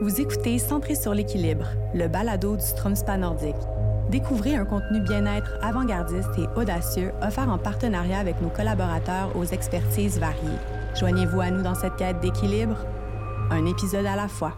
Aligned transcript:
Vous 0.00 0.18
écoutez 0.18 0.58
Centré 0.58 0.94
sur 0.94 1.12
l'équilibre, 1.12 1.66
le 1.92 2.08
balado 2.08 2.56
du 2.56 2.64
Stromspa 2.64 3.18
nordique. 3.18 3.54
Découvrez 4.10 4.56
un 4.56 4.64
contenu 4.64 4.98
bien-être 4.98 5.58
avant-gardiste 5.60 6.30
et 6.38 6.46
audacieux 6.58 7.12
offert 7.20 7.50
en 7.50 7.58
partenariat 7.58 8.18
avec 8.18 8.40
nos 8.40 8.48
collaborateurs 8.48 9.36
aux 9.36 9.44
expertises 9.44 10.18
variées. 10.18 10.58
Joignez-vous 10.98 11.42
à 11.42 11.50
nous 11.50 11.62
dans 11.62 11.74
cette 11.74 11.96
quête 11.96 12.18
d'équilibre, 12.20 12.78
un 13.50 13.66
épisode 13.66 14.06
à 14.06 14.16
la 14.16 14.26
fois. 14.26 14.54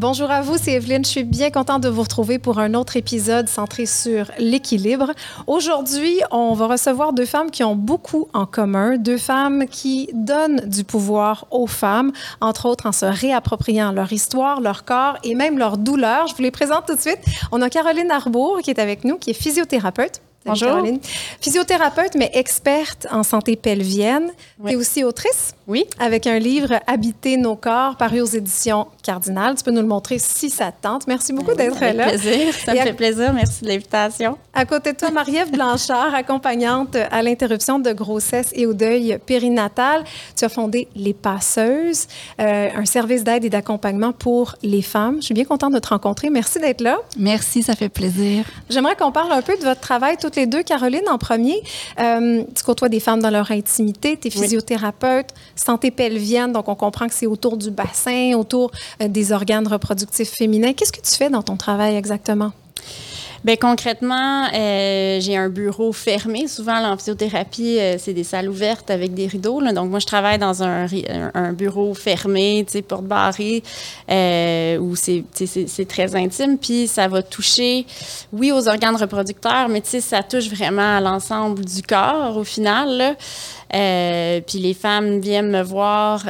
Bonjour 0.00 0.30
à 0.30 0.42
vous, 0.42 0.58
c'est 0.58 0.74
Evelyne. 0.74 1.04
Je 1.04 1.10
suis 1.10 1.24
bien 1.24 1.50
contente 1.50 1.82
de 1.82 1.88
vous 1.88 2.02
retrouver 2.02 2.38
pour 2.38 2.60
un 2.60 2.74
autre 2.74 2.96
épisode 2.96 3.48
centré 3.48 3.84
sur 3.84 4.30
l'équilibre. 4.38 5.10
Aujourd'hui, 5.48 6.20
on 6.30 6.54
va 6.54 6.68
recevoir 6.68 7.12
deux 7.12 7.24
femmes 7.24 7.50
qui 7.50 7.64
ont 7.64 7.74
beaucoup 7.74 8.28
en 8.32 8.46
commun, 8.46 8.96
deux 8.96 9.18
femmes 9.18 9.66
qui 9.66 10.08
donnent 10.14 10.60
du 10.68 10.84
pouvoir 10.84 11.48
aux 11.50 11.66
femmes, 11.66 12.12
entre 12.40 12.66
autres 12.66 12.86
en 12.86 12.92
se 12.92 13.06
réappropriant 13.06 13.90
leur 13.90 14.12
histoire, 14.12 14.60
leur 14.60 14.84
corps 14.84 15.16
et 15.24 15.34
même 15.34 15.58
leur 15.58 15.76
douleur. 15.76 16.28
Je 16.28 16.36
vous 16.36 16.44
les 16.44 16.52
présente 16.52 16.86
tout 16.86 16.94
de 16.94 17.00
suite. 17.00 17.18
On 17.50 17.60
a 17.60 17.68
Caroline 17.68 18.12
Arbour 18.12 18.60
qui 18.62 18.70
est 18.70 18.78
avec 18.78 19.02
nous, 19.02 19.16
qui 19.16 19.30
est 19.30 19.34
physiothérapeute. 19.34 20.20
Bonjour. 20.44 20.68
Caroline. 20.68 21.00
Physiothérapeute, 21.40 22.14
mais 22.14 22.30
experte 22.34 23.06
en 23.10 23.22
santé 23.22 23.56
pelvienne. 23.56 24.30
Oui. 24.58 24.70
Tu 24.70 24.72
es 24.72 24.76
aussi 24.76 25.04
autrice? 25.04 25.54
Oui. 25.66 25.84
Avec 25.98 26.26
un 26.26 26.38
livre 26.38 26.80
Habiter 26.86 27.36
nos 27.36 27.56
corps, 27.56 27.96
paru 27.96 28.20
aux 28.22 28.26
éditions 28.26 28.86
Cardinal. 29.02 29.56
Tu 29.56 29.64
peux 29.64 29.70
nous 29.70 29.82
le 29.82 29.86
montrer 29.86 30.18
si 30.18 30.48
ça 30.48 30.72
te 30.72 30.82
tente. 30.82 31.06
Merci 31.06 31.32
beaucoup 31.32 31.54
d'être 31.54 31.80
là. 31.80 32.08
Plaisir. 32.08 32.54
Ça 32.54 32.72
me 32.72 32.78
fait 32.78 32.92
plaisir. 32.94 33.32
Merci 33.32 33.64
de 33.64 33.68
l'invitation. 33.68 34.38
À 34.54 34.64
côté 34.64 34.92
de 34.92 34.96
toi, 34.96 35.10
Marie-Ève 35.10 35.50
Blanchard, 35.50 36.14
accompagnante 36.14 36.96
à 36.96 37.22
l'interruption 37.22 37.78
de 37.78 37.92
grossesse 37.92 38.50
et 38.54 38.66
au 38.66 38.72
deuil 38.72 39.18
périnatal. 39.26 40.04
Tu 40.36 40.44
as 40.44 40.48
fondé 40.48 40.88
Les 40.96 41.14
Passeuses, 41.14 42.06
euh, 42.40 42.68
un 42.74 42.84
service 42.84 43.24
d'aide 43.24 43.44
et 43.44 43.50
d'accompagnement 43.50 44.12
pour 44.12 44.54
les 44.62 44.82
femmes. 44.82 45.16
Je 45.20 45.26
suis 45.26 45.34
bien 45.34 45.44
contente 45.44 45.74
de 45.74 45.78
te 45.78 45.88
rencontrer. 45.88 46.30
Merci 46.30 46.60
d'être 46.60 46.80
là. 46.80 46.98
Merci, 47.18 47.62
ça 47.62 47.74
fait 47.74 47.88
plaisir. 47.88 48.44
J'aimerais 48.70 48.96
qu'on 48.96 49.12
parle 49.12 49.32
un 49.32 49.42
peu 49.42 49.56
de 49.56 49.64
votre 49.64 49.80
travail 49.80 50.16
toutes 50.28 50.36
les 50.36 50.46
deux. 50.46 50.62
Caroline, 50.62 51.08
en 51.10 51.16
premier, 51.16 51.62
euh, 51.98 52.42
tu 52.54 52.62
côtoies 52.62 52.90
des 52.90 53.00
femmes 53.00 53.20
dans 53.20 53.30
leur 53.30 53.50
intimité. 53.50 54.18
Tu 54.20 54.28
es 54.28 54.30
physiothérapeute, 54.30 55.28
oui. 55.34 55.42
santé 55.56 55.90
pelvienne, 55.90 56.52
donc 56.52 56.68
on 56.68 56.74
comprend 56.74 57.08
que 57.08 57.14
c'est 57.14 57.26
autour 57.26 57.56
du 57.56 57.70
bassin, 57.70 58.34
autour 58.34 58.70
euh, 59.02 59.08
des 59.08 59.32
organes 59.32 59.66
reproductifs 59.66 60.30
féminins. 60.30 60.74
Qu'est-ce 60.74 60.92
que 60.92 61.00
tu 61.00 61.14
fais 61.14 61.30
dans 61.30 61.42
ton 61.42 61.56
travail 61.56 61.96
exactement? 61.96 62.52
Bien, 63.44 63.54
concrètement, 63.54 64.46
euh, 64.52 65.20
j'ai 65.20 65.36
un 65.36 65.48
bureau 65.48 65.92
fermé. 65.92 66.48
Souvent, 66.48 66.80
l'amphithéothérapie, 66.80 67.78
euh, 67.78 67.94
c'est 67.96 68.12
des 68.12 68.24
salles 68.24 68.48
ouvertes 68.48 68.90
avec 68.90 69.14
des 69.14 69.28
rideaux. 69.28 69.62
Donc, 69.72 69.90
moi, 69.90 70.00
je 70.00 70.06
travaille 70.06 70.38
dans 70.38 70.62
un, 70.64 70.86
bureau 71.52 71.94
fermé, 71.94 72.66
porte 72.88 73.04
barrée, 73.04 73.62
euh, 74.10 74.78
où 74.78 74.96
c'est, 74.96 75.24
très 75.88 76.16
intime. 76.16 76.58
Puis, 76.58 76.88
ça 76.88 77.06
va 77.06 77.22
toucher, 77.22 77.86
oui, 78.32 78.50
aux 78.50 78.68
organes 78.68 78.96
reproducteurs, 78.96 79.68
mais 79.68 79.82
ça 79.84 80.24
touche 80.24 80.48
vraiment 80.48 80.96
à 80.96 81.00
l'ensemble 81.00 81.64
du 81.64 81.82
corps, 81.82 82.36
au 82.36 82.44
final. 82.44 83.16
Puis, 83.70 84.58
les 84.58 84.74
femmes 84.74 85.20
viennent 85.20 85.50
me 85.50 85.62
voir 85.62 86.24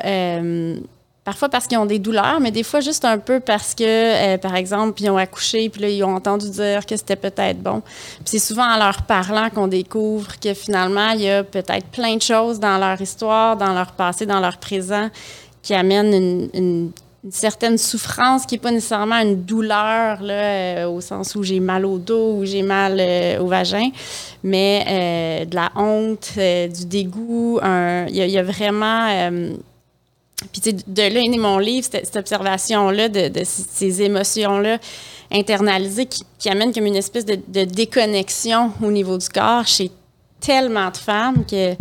Parfois 1.29 1.51
parce 1.51 1.67
qu'ils 1.67 1.77
ont 1.77 1.85
des 1.85 1.99
douleurs, 1.99 2.41
mais 2.41 2.51
des 2.51 2.63
fois 2.63 2.81
juste 2.81 3.05
un 3.05 3.19
peu 3.19 3.39
parce 3.39 3.75
que, 3.75 3.85
euh, 3.85 4.39
par 4.39 4.57
exemple, 4.57 5.03
ils 5.03 5.11
ont 5.11 5.19
accouché, 5.19 5.69
puis 5.69 5.97
ils 5.97 6.03
ont 6.03 6.15
entendu 6.15 6.49
dire 6.49 6.87
que 6.87 6.97
c'était 6.97 7.17
peut-être 7.17 7.63
bon. 7.63 7.83
Puis 7.83 8.25
c'est 8.25 8.39
souvent 8.39 8.65
en 8.65 8.79
leur 8.79 9.03
parlant 9.03 9.51
qu'on 9.51 9.67
découvre 9.67 10.41
que 10.41 10.55
finalement, 10.55 11.11
il 11.11 11.21
y 11.21 11.29
a 11.29 11.45
peut-être 11.45 11.85
plein 11.89 12.17
de 12.17 12.23
choses 12.23 12.59
dans 12.59 12.79
leur 12.79 12.99
histoire, 12.99 13.59
dans 13.59 13.75
leur 13.75 13.93
passé, 13.93 14.25
dans 14.25 14.41
leur 14.41 14.57
présent, 14.57 15.11
qui 15.63 15.75
amènent 15.75 16.49
une, 16.55 16.93
certaine 17.29 17.77
souffrance 17.77 18.47
qui 18.47 18.55
n'est 18.55 18.61
pas 18.61 18.71
nécessairement 18.71 19.19
une 19.19 19.45
douleur, 19.45 20.23
là, 20.23 20.33
euh, 20.33 20.89
au 20.89 21.03
sens 21.03 21.35
où 21.35 21.43
j'ai 21.43 21.61
mal 21.61 21.85
au 21.85 21.99
dos 21.99 22.39
ou 22.39 22.47
j'ai 22.47 22.63
mal 22.63 22.97
euh, 22.99 23.39
au 23.41 23.49
vagin, 23.49 23.91
mais 24.43 25.45
de 25.47 25.55
la 25.55 25.71
honte, 25.77 26.33
du 26.39 26.87
dégoût. 26.87 27.61
Il 27.63 28.17
y, 28.17 28.39
a 28.39 28.43
vraiment 28.43 29.51
puis, 30.53 30.61
tu 30.61 30.73
de 30.73 31.03
là 31.03 31.21
est 31.21 31.29
né 31.29 31.39
mon 31.39 31.59
livre, 31.59 31.87
cette, 31.91 32.17
observation-là, 32.17 33.09
de, 33.09 33.43
ces 33.45 34.03
émotions-là 34.03 34.79
internalisées 35.33 36.07
qui, 36.07 36.49
amènent 36.49 36.73
comme 36.73 36.87
une 36.87 36.97
espèce 36.97 37.27
de, 37.27 37.65
déconnexion 37.65 38.73
au 38.83 38.91
niveau 38.91 39.19
du 39.19 39.29
corps 39.29 39.67
chez 39.67 39.91
tellement 40.41 40.91
de 40.91 40.97
femmes 40.97 41.45
que 41.45 41.75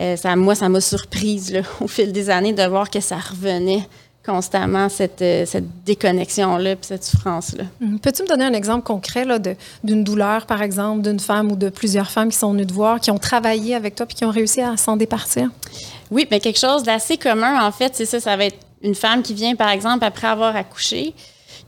euh, 0.00 0.16
ça, 0.16 0.34
moi, 0.36 0.54
ça 0.54 0.70
m'a 0.70 0.80
surprise 0.80 1.52
là, 1.52 1.60
au 1.80 1.86
fil 1.86 2.12
des 2.12 2.30
années 2.30 2.54
de 2.54 2.62
voir 2.62 2.88
que 2.88 3.00
ça 3.00 3.16
revenait 3.16 3.86
constamment 4.24 4.88
cette, 4.88 5.20
euh, 5.20 5.44
déconnexion-là 5.84 6.76
puis 6.76 6.86
cette 6.86 7.04
souffrance-là. 7.04 7.64
Mmh. 7.80 7.98
Peux-tu 7.98 8.22
me 8.22 8.28
donner 8.28 8.44
un 8.44 8.52
exemple 8.52 8.84
concret 8.84 9.26
d'une 9.82 10.04
douleur, 10.04 10.46
par 10.46 10.62
exemple, 10.62 11.02
d'une 11.02 11.20
femme 11.20 11.52
ou 11.52 11.56
de 11.56 11.68
plusieurs 11.68 12.10
femmes 12.10 12.30
qui 12.30 12.38
sont 12.38 12.52
venues 12.52 12.66
te 12.66 12.72
voir, 12.72 13.00
qui 13.00 13.10
ont 13.10 13.18
travaillé 13.18 13.74
avec 13.74 13.96
toi 13.96 14.06
puis 14.06 14.14
qui 14.14 14.24
ont 14.24 14.30
réussi 14.30 14.62
à 14.62 14.76
s'en 14.76 14.96
départir? 14.96 15.50
Oui, 16.12 16.28
mais 16.30 16.40
quelque 16.40 16.58
chose 16.58 16.82
d'assez 16.82 17.16
commun, 17.16 17.66
en 17.66 17.72
fait, 17.72 17.96
c'est 17.96 18.04
ça, 18.04 18.20
ça 18.20 18.36
va 18.36 18.44
être 18.44 18.58
une 18.82 18.94
femme 18.94 19.22
qui 19.22 19.32
vient, 19.32 19.54
par 19.54 19.70
exemple, 19.70 20.04
après 20.04 20.26
avoir 20.26 20.54
accouché, 20.54 21.14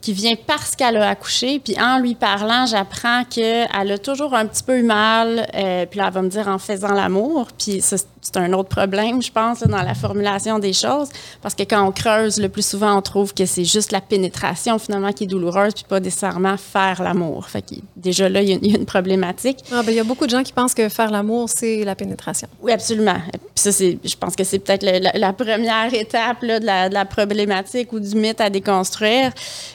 qui 0.03 0.13
vient 0.13 0.35
parce 0.37 0.77
qu'elle 0.77 0.99
a 0.99 1.09
accouché, 1.09 1.61
puis 1.61 1.81
en 1.81 1.99
lui 1.99 2.15
parlant, 2.15 2.67
j'apprends 2.67 3.25
qu'elle 3.25 3.67
a 3.73 3.97
toujours 3.97 4.35
un 4.35 4.45
petit 4.45 4.63
peu 4.63 4.79
eu 4.79 4.83
mal, 4.83 5.47
euh, 5.55 5.87
puis 5.87 5.99
elle 5.99 6.13
va 6.13 6.21
me 6.21 6.29
dire 6.29 6.47
en 6.47 6.59
faisant 6.59 6.93
l'amour, 6.93 7.49
puis 7.59 7.81
ça, 7.81 7.97
c'est 8.25 8.39
un 8.39 8.53
autre 8.55 8.71
problème, 8.71 9.23
je 9.23 9.31
pense, 9.31 9.61
là, 9.61 9.67
dans 9.67 9.83
la 9.83 9.95
formulation 9.95 10.59
des 10.59 10.73
choses, 10.73 11.09
parce 11.43 11.55
que 11.55 11.63
quand 11.63 11.87
on 11.87 11.93
creuse, 11.93 12.41
le 12.41 12.49
plus 12.49 12.67
souvent, 12.67 12.97
on 12.97 13.03
trouve 13.03 13.35
que 13.35 13.45
c'est 13.45 13.65
juste 13.65 13.93
la 13.93 14.01
pénétration, 14.01 14.79
finalement, 14.79 15.13
qui 15.13 15.25
est 15.25 15.27
douloureuse, 15.27 15.75
puis 15.75 15.85
pas 15.87 16.01
nécessairement 16.01 16.57
faire 16.57 17.03
l'amour. 17.03 17.47
Fait 17.49 17.61
que 17.61 17.75
déjà 17.97 18.29
là, 18.31 18.41
il 18.41 18.49
y, 18.49 18.53
a, 18.55 18.59
il 18.63 18.73
y 18.73 18.75
a 18.75 18.79
une 18.79 18.87
problématique. 18.87 19.59
Ah, 19.71 19.83
ben, 19.83 19.93
il 19.93 19.97
y 19.97 20.01
a 20.01 20.05
beaucoup 20.05 20.25
de 20.25 20.31
gens 20.31 20.43
qui 20.43 20.55
pensent 20.55 20.73
que 20.73 20.89
faire 20.89 21.11
l'amour, 21.11 21.51
c'est 21.51 21.85
la 21.85 21.95
pénétration. 21.95 22.49
Oui, 22.63 22.73
absolument. 22.73 23.19
Puis 23.33 23.41
ça, 23.57 23.73
c'est, 23.73 23.99
je 24.03 24.17
pense 24.17 24.35
que 24.35 24.45
c'est 24.45 24.59
peut-être 24.59 24.83
la, 24.83 25.13
la, 25.13 25.33
première 25.35 25.93
étape 25.93 26.43
là, 26.43 26.61
de, 26.61 26.67
la, 26.67 26.89
de 26.89 26.95
la 26.95 27.05
problématique 27.05 27.93
ou 27.93 28.01
du 28.01 28.17
mythe 28.17 28.41
à 28.41 28.49
déconstruire. 28.49 29.33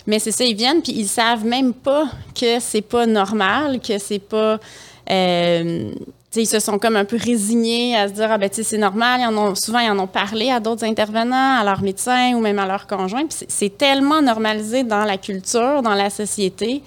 Mais 0.07 0.17
c'est 0.17 0.31
ça, 0.31 0.43
ils 0.43 0.55
viennent, 0.55 0.81
puis 0.81 0.93
ils 0.93 1.07
savent 1.07 1.45
même 1.45 1.73
pas 1.73 2.05
que 2.33 2.59
c'est 2.59 2.81
pas 2.81 3.05
normal, 3.05 3.79
que 3.79 3.99
c'est 3.99 4.19
pas... 4.19 4.59
Euh, 5.11 5.91
T'sais, 6.31 6.43
ils 6.43 6.47
se 6.47 6.59
sont 6.59 6.77
comme 6.77 6.95
un 6.95 7.05
peu 7.05 7.17
résignés 7.17 7.97
à 7.97 8.07
se 8.07 8.13
dire 8.13 8.31
ah 8.31 8.37
ben 8.37 8.49
c'est 8.51 8.77
normal, 8.77 9.21
souvent 9.55 9.79
ils 9.79 9.89
en 9.89 9.97
ont 9.97 10.07
parlé 10.07 10.51
à 10.51 10.59
d'autres 10.59 10.83
intervenants, 10.83 11.57
à 11.59 11.63
leurs 11.63 11.81
médecins 11.81 12.33
ou 12.35 12.39
même 12.39 12.59
à 12.59 12.67
leurs 12.67 12.85
conjoints. 12.85 13.25
c'est 13.29 13.77
tellement 13.77 14.21
normalisé 14.21 14.83
dans 14.83 15.05
la 15.05 15.17
culture, 15.17 15.81
dans 15.81 15.95
la 15.95 16.11
société. 16.11 16.83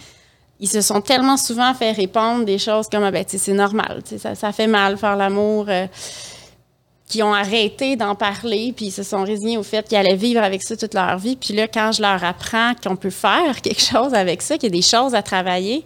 Ils 0.60 0.68
se 0.68 0.80
sont 0.80 1.00
tellement 1.00 1.36
souvent 1.36 1.74
fait 1.74 1.90
répondre 1.90 2.44
des 2.44 2.58
choses 2.58 2.86
comme 2.88 3.02
ah 3.02 3.10
ben 3.10 3.24
c'est 3.26 3.52
normal, 3.52 4.02
ça, 4.16 4.36
ça 4.36 4.52
fait 4.52 4.68
mal 4.68 4.96
faire 4.96 5.16
l'amour. 5.16 5.66
Euh, 5.68 5.86
qui 7.12 7.22
ont 7.22 7.34
arrêté 7.34 7.94
d'en 7.94 8.14
parler, 8.14 8.72
puis 8.74 8.86
ils 8.86 8.90
se 8.90 9.02
sont 9.02 9.22
résignés 9.22 9.58
au 9.58 9.62
fait 9.62 9.86
qu'ils 9.86 9.98
allaient 9.98 10.16
vivre 10.16 10.42
avec 10.42 10.62
ça 10.62 10.78
toute 10.78 10.94
leur 10.94 11.18
vie. 11.18 11.36
Puis 11.36 11.52
là, 11.52 11.68
quand 11.68 11.92
je 11.92 12.00
leur 12.00 12.24
apprends 12.24 12.72
qu'on 12.82 12.96
peut 12.96 13.10
faire 13.10 13.60
quelque 13.62 13.82
chose 13.82 14.14
avec 14.14 14.40
ça, 14.40 14.56
qu'il 14.56 14.72
y 14.72 14.72
a 14.72 14.76
des 14.76 14.80
choses 14.80 15.14
à 15.14 15.20
travailler, 15.20 15.84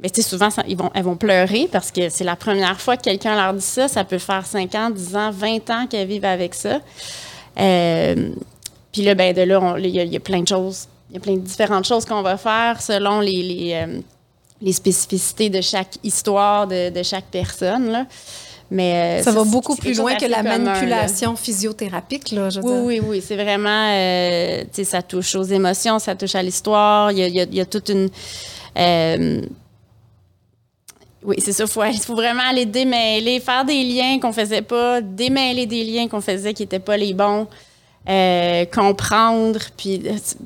mais 0.00 0.10
tu 0.10 0.22
sais, 0.22 0.28
souvent, 0.28 0.50
ça, 0.50 0.62
ils 0.68 0.76
vont, 0.76 0.90
elles 0.94 1.04
vont 1.04 1.16
pleurer 1.16 1.68
parce 1.72 1.90
que 1.90 2.08
c'est 2.08 2.24
la 2.24 2.36
première 2.36 2.80
fois 2.80 2.96
que 2.96 3.02
quelqu'un 3.02 3.34
leur 3.34 3.54
dit 3.54 3.62
ça. 3.62 3.88
Ça 3.88 4.04
peut 4.04 4.18
faire 4.18 4.44
5 4.44 4.74
ans, 4.74 4.90
10 4.90 5.16
ans, 5.16 5.30
20 5.30 5.70
ans 5.70 5.86
qu'elles 5.86 6.06
vivent 6.06 6.24
avec 6.24 6.54
ça. 6.54 6.80
Euh, 7.58 8.30
puis 8.92 9.02
là, 9.02 9.14
ben 9.14 9.34
de 9.34 9.42
là, 9.42 9.76
il 9.78 9.86
y, 9.86 9.98
y, 9.98 10.16
a 10.16 10.20
plein 10.20 10.42
de 10.42 10.48
choses. 10.48 10.86
Il 11.10 11.14
y 11.14 11.16
a 11.16 11.20
plein 11.20 11.34
de 11.34 11.40
différentes 11.40 11.86
choses 11.86 12.04
qu'on 12.04 12.22
va 12.22 12.36
faire 12.36 12.80
selon 12.82 13.20
les, 13.20 13.42
les, 13.42 13.72
euh, 13.74 14.00
les, 14.60 14.72
spécificités 14.72 15.48
de 15.48 15.60
chaque 15.60 15.96
histoire 16.02 16.66
de, 16.66 16.90
de 16.90 17.02
chaque 17.02 17.26
personne. 17.26 17.90
Là. 17.90 18.06
Mais, 18.70 19.20
euh, 19.20 19.22
ça 19.22 19.30
va 19.30 19.44
beaucoup 19.44 19.76
plus 19.76 19.96
loin 19.96 20.16
que 20.16 20.26
la 20.26 20.38
commun, 20.38 20.58
manipulation 20.58 21.30
là. 21.30 21.36
physiothérapique. 21.36 22.32
Là, 22.32 22.50
je 22.50 22.60
oui, 22.60 22.80
oui, 22.82 23.00
oui, 23.06 23.24
c'est 23.24 23.36
vraiment, 23.36 23.92
euh, 23.92 24.62
tu 24.62 24.68
sais, 24.72 24.84
ça 24.84 25.02
touche 25.02 25.34
aux 25.36 25.44
émotions, 25.44 25.98
ça 25.98 26.14
touche 26.16 26.34
à 26.34 26.42
l'histoire. 26.42 27.12
Il 27.12 27.18
y 27.18 27.22
a, 27.22 27.28
il 27.28 27.36
y 27.36 27.40
a, 27.40 27.44
y 27.44 27.60
a 27.60 27.66
toute 27.66 27.88
une... 27.88 28.08
Euh, 28.76 29.42
oui, 31.26 31.36
c'est 31.40 31.52
ça. 31.52 31.64
Il 31.64 31.98
faut, 31.98 32.14
vraiment 32.14 32.44
aller 32.48 32.66
démêler, 32.66 33.40
faire 33.40 33.64
des 33.64 33.82
liens 33.82 34.20
qu'on 34.20 34.32
faisait 34.32 34.62
pas, 34.62 35.00
démêler 35.00 35.66
des 35.66 35.82
liens 35.82 36.06
qu'on 36.06 36.20
faisait 36.20 36.54
qui 36.54 36.62
n'étaient 36.62 36.78
pas 36.78 36.96
les 36.96 37.14
bons, 37.14 37.48
euh, 38.08 38.64
comprendre. 38.66 39.58
Puis 39.76 40.00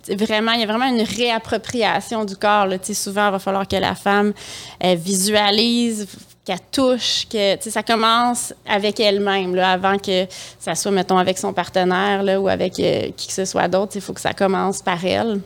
vraiment, 0.08 0.52
il 0.52 0.60
y 0.60 0.62
a 0.62 0.66
vraiment 0.66 0.86
une 0.86 1.02
réappropriation 1.02 2.24
du 2.24 2.34
corps. 2.34 2.64
Là. 2.64 2.78
Souvent, 2.94 3.28
il 3.28 3.32
va 3.32 3.38
falloir 3.38 3.68
que 3.68 3.76
la 3.76 3.94
femme 3.94 4.32
euh, 4.82 4.94
visualise, 4.94 6.08
qu'elle 6.46 6.58
touche, 6.72 7.26
que 7.30 7.56
ça 7.60 7.82
commence 7.82 8.54
avec 8.66 8.98
elle-même, 9.00 9.58
avant 9.58 9.98
que 9.98 10.24
ça 10.58 10.74
soit, 10.74 10.92
mettons, 10.92 11.18
avec 11.18 11.36
son 11.36 11.52
partenaire 11.52 12.40
ou 12.40 12.48
avec 12.48 12.80
euh, 12.80 13.10
qui 13.14 13.26
que 13.26 13.34
ce 13.34 13.44
soit 13.44 13.68
d'autre. 13.68 13.92
Il 13.96 14.00
faut 14.00 14.14
que 14.14 14.22
ça 14.22 14.32
commence 14.32 14.80
par 14.80 15.04
elle 15.04 15.40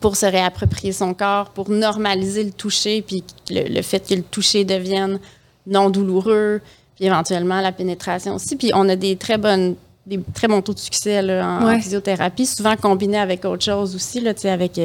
pour 0.00 0.16
se 0.16 0.26
réapproprier 0.26 0.92
son 0.92 1.14
corps, 1.14 1.50
pour 1.50 1.70
normaliser 1.70 2.44
le 2.44 2.50
toucher, 2.52 3.02
puis 3.02 3.24
le, 3.50 3.72
le, 3.72 3.82
fait 3.82 4.06
que 4.06 4.14
le 4.14 4.22
toucher 4.22 4.64
devienne 4.64 5.18
non 5.66 5.90
douloureux, 5.90 6.60
puis 6.94 7.06
éventuellement 7.06 7.60
la 7.60 7.72
pénétration 7.72 8.34
aussi. 8.34 8.56
Puis 8.56 8.70
on 8.74 8.88
a 8.88 8.96
des 8.96 9.16
très 9.16 9.38
bonnes 9.38 9.76
des 10.06 10.20
très 10.34 10.46
bons 10.46 10.62
taux 10.62 10.72
de 10.72 10.78
succès 10.78 11.20
en, 11.42 11.80
physiothérapie, 11.80 12.46
souvent 12.46 12.76
combiné 12.76 13.18
avec 13.18 13.44
autre 13.44 13.64
chose 13.64 13.94
aussi, 13.94 14.20
là, 14.20 14.32
avec 14.44 14.80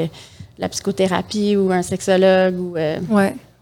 la 0.57 0.69
psychothérapie 0.69 1.55
ou 1.55 1.71
un 1.71 1.83
sexologue. 1.83 2.59
Ou, 2.59 2.75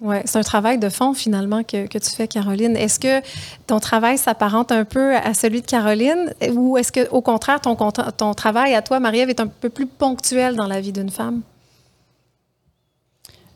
oui, 0.01 0.15
c'est 0.25 0.39
un 0.39 0.43
travail 0.43 0.79
de 0.79 0.87
fond 0.87 1.13
finalement 1.13 1.63
que, 1.63 1.87
que 1.87 1.97
tu 1.97 2.09
fais, 2.09 2.27
Caroline. 2.27 2.77
Est-ce 2.77 2.99
que 2.99 3.21
ton 3.67 3.79
travail 3.79 4.17
s'apparente 4.17 4.71
un 4.71 4.85
peu 4.85 5.15
à 5.15 5.33
celui 5.33 5.61
de 5.61 5.65
Caroline? 5.65 6.33
Ou 6.53 6.77
est-ce 6.77 6.91
que, 6.91 7.09
au 7.09 7.21
contraire, 7.21 7.59
ton, 7.59 7.75
ton 7.75 8.33
travail 8.33 8.75
à 8.75 8.81
toi, 8.81 8.99
Marie-Ève, 8.99 9.29
est 9.29 9.41
un 9.41 9.47
peu 9.47 9.69
plus 9.69 9.87
ponctuel 9.87 10.55
dans 10.55 10.67
la 10.67 10.79
vie 10.79 10.93
d'une 10.93 11.09
femme? 11.09 11.41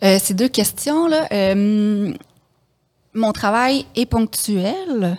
Euh, 0.04 0.20
ces 0.20 0.34
deux 0.34 0.50
questions-là. 0.50 1.28
Euh, 1.32 2.14
mon 3.14 3.32
travail 3.32 3.86
est 3.96 4.06
ponctuel 4.06 5.18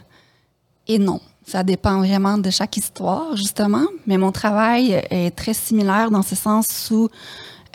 et 0.86 0.98
non. 0.98 1.20
Ça 1.46 1.62
dépend 1.62 1.98
vraiment 1.98 2.36
de 2.36 2.50
chaque 2.50 2.76
histoire, 2.76 3.34
justement. 3.34 3.86
Mais 4.06 4.18
mon 4.18 4.32
travail 4.32 5.02
est 5.10 5.34
très 5.34 5.54
similaire 5.54 6.10
dans 6.10 6.22
ce 6.22 6.34
sens 6.34 6.90
où 6.90 7.08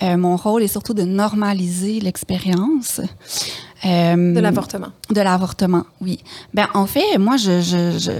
euh, 0.01 0.17
mon 0.17 0.35
rôle 0.35 0.63
est 0.63 0.67
surtout 0.67 0.93
de 0.93 1.03
normaliser 1.03 1.99
l'expérience. 1.99 3.01
Euh, 3.85 4.33
de 4.33 4.39
l'avortement. 4.39 4.89
De 5.09 5.21
l'avortement, 5.21 5.85
oui. 6.01 6.19
Ben, 6.53 6.67
en 6.73 6.85
fait, 6.85 7.17
moi, 7.17 7.37
je, 7.37 7.61
je, 7.61 7.97
je 7.97 8.11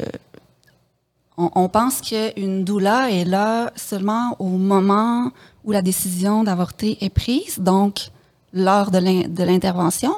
on, 1.38 1.50
on, 1.56 1.70
pense 1.70 2.02
qu'une 2.02 2.64
doula 2.64 3.12
est 3.12 3.26
là 3.26 3.72
seulement 3.76 4.36
au 4.40 4.50
moment 4.50 5.32
où 5.64 5.72
la 5.72 5.82
décision 5.82 6.44
d'avorter 6.44 6.98
est 7.02 7.10
prise. 7.10 7.60
Donc, 7.60 8.10
lors 8.54 8.92
de 8.92 9.44
l'intervention, 9.44 10.14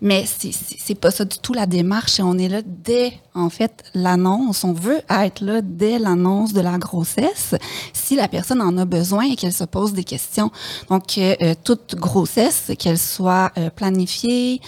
mais 0.00 0.24
c'est 0.26 0.94
pas 0.96 1.10
ça 1.10 1.24
du 1.24 1.38
tout 1.38 1.54
la 1.54 1.66
démarche. 1.66 2.20
On 2.20 2.36
est 2.36 2.48
là 2.48 2.60
dès, 2.64 3.12
en 3.34 3.48
fait, 3.48 3.84
l'annonce. 3.94 4.64
On 4.64 4.72
veut 4.72 5.00
être 5.08 5.40
là 5.42 5.60
dès 5.62 5.98
l'annonce 5.98 6.52
de 6.52 6.60
la 6.60 6.76
grossesse, 6.76 7.54
si 7.92 8.16
la 8.16 8.28
personne 8.28 8.60
en 8.60 8.76
a 8.78 8.84
besoin 8.84 9.24
et 9.24 9.36
qu'elle 9.36 9.52
se 9.52 9.64
pose 9.64 9.92
des 9.92 10.04
questions. 10.04 10.50
Donc, 10.90 11.16
euh, 11.18 11.36
euh, 11.40 11.54
toute 11.62 11.94
grossesse, 11.94 12.72
qu'elle 12.78 12.98
soit 12.98 13.52
euh, 13.56 13.70
planifiée, 13.70 14.60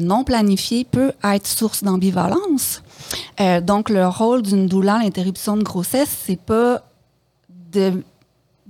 non 0.00 0.24
planifiée, 0.24 0.84
peut 0.84 1.12
être 1.22 1.46
source 1.46 1.84
d'ambivalence. 1.84 2.82
donc, 3.60 3.90
le 3.90 4.08
rôle 4.08 4.40
d'une 4.40 4.66
doula 4.66 4.94
à 4.94 5.02
l'interruption 5.02 5.58
de 5.58 5.62
grossesse, 5.62 6.08
c'est 6.24 6.40
pas 6.40 6.80
de 7.70 8.02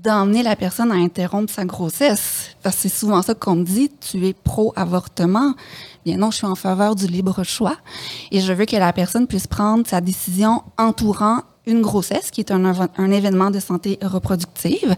d'emmener 0.04 0.42
la 0.42 0.54
personne 0.54 0.92
à 0.92 0.96
interrompre 0.96 1.52
sa 1.52 1.64
grossesse. 1.64 2.50
Parce 2.62 2.76
que 2.76 2.82
c'est 2.82 2.88
souvent 2.88 3.22
ça 3.22 3.34
qu'on 3.34 3.56
me 3.56 3.64
dit, 3.64 3.90
tu 4.00 4.26
es 4.26 4.34
pro-avortement. 4.34 5.54
Bien 6.04 6.18
non, 6.18 6.30
je 6.30 6.36
suis 6.36 6.46
en 6.46 6.54
faveur 6.54 6.94
du 6.94 7.06
libre 7.06 7.42
choix 7.42 7.76
et 8.30 8.40
je 8.40 8.52
veux 8.52 8.66
que 8.66 8.76
la 8.76 8.92
personne 8.92 9.26
puisse 9.26 9.46
prendre 9.46 9.86
sa 9.86 10.02
décision 10.02 10.62
entourant 10.76 11.40
une 11.66 11.80
grossesse, 11.80 12.30
qui 12.30 12.42
est 12.42 12.50
un, 12.50 12.62
un 12.98 13.10
événement 13.10 13.50
de 13.50 13.58
santé 13.58 13.98
reproductive, 14.02 14.94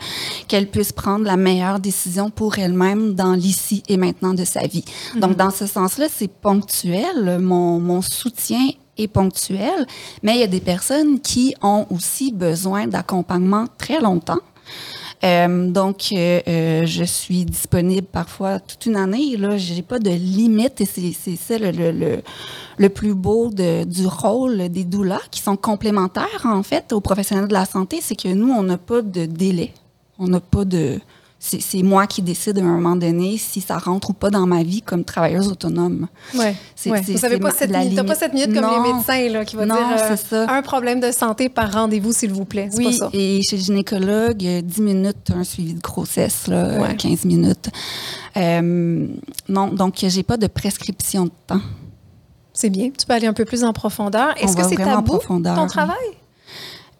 qu'elle 0.49 0.69
puisse 0.69 0.91
prendre 0.91 1.25
la 1.25 1.37
meilleure 1.37 1.79
décision 1.79 2.29
pour 2.29 2.59
elle-même 2.59 3.15
dans 3.15 3.35
l'ici 3.35 3.85
et 3.89 3.97
maintenant 3.97 4.35
de 4.35 4.45
sa 4.45 4.67
vie. 4.67 4.85
Mm-hmm. 4.85 5.21
Donc, 5.21 5.37
dans 5.37 5.53
ce 5.53 5.65
sens-là, 5.67 6.07
c'est 6.13 6.27
ponctuel. 6.27 7.39
Mon, 7.41 7.79
mon 7.79 8.03
soutien 8.03 8.71
est 8.99 9.07
ponctuel, 9.07 9.87
mais 10.25 10.35
il 10.35 10.41
y 10.41 10.43
a 10.43 10.49
des 10.49 10.61
personnes 10.61 11.21
qui 11.21 11.55
ont 11.63 11.87
aussi 11.91 12.33
besoin 12.33 12.89
d'accompagnement 12.89 13.67
très 13.79 14.01
longtemps 14.01 14.41
euh, 15.25 15.71
donc, 15.71 16.09
euh, 16.13 16.41
euh, 16.47 16.87
je 16.87 17.05
suis 17.05 17.45
disponible 17.45 18.07
parfois 18.07 18.61
toute 18.61 18.87
une 18.87 18.97
année. 18.97 19.37
Là, 19.37 19.57
j'ai 19.57 19.83
pas 19.83 19.99
de 19.99 20.11
limite 20.11 20.81
et 20.81 20.85
c'est 20.85 21.37
ça 21.37 21.59
le, 21.59 21.71
le, 21.71 22.23
le, 22.79 22.89
plus 22.89 23.15
beau 23.15 23.51
de, 23.51 23.85
du 23.85 24.07
rôle 24.07 24.69
des 24.69 24.85
doulas 24.85 25.23
qui 25.31 25.41
sont 25.41 25.57
complémentaires 25.57 26.45
en 26.45 26.63
fait 26.63 26.93
aux 26.93 27.01
professionnels 27.01 27.49
de 27.49 27.55
la 27.55 27.65
santé, 27.65 28.01
c'est 28.03 28.17
que 28.17 28.29
nous 28.29 28.51
on 28.51 28.63
n'a 28.63 28.79
pas 28.79 29.01
de 29.01 29.25
délai, 29.25 29.73
on 30.19 30.29
n'a 30.29 30.41
pas 30.41 30.65
de 30.65 31.01
c'est 31.39 31.83
moi 31.83 32.07
qui 32.07 32.23
décide 32.23 32.59
à 32.59 32.63
un 32.63 32.65
moment 32.65 32.97
donné 32.97 33.37
si 33.37 33.61
ça 33.61 33.79
rentre 33.79 34.11
ou 34.11 34.13
pas 34.15 34.31
dans 34.31 34.47
ma 34.47 34.63
vie 34.63 34.83
comme 34.83 35.05
travailleuse 35.05 35.49
autonome. 35.49 36.09
Oui. 36.35 36.41
Ouais. 36.87 37.01
Vous 37.01 37.19
n'avez 37.21 37.39
pas, 37.39 37.51
cette 37.51 37.71
minute, 37.71 38.03
pas 38.03 38.15
cette 38.15 38.33
minute 38.33 38.55
comme 38.55 38.71
les 38.71 38.93
médecins 38.93 39.29
là, 39.29 39.45
qui 39.45 39.57
vont 39.57 39.67
dire 39.67 39.77
euh, 39.77 40.47
un 40.49 40.63
problème 40.63 41.01
de 41.01 41.13
santé 41.13 41.49
par 41.49 41.73
rendez-vous, 41.73 42.13
s'il 42.13 42.33
vous 42.33 42.45
plaît. 42.45 42.71
Oui, 42.77 42.85
pas 42.85 42.93
ça. 42.93 43.11
et 43.13 43.43
chez 43.43 43.57
le 43.57 43.63
gynécologue, 43.63 44.37
10 44.37 44.81
minutes, 44.81 45.31
un 45.35 45.45
suivi 45.45 45.75
de 45.75 45.81
grossesse, 45.81 46.47
là, 46.49 46.95
15 46.95 47.25
minutes. 47.25 47.69
Euh, 48.37 49.07
non, 49.49 49.69
donc 49.69 49.95
j'ai 49.99 50.23
pas 50.23 50.37
de 50.37 50.47
prescription 50.47 51.27
de 51.27 51.33
temps. 51.47 51.61
C'est 52.53 52.71
bien. 52.71 52.91
Tu 52.99 53.07
peux 53.07 53.13
aller 53.13 53.27
un 53.27 53.35
peu 53.35 53.45
plus 53.45 53.65
en 53.65 53.73
profondeur. 53.73 54.35
Est-ce 54.41 54.57
que 54.57 54.65
c'est 54.65 54.77
tabou, 54.77 55.19
ton 55.19 55.67
travail? 55.67 55.97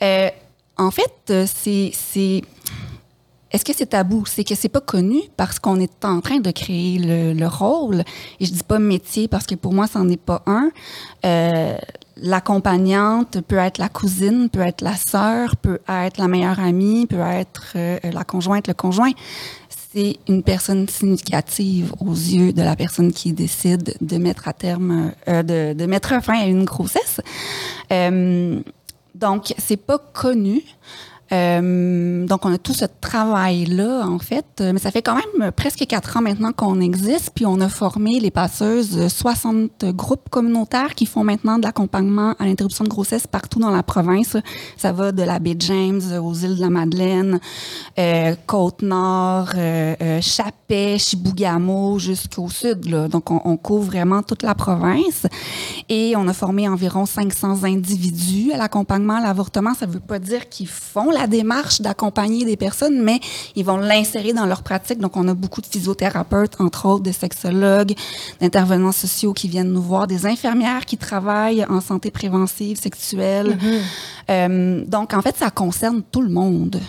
Euh, 0.03 0.29
en 0.77 0.91
fait, 0.91 1.13
euh, 1.31 1.47
c'est 1.47 2.43
est-ce 3.57 3.65
que 3.65 3.73
c'est 3.75 3.87
tabou? 3.87 4.25
C'est 4.27 4.45
que 4.45 4.55
c'est 4.55 4.69
pas 4.69 4.83
connu 4.83 5.23
parce 5.39 5.59
qu'on 5.59 5.81
est 5.81 6.05
en 6.05 6.21
train 6.21 6.41
de 6.41 6.51
créer 6.51 6.99
le, 6.99 7.47
rôle. 7.47 8.05
Et 8.39 8.45
je 8.45 8.53
dis 8.53 8.63
pas 8.63 8.79
métier 8.79 9.29
parce 9.29 9.47
que 9.47 9.55
pour 9.55 9.73
moi, 9.73 9.87
c'en 9.87 10.07
est 10.11 10.21
pas 10.21 10.43
un. 10.47 10.71
Euh, 11.25 11.77
L'accompagnante 12.19 13.43
peut 13.43 13.57
être 13.57 13.77
la 13.77 13.91
cousine, 13.91 14.49
peut 14.51 14.61
être 14.61 14.81
la 14.83 14.97
sœur, 14.97 15.57
peut 15.57 15.81
être 15.87 16.19
la 16.19 16.29
meilleure 16.29 16.61
amie, 16.61 17.07
peut 17.07 17.21
être 17.21 17.73
euh, 17.77 17.99
la 18.05 18.25
conjointe, 18.25 18.69
le 18.69 18.75
conjoint. 18.75 19.13
C'est 19.69 20.17
une 20.29 20.43
personne 20.43 20.89
significative 20.89 21.93
aux 22.01 22.15
yeux 22.15 22.55
de 22.55 22.63
la 22.63 22.77
personne 22.77 23.13
qui 23.13 23.33
décide 23.33 23.95
de 24.01 24.17
mettre 24.19 24.49
à 24.49 24.55
terme, 24.55 25.13
euh, 25.29 25.43
de, 25.43 25.75
de, 25.75 25.87
mettre 25.87 26.23
fin 26.23 26.41
à 26.41 26.47
une 26.47 26.65
grossesse. 26.65 27.21
Euh, 27.91 28.61
donc, 29.15 29.55
c'est 29.59 29.79
pas 29.79 29.99
connu. 29.99 30.63
Euh, 31.33 32.27
donc, 32.27 32.45
on 32.45 32.53
a 32.53 32.59
tout 32.59 32.75
ce 32.75 32.85
travail-là, 33.01 34.07
en 34.07 34.19
fait. 34.19 34.47
Euh, 34.61 34.73
mais 34.73 34.79
ça 34.79 34.91
fait 34.91 35.03
quand 35.03 35.17
même 35.17 35.51
presque 35.53 35.85
quatre 35.87 36.17
ans 36.17 36.23
maintenant 36.23 36.53
qu'on 36.53 36.81
existe. 36.81 37.31
Puis, 37.35 37.47
on 37.47 37.61
a 37.61 37.69
formé 37.69 38.21
les 38.21 38.31
passeuses 38.31 39.09
60 39.09 39.87
groupes 39.87 40.29
communautaires 40.31 40.95
qui 40.95 41.07
font 41.07 41.25
maintenant 41.25 41.59
de 41.59 41.65
l'accompagnement 41.65 42.35
à 42.39 42.45
l'interruption 42.45 42.85
de 42.85 42.89
grossesse 42.89 43.27
partout 43.27 43.59
dans 43.59 43.71
la 43.71 43.83
province. 43.83 44.37
Ça 44.77 44.93
va 44.93 45.13
de 45.13 45.23
la 45.23 45.39
baie 45.39 45.57
James 45.59 46.03
aux 46.23 46.35
îles 46.35 46.57
de 46.57 46.61
la 46.61 46.71
Madeleine, 46.71 47.41
euh, 47.99 48.35
Côte-Nord, 48.47 49.51
euh, 49.57 49.95
euh, 50.01 50.21
Chapet, 50.21 50.99
Chibougamau, 50.99 51.99
jusqu'au 51.99 52.49
sud. 52.49 52.81
Donc, 53.09 53.31
on, 53.31 53.41
on, 53.45 53.57
couvre 53.57 53.87
vraiment 53.87 54.23
toute 54.23 54.43
la 54.43 54.55
province. 54.55 55.27
Et 55.89 56.15
on 56.17 56.29
a 56.29 56.33
formé 56.33 56.69
environ 56.69 57.07
500 57.07 57.65
individus 57.65 58.53
à 58.53 58.59
l'accompagnement 58.59 59.15
à 59.15 59.21
l'avortement. 59.21 59.75
Ça 59.75 59.87
veut 59.87 60.01
pas 60.01 60.19
dire 60.19 60.49
qu'ils 60.49 60.69
font 60.69 61.11
la 61.17 61.27
démarche 61.27 61.81
d'accompagner 61.81 62.45
des 62.45 62.57
personnes, 62.57 63.03
mais 63.03 63.21
ils 63.55 63.65
vont 63.65 63.77
l'insérer 63.77 64.33
dans 64.33 64.47
leur 64.47 64.63
pratique. 64.63 64.99
Donc, 64.99 65.17
on 65.17 65.27
a 65.29 65.35
beaucoup 65.35 65.61
de 65.61 65.67
physiothérapeutes, 65.67 66.61
entre 66.61 66.87
autres, 66.87 67.03
des 67.03 67.13
sexologues, 67.13 67.95
d'intervenants 68.41 68.93
sociaux 68.93 69.33
qui 69.33 69.49
viennent 69.49 69.73
nous 69.73 69.83
voir, 69.83 70.07
des 70.07 70.27
infirmières 70.27 70.85
qui 70.85 70.97
travaillent 70.97 71.65
en 71.69 71.81
santé 71.81 72.11
préventive 72.11 72.79
sexuelle. 72.79 73.57
Mm-hmm. 73.57 73.81
Euh, 74.31 74.85
donc, 74.87 75.15
en 75.15 75.23
fait, 75.23 75.37
ça 75.37 75.51
concerne 75.51 76.03
tout 76.11 76.23
le 76.23 76.31
monde. 76.31 76.81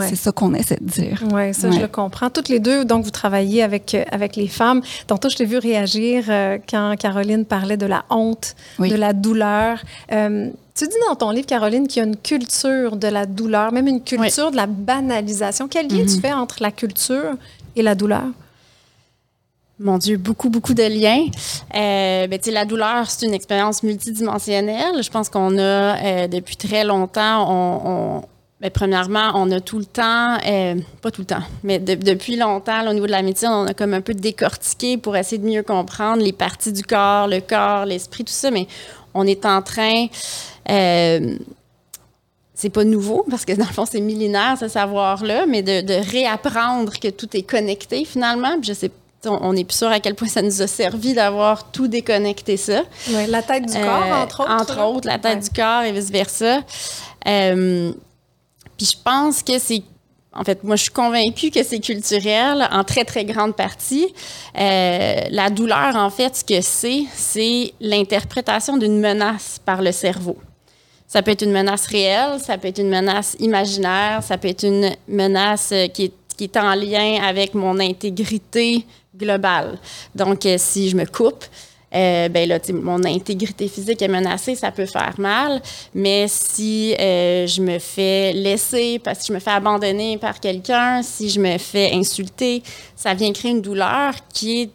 C'est 0.00 0.16
ça 0.16 0.32
qu'on 0.32 0.54
essaie 0.54 0.78
de 0.80 0.88
dire. 0.88 1.22
Oui, 1.32 1.52
ça, 1.52 1.70
je 1.70 1.78
le 1.78 1.88
comprends. 1.88 2.30
Toutes 2.30 2.48
les 2.48 2.60
deux, 2.60 2.84
donc, 2.84 3.04
vous 3.04 3.10
travaillez 3.10 3.62
avec, 3.62 3.94
euh, 3.94 4.04
avec 4.10 4.36
les 4.36 4.48
femmes. 4.48 4.80
Tantôt, 5.06 5.28
je 5.28 5.36
t'ai 5.36 5.44
vu 5.44 5.58
réagir 5.58 6.24
euh, 6.28 6.58
quand 6.68 6.94
Caroline 6.98 7.44
parlait 7.44 7.76
de 7.76 7.86
la 7.86 8.04
honte, 8.10 8.54
de 8.78 8.94
la 8.94 9.12
douleur. 9.12 9.78
Euh, 10.12 10.50
tu 10.74 10.86
dis 10.86 10.94
dans 11.08 11.16
ton 11.16 11.30
livre, 11.30 11.46
Caroline, 11.46 11.86
qu'il 11.86 12.02
y 12.02 12.04
a 12.04 12.08
une 12.08 12.16
culture 12.16 12.96
de 12.96 13.08
la 13.08 13.26
douleur, 13.26 13.72
même 13.72 13.86
une 13.86 14.02
culture 14.02 14.50
de 14.50 14.56
la 14.56 14.66
banalisation. 14.66 15.68
Quel 15.68 15.88
lien 15.88 16.06
tu 16.06 16.14
mhm. 16.14 16.20
fais 16.20 16.32
entre 16.32 16.62
la 16.62 16.70
culture 16.70 17.34
et 17.76 17.82
la 17.82 17.94
douleur? 17.94 18.24
Mon 19.78 19.98
Dieu, 19.98 20.16
beaucoup, 20.16 20.48
beaucoup 20.48 20.74
de 20.74 20.84
liens. 20.84 21.26
Euh, 21.74 22.26
ben, 22.28 22.40
la 22.46 22.64
douleur, 22.64 23.10
c'est 23.10 23.26
une 23.26 23.34
expérience 23.34 23.82
multidimensionnelle. 23.82 25.02
Je 25.02 25.10
pense 25.10 25.28
qu'on 25.28 25.58
a, 25.58 26.28
depuis 26.28 26.56
très 26.56 26.84
longtemps, 26.84 27.50
on, 27.50 28.22
Bien, 28.62 28.70
premièrement, 28.70 29.32
on 29.34 29.50
a 29.50 29.58
tout 29.58 29.80
le 29.80 29.84
temps, 29.84 30.38
euh, 30.46 30.76
pas 31.00 31.10
tout 31.10 31.22
le 31.22 31.26
temps, 31.26 31.42
mais 31.64 31.80
depuis 31.80 32.36
longtemps, 32.36 32.88
au 32.88 32.92
niveau 32.92 33.06
de 33.06 33.10
la 33.10 33.22
médecine, 33.22 33.48
on 33.48 33.66
a 33.66 33.74
comme 33.74 33.92
un 33.92 34.00
peu 34.00 34.14
décortiqué 34.14 34.98
pour 34.98 35.16
essayer 35.16 35.38
de 35.38 35.48
mieux 35.48 35.64
comprendre 35.64 36.22
les 36.22 36.32
parties 36.32 36.70
du 36.70 36.84
corps, 36.84 37.26
le 37.26 37.40
corps, 37.40 37.86
l'esprit, 37.86 38.22
tout 38.22 38.32
ça, 38.32 38.52
mais 38.52 38.68
on 39.14 39.26
est 39.26 39.46
en 39.46 39.62
train. 39.62 40.06
Euh, 40.70 41.36
c'est 42.54 42.70
pas 42.70 42.84
nouveau 42.84 43.26
parce 43.30 43.44
que 43.44 43.52
dans 43.52 43.66
le 43.66 43.72
fond, 43.72 43.84
c'est 43.84 44.00
millénaire 44.00 44.56
ce 44.60 44.68
savoir-là, 44.68 45.44
mais 45.46 45.62
de, 45.62 46.10
réapprendre 46.12 46.92
que 47.00 47.08
tout 47.08 47.36
est 47.36 47.42
connecté 47.42 48.04
finalement. 48.04 48.58
je 48.62 48.72
sais 48.74 48.92
on 49.24 49.52
n'est 49.52 49.64
plus 49.64 49.76
sûr 49.76 49.88
à 49.88 50.00
quel 50.00 50.16
point 50.16 50.26
ça 50.26 50.42
nous 50.42 50.62
a 50.62 50.66
servi 50.66 51.14
d'avoir 51.14 51.70
tout 51.70 51.86
déconnecté 51.86 52.56
ça. 52.56 52.82
Ouais, 53.08 53.28
la 53.28 53.42
tête 53.42 53.66
du 53.66 53.72
corps, 53.72 54.02
euh, 54.04 54.22
entre 54.22 54.40
autres. 54.40 54.50
Entre 54.50 54.82
autres, 54.82 55.08
la 55.08 55.18
tête 55.18 55.40
du 55.40 55.50
corps 55.50 55.82
et 55.82 55.92
vice-versa. 55.92 56.60
Je 58.82 58.96
pense 59.04 59.42
que 59.42 59.58
c'est 59.58 59.82
en 60.34 60.44
fait, 60.44 60.64
moi, 60.64 60.76
je 60.76 60.84
suis 60.84 60.92
convaincue 60.92 61.50
que 61.50 61.62
c'est 61.62 61.78
culturel 61.78 62.66
en 62.70 62.84
très, 62.84 63.04
très 63.04 63.24
grande 63.26 63.54
partie. 63.54 64.06
Euh, 64.58 65.20
la 65.30 65.50
douleur, 65.50 65.94
en 65.94 66.08
fait, 66.08 66.36
ce 66.36 66.44
que 66.44 66.62
c'est, 66.62 67.04
c'est 67.14 67.74
l'interprétation 67.80 68.78
d'une 68.78 68.98
menace 68.98 69.60
par 69.62 69.82
le 69.82 69.92
cerveau. 69.92 70.38
Ça 71.06 71.20
peut 71.20 71.32
être 71.32 71.42
une 71.42 71.52
menace 71.52 71.86
réelle, 71.86 72.40
ça 72.40 72.56
peut 72.56 72.68
être 72.68 72.78
une 72.78 72.88
menace 72.88 73.36
imaginaire, 73.40 74.22
ça 74.22 74.38
peut 74.38 74.48
être 74.48 74.64
une 74.64 74.96
menace 75.06 75.68
euh, 75.72 75.88
qui 75.88 76.04
est, 76.04 76.14
qui 76.38 76.44
est 76.44 76.56
en 76.56 76.74
lien 76.74 77.22
avec 77.22 77.52
mon 77.52 77.78
intégrité 77.78 78.86
globale. 79.14 79.78
Donc, 80.14 80.46
euh, 80.46 80.56
si 80.58 80.88
je 80.88 80.96
me 80.96 81.04
coupe, 81.04 81.44
euh, 81.94 82.28
ben 82.28 82.48
là, 82.48 82.58
mon 82.72 83.04
intégrité 83.04 83.68
physique 83.68 84.00
est 84.00 84.08
menacée, 84.08 84.54
ça 84.54 84.70
peut 84.70 84.86
faire 84.86 85.14
mal. 85.18 85.60
Mais 85.94 86.26
si 86.28 86.94
euh, 86.98 87.46
je 87.46 87.60
me 87.60 87.78
fais 87.78 88.32
laisser, 88.32 88.98
parce 88.98 89.20
que 89.20 89.26
je 89.26 89.32
me 89.32 89.38
fais 89.38 89.50
abandonner 89.50 90.16
par 90.18 90.40
quelqu'un, 90.40 91.02
si 91.02 91.28
je 91.28 91.40
me 91.40 91.58
fais 91.58 91.92
insulter, 91.92 92.62
ça 92.96 93.14
vient 93.14 93.32
créer 93.32 93.50
une 93.50 93.62
douleur 93.62 94.14
qui 94.32 94.62
est 94.62 94.70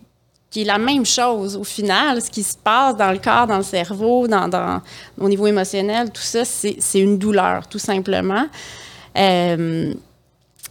qui 0.50 0.62
est 0.62 0.66
la 0.66 0.78
même 0.78 1.06
chose 1.06 1.58
au 1.58 1.66
final, 1.66 2.22
ce 2.22 2.32
qui 2.32 2.42
se 2.42 2.56
passe 2.56 2.96
dans 2.96 3.12
le 3.12 3.18
corps, 3.18 3.48
dans 3.48 3.58
le 3.58 3.64
cerveau, 3.64 4.30
dans, 4.30 4.48
dans 4.48 4.82
au 5.20 5.28
niveau 5.28 5.46
émotionnel, 5.46 6.10
tout 6.10 6.22
ça, 6.22 6.46
c'est 6.46 7.00
une 7.00 7.18
douleur, 7.18 7.68
tout 7.68 7.80
simplement. 7.80 8.46
Euh, 9.18 9.94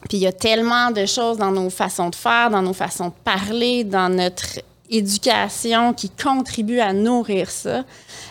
puis 0.08 0.18
il 0.18 0.22
y 0.22 0.26
a 0.26 0.32
tellement 0.32 0.90
de 0.90 1.04
choses 1.04 1.36
dans 1.36 1.50
nos 1.50 1.68
façons 1.68 2.08
de 2.08 2.14
faire, 2.14 2.50
dans 2.50 2.62
nos 2.62 2.72
façons 2.72 3.08
de 3.08 3.14
parler, 3.22 3.84
dans 3.84 4.08
notre 4.08 4.60
éducation 4.90 5.92
qui 5.92 6.10
contribue 6.10 6.80
à 6.80 6.92
nourrir 6.92 7.50
ça. 7.50 7.84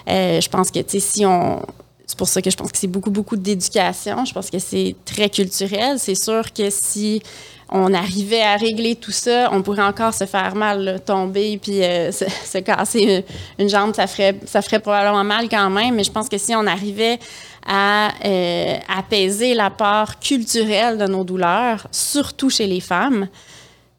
Euh, 0.08 0.42
je 0.42 0.50
pense 0.50 0.72
que, 0.72 0.80
tu 0.80 0.92
sais, 0.92 1.00
si 1.00 1.26
on... 1.26 1.62
C'est 2.08 2.18
pour 2.18 2.28
ça 2.28 2.40
que 2.42 2.52
je 2.52 2.56
pense 2.56 2.72
que 2.72 2.78
c'est 2.78 2.88
beaucoup, 2.88 3.10
beaucoup 3.10 3.36
d'éducation. 3.36 4.26
Je 4.26 4.34
pense 4.34 4.52
que 4.52 4.60
c'est 4.60 4.96
très 5.06 5.28
culturel. 5.28 5.98
C'est 5.98 6.14
sûr 6.14 6.54
que 6.54 6.70
si 6.70 7.22
on 7.70 7.94
arrivait 7.94 8.44
à 8.44 8.58
régler 8.58 8.96
tout 8.96 9.12
ça, 9.12 9.50
on 9.52 9.64
pourrait 9.64 9.84
encore 9.84 10.14
se 10.14 10.26
faire 10.26 10.56
mal, 10.56 11.02
tomber, 11.04 11.58
puis 11.58 11.84
euh, 11.84 12.12
se, 12.12 12.60
casser 12.60 13.26
une, 13.58 13.70
jambe, 13.70 13.96
ça 13.96 14.06
ferait, 14.06 14.40
ça 14.46 14.62
ferait 14.62 14.80
probablement 14.80 15.24
mal 15.24 15.50
quand 15.50 15.70
même. 15.70 15.96
Mais 15.96 16.04
je 16.04 16.12
pense 16.12 16.30
que 16.30 16.38
si 16.38 16.56
on 16.56 16.68
arrivait 16.68 17.20
à 17.66 18.12
euh, 18.24 18.78
apaiser 18.96 19.56
la 19.56 19.72
part 19.72 20.20
culturelle 20.20 20.98
de 20.98 21.08
nos 21.08 21.24
douleurs, 21.24 21.88
surtout 21.92 22.52
chez 22.52 22.68
les 22.68 22.82
femmes, 22.82 23.28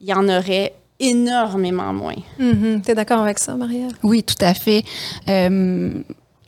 il 0.00 0.08
y 0.08 0.14
en 0.14 0.28
aurait 0.28 0.74
énormément 0.98 1.92
moins. 1.92 2.16
Mm-hmm. 2.40 2.82
Tu 2.82 2.90
es 2.90 2.94
d'accord 2.94 3.20
avec 3.20 3.38
ça, 3.38 3.54
Maria? 3.54 3.88
Oui, 4.02 4.22
tout 4.22 4.42
à 4.42 4.54
fait. 4.54 4.84
Euh, 5.28 6.02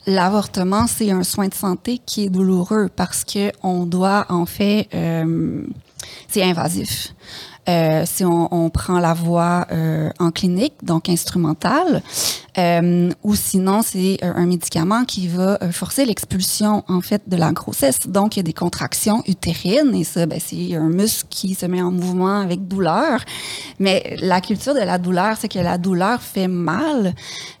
l'avortement, 0.07 0.87
c'est 0.87 1.11
un 1.11 1.23
soin 1.23 1.47
de 1.47 1.53
santé 1.53 1.99
qui 2.03 2.25
est 2.25 2.29
douloureux 2.29 2.89
parce 2.95 3.23
que 3.23 3.51
on 3.63 3.85
doit, 3.85 4.25
en 4.29 4.45
fait, 4.45 4.87
euh, 4.93 5.63
c'est 6.27 6.43
invasif. 6.43 7.13
Euh, 7.69 8.03
si 8.05 8.25
on, 8.25 8.69
prend 8.69 8.99
la 8.99 9.13
voie 9.13 9.67
euh, 9.71 10.09
en 10.19 10.31
clinique, 10.31 10.73
donc 10.81 11.07
instrumentale, 11.09 12.01
euh, 12.57 13.09
ou 13.23 13.35
sinon 13.35 13.81
c'est 13.83 14.17
un 14.23 14.45
médicament 14.45 15.05
qui 15.05 15.27
va 15.27 15.57
forcer 15.71 16.05
l'expulsion 16.05 16.83
en 16.87 17.01
fait 17.01 17.21
de 17.27 17.35
la 17.35 17.51
grossesse. 17.51 17.99
Donc 18.07 18.35
il 18.35 18.39
y 18.39 18.41
a 18.41 18.43
des 18.43 18.53
contractions 18.53 19.23
utérines 19.27 19.93
et 19.93 20.03
ça, 20.03 20.25
ben, 20.25 20.39
c'est 20.43 20.75
un 20.75 20.89
muscle 20.89 21.27
qui 21.29 21.53
se 21.53 21.65
met 21.65 21.81
en 21.81 21.91
mouvement 21.91 22.39
avec 22.39 22.67
douleur. 22.67 23.21
Mais 23.79 24.15
la 24.21 24.41
culture 24.41 24.73
de 24.73 24.79
la 24.79 24.97
douleur, 24.97 25.37
c'est 25.39 25.47
que 25.47 25.59
la 25.59 25.77
douleur 25.77 26.21
fait 26.21 26.47
mal, 26.47 27.13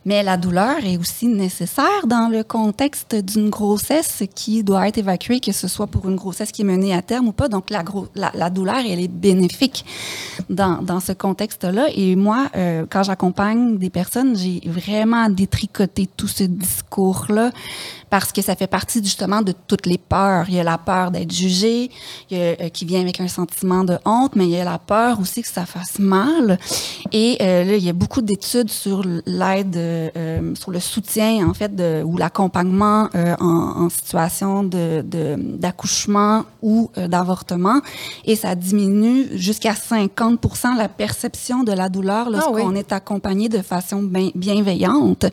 mais 0.05 0.23
la 0.23 0.37
douleur 0.37 0.77
est 0.83 0.97
aussi 0.97 1.27
nécessaire 1.27 2.07
dans 2.07 2.29
le 2.29 2.43
contexte 2.43 3.15
d'une 3.15 3.49
grossesse 3.49 4.23
qui 4.33 4.63
doit 4.63 4.87
être 4.87 4.97
évacuée, 4.97 5.39
que 5.39 5.51
ce 5.51 5.67
soit 5.67 5.87
pour 5.87 6.09
une 6.09 6.15
grossesse 6.15 6.51
qui 6.51 6.61
est 6.63 6.65
menée 6.65 6.93
à 6.93 7.01
terme 7.01 7.27
ou 7.27 7.33
pas. 7.33 7.47
Donc 7.47 7.69
la 7.69 8.49
douleur, 8.49 8.79
elle 8.87 9.01
est 9.01 9.07
bénéfique 9.07 9.85
dans, 10.49 10.81
dans 10.81 10.99
ce 10.99 11.11
contexte-là. 11.11 11.87
Et 11.95 12.15
moi, 12.15 12.49
euh, 12.55 12.85
quand 12.89 13.03
j'accompagne 13.03 13.77
des 13.77 13.89
personnes, 13.89 14.35
j'ai 14.35 14.61
vraiment 14.65 15.29
détricoté 15.29 16.07
tout 16.17 16.27
ce 16.27 16.43
discours-là 16.43 17.51
parce 18.09 18.31
que 18.31 18.41
ça 18.41 18.55
fait 18.55 18.67
partie 18.67 19.03
justement 19.03 19.41
de 19.41 19.53
toutes 19.67 19.85
les 19.85 19.97
peurs. 19.97 20.45
Il 20.49 20.55
y 20.55 20.59
a 20.59 20.63
la 20.63 20.77
peur 20.77 21.11
d'être 21.11 21.31
jugé, 21.31 21.89
il 22.29 22.37
y 22.37 22.41
a, 22.41 22.43
euh, 22.43 22.69
qui 22.69 22.85
vient 22.85 23.01
avec 23.01 23.19
un 23.19 23.27
sentiment 23.27 23.83
de 23.83 23.97
honte, 24.05 24.35
mais 24.35 24.45
il 24.45 24.51
y 24.51 24.59
a 24.59 24.63
la 24.63 24.79
peur 24.79 25.19
aussi 25.19 25.41
que 25.41 25.47
ça 25.47 25.65
fasse 25.65 25.99
mal. 25.99 26.57
Et 27.11 27.37
euh, 27.41 27.63
là, 27.63 27.75
il 27.75 27.83
y 27.83 27.89
a 27.89 27.93
beaucoup 27.93 28.21
d'études 28.21 28.69
sur 28.69 29.03
l'aide, 29.25 29.75
euh, 29.75 30.55
sur 30.55 30.71
le 30.71 30.79
soutien 30.79 31.47
en 31.47 31.53
fait 31.53 31.75
de, 31.75 32.03
ou 32.03 32.17
l'accompagnement 32.17 33.09
euh, 33.15 33.35
en, 33.39 33.85
en, 33.85 33.89
situation 33.89 34.63
de, 34.63 35.03
d'accouchement 35.37 36.45
ou 36.61 36.89
euh, 36.97 37.07
d'avortement, 37.07 37.81
et 38.25 38.35
ça 38.35 38.55
diminue 38.55 39.27
jusqu'à 39.33 39.73
50% 39.73 40.77
la 40.77 40.89
perception 40.89 41.63
de 41.63 41.71
la 41.71 41.89
douleur 41.89 42.27
ah 42.27 42.31
lorsqu'on 42.31 42.75
est 42.75 42.91
accompagné 42.91 43.49
de 43.49 43.61
façon 43.61 44.01
bien, 44.03 44.29
bienveillante 44.35 45.25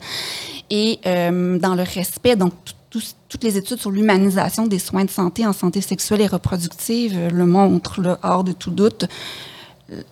et 0.69 0.99
euh, 1.05 1.57
dans 1.59 1.75
le 1.75 1.83
respect. 1.83 2.35
Donc, 2.35 2.53
toutes 2.89 3.43
les 3.43 3.57
études 3.57 3.79
sur 3.79 3.91
l'humanisation 3.91 4.65
des 4.65 4.79
soins 4.79 5.05
de 5.05 5.09
santé 5.09 5.45
en 5.45 5.53
santé 5.53 5.81
sexuelle 5.81 6.21
et 6.21 6.27
reproductive 6.27 7.17
euh, 7.17 7.29
le 7.29 7.45
montrent, 7.45 8.19
hors 8.23 8.43
de 8.43 8.51
tout 8.51 8.71
doute. 8.71 9.05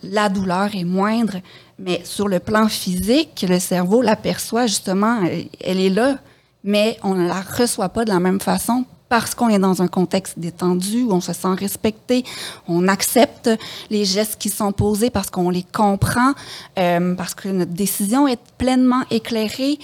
La 0.04 0.30
douleur 0.30 0.74
est 0.74 0.86
moindre, 0.86 1.42
mais 1.80 2.02
sur 2.06 2.30
le 2.30 2.40
plan 2.40 2.70
physique, 2.70 3.46
le 3.48 3.60
cerveau 3.60 4.02
l'aperçoit 4.02 4.68
justement, 4.68 5.22
elle 5.60 5.80
est 5.82 5.90
là, 5.90 6.18
mais 6.64 6.98
on 7.04 7.14
ne 7.14 7.28
la 7.28 7.42
reçoit 7.42 7.90
pas 7.90 8.06
de 8.06 8.10
la 8.10 8.22
même 8.22 8.40
façon 8.40 8.86
parce 9.10 9.36
qu'on 9.36 9.50
est 9.50 9.60
dans 9.60 9.82
un 9.82 9.88
contexte 9.88 10.40
détendu, 10.40 11.04
où 11.04 11.12
on 11.12 11.22
se 11.22 11.34
sent 11.34 11.54
respecté, 11.58 12.24
on 12.68 12.88
accepte 12.88 13.50
les 13.90 14.06
gestes 14.06 14.38
qui 14.38 14.50
sont 14.50 14.72
posés 14.72 15.10
parce 15.10 15.30
qu'on 15.30 15.50
les 15.50 15.64
comprend, 15.64 16.34
euh, 16.78 17.16
parce 17.16 17.36
que 17.36 17.50
notre 17.50 17.74
décision 17.74 18.28
est 18.28 18.40
pleinement 18.58 19.04
éclairée, 19.12 19.78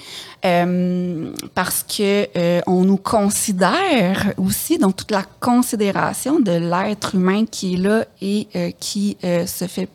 euh, 0.43 1.31
parce 1.53 1.83
que 1.83 2.27
euh, 2.35 2.61
on 2.65 2.83
nous 2.83 2.97
considère 2.97 4.33
aussi, 4.37 4.77
donc 4.77 4.95
toute 4.95 5.11
la 5.11 5.23
considération 5.39 6.39
de 6.39 6.51
l'être 6.51 7.15
humain 7.15 7.45
qui 7.45 7.75
est 7.75 7.77
là 7.77 8.05
et 8.21 8.47
euh, 8.55 8.71
qui 8.79 9.17
euh, 9.23 9.45
se 9.45 9.65
fait 9.67 9.87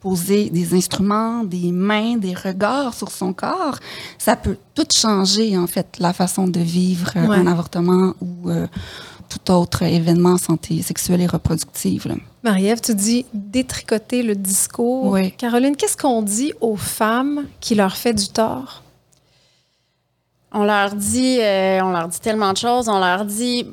poser 0.00 0.48
des 0.50 0.74
instruments, 0.74 1.44
des 1.44 1.72
mains, 1.72 2.16
des 2.16 2.34
regards 2.34 2.94
sur 2.94 3.10
son 3.10 3.32
corps, 3.32 3.78
ça 4.18 4.34
peut 4.36 4.56
tout 4.74 4.86
changer, 4.94 5.56
en 5.58 5.66
fait, 5.66 5.96
la 5.98 6.12
façon 6.12 6.46
de 6.48 6.60
vivre 6.60 7.10
euh, 7.16 7.26
Ouais. 7.26 7.36
un 7.36 7.46
avortement 7.46 8.14
ou 8.22 8.48
euh, 8.50 8.66
tout 9.28 9.52
autre 9.52 9.82
événement 9.82 10.30
en 10.32 10.38
santé 10.38 10.82
sexuelle 10.82 11.20
et 11.20 11.26
reproductive. 11.26 12.08
là. 12.08 12.14
Marie-Ève, 12.42 12.80
tu 12.80 12.94
dis 12.94 13.26
détricoter 13.34 14.22
le 14.22 14.34
discours. 14.34 15.06
Oui. 15.12 15.32
Caroline, 15.32 15.76
qu'est-ce 15.76 15.96
qu'on 15.96 16.22
dit 16.22 16.52
aux 16.60 16.76
femmes 16.76 17.44
qui 17.60 17.74
leur 17.74 17.94
fait 17.96 18.14
du 18.14 18.28
tort? 18.28 18.82
On 20.52 20.64
leur 20.64 20.94
dit, 20.94 21.38
euh, 21.40 21.80
on 21.84 21.90
leur 21.90 22.08
dit 22.08 22.18
tellement 22.20 22.52
de 22.52 22.58
choses. 22.58 22.88
On 22.88 22.98
leur 22.98 23.24
dit, 23.24 23.66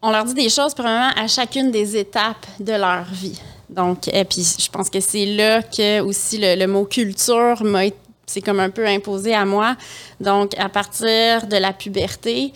on 0.00 0.10
leur 0.10 0.24
dit 0.24 0.34
des 0.34 0.48
choses 0.48 0.74
probablement 0.74 1.10
à 1.16 1.28
chacune 1.28 1.70
des 1.70 1.96
étapes 1.96 2.46
de 2.58 2.72
leur 2.72 3.04
vie. 3.04 3.38
Donc, 3.74 4.08
et 4.08 4.24
puis 4.24 4.44
je 4.58 4.70
pense 4.70 4.88
que 4.90 5.00
c'est 5.00 5.26
là 5.26 5.62
que 5.62 6.00
aussi 6.00 6.38
le, 6.38 6.54
le 6.56 6.66
mot 6.66 6.84
culture 6.84 7.62
m'a 7.64 7.86
été- 7.86 7.96
c'est 8.26 8.40
comme 8.40 8.60
un 8.60 8.70
peu 8.70 8.86
imposé 8.86 9.34
à 9.34 9.44
moi. 9.44 9.76
Donc, 10.20 10.52
à 10.58 10.68
partir 10.68 11.46
de 11.46 11.56
la 11.56 11.72
puberté 11.72 12.52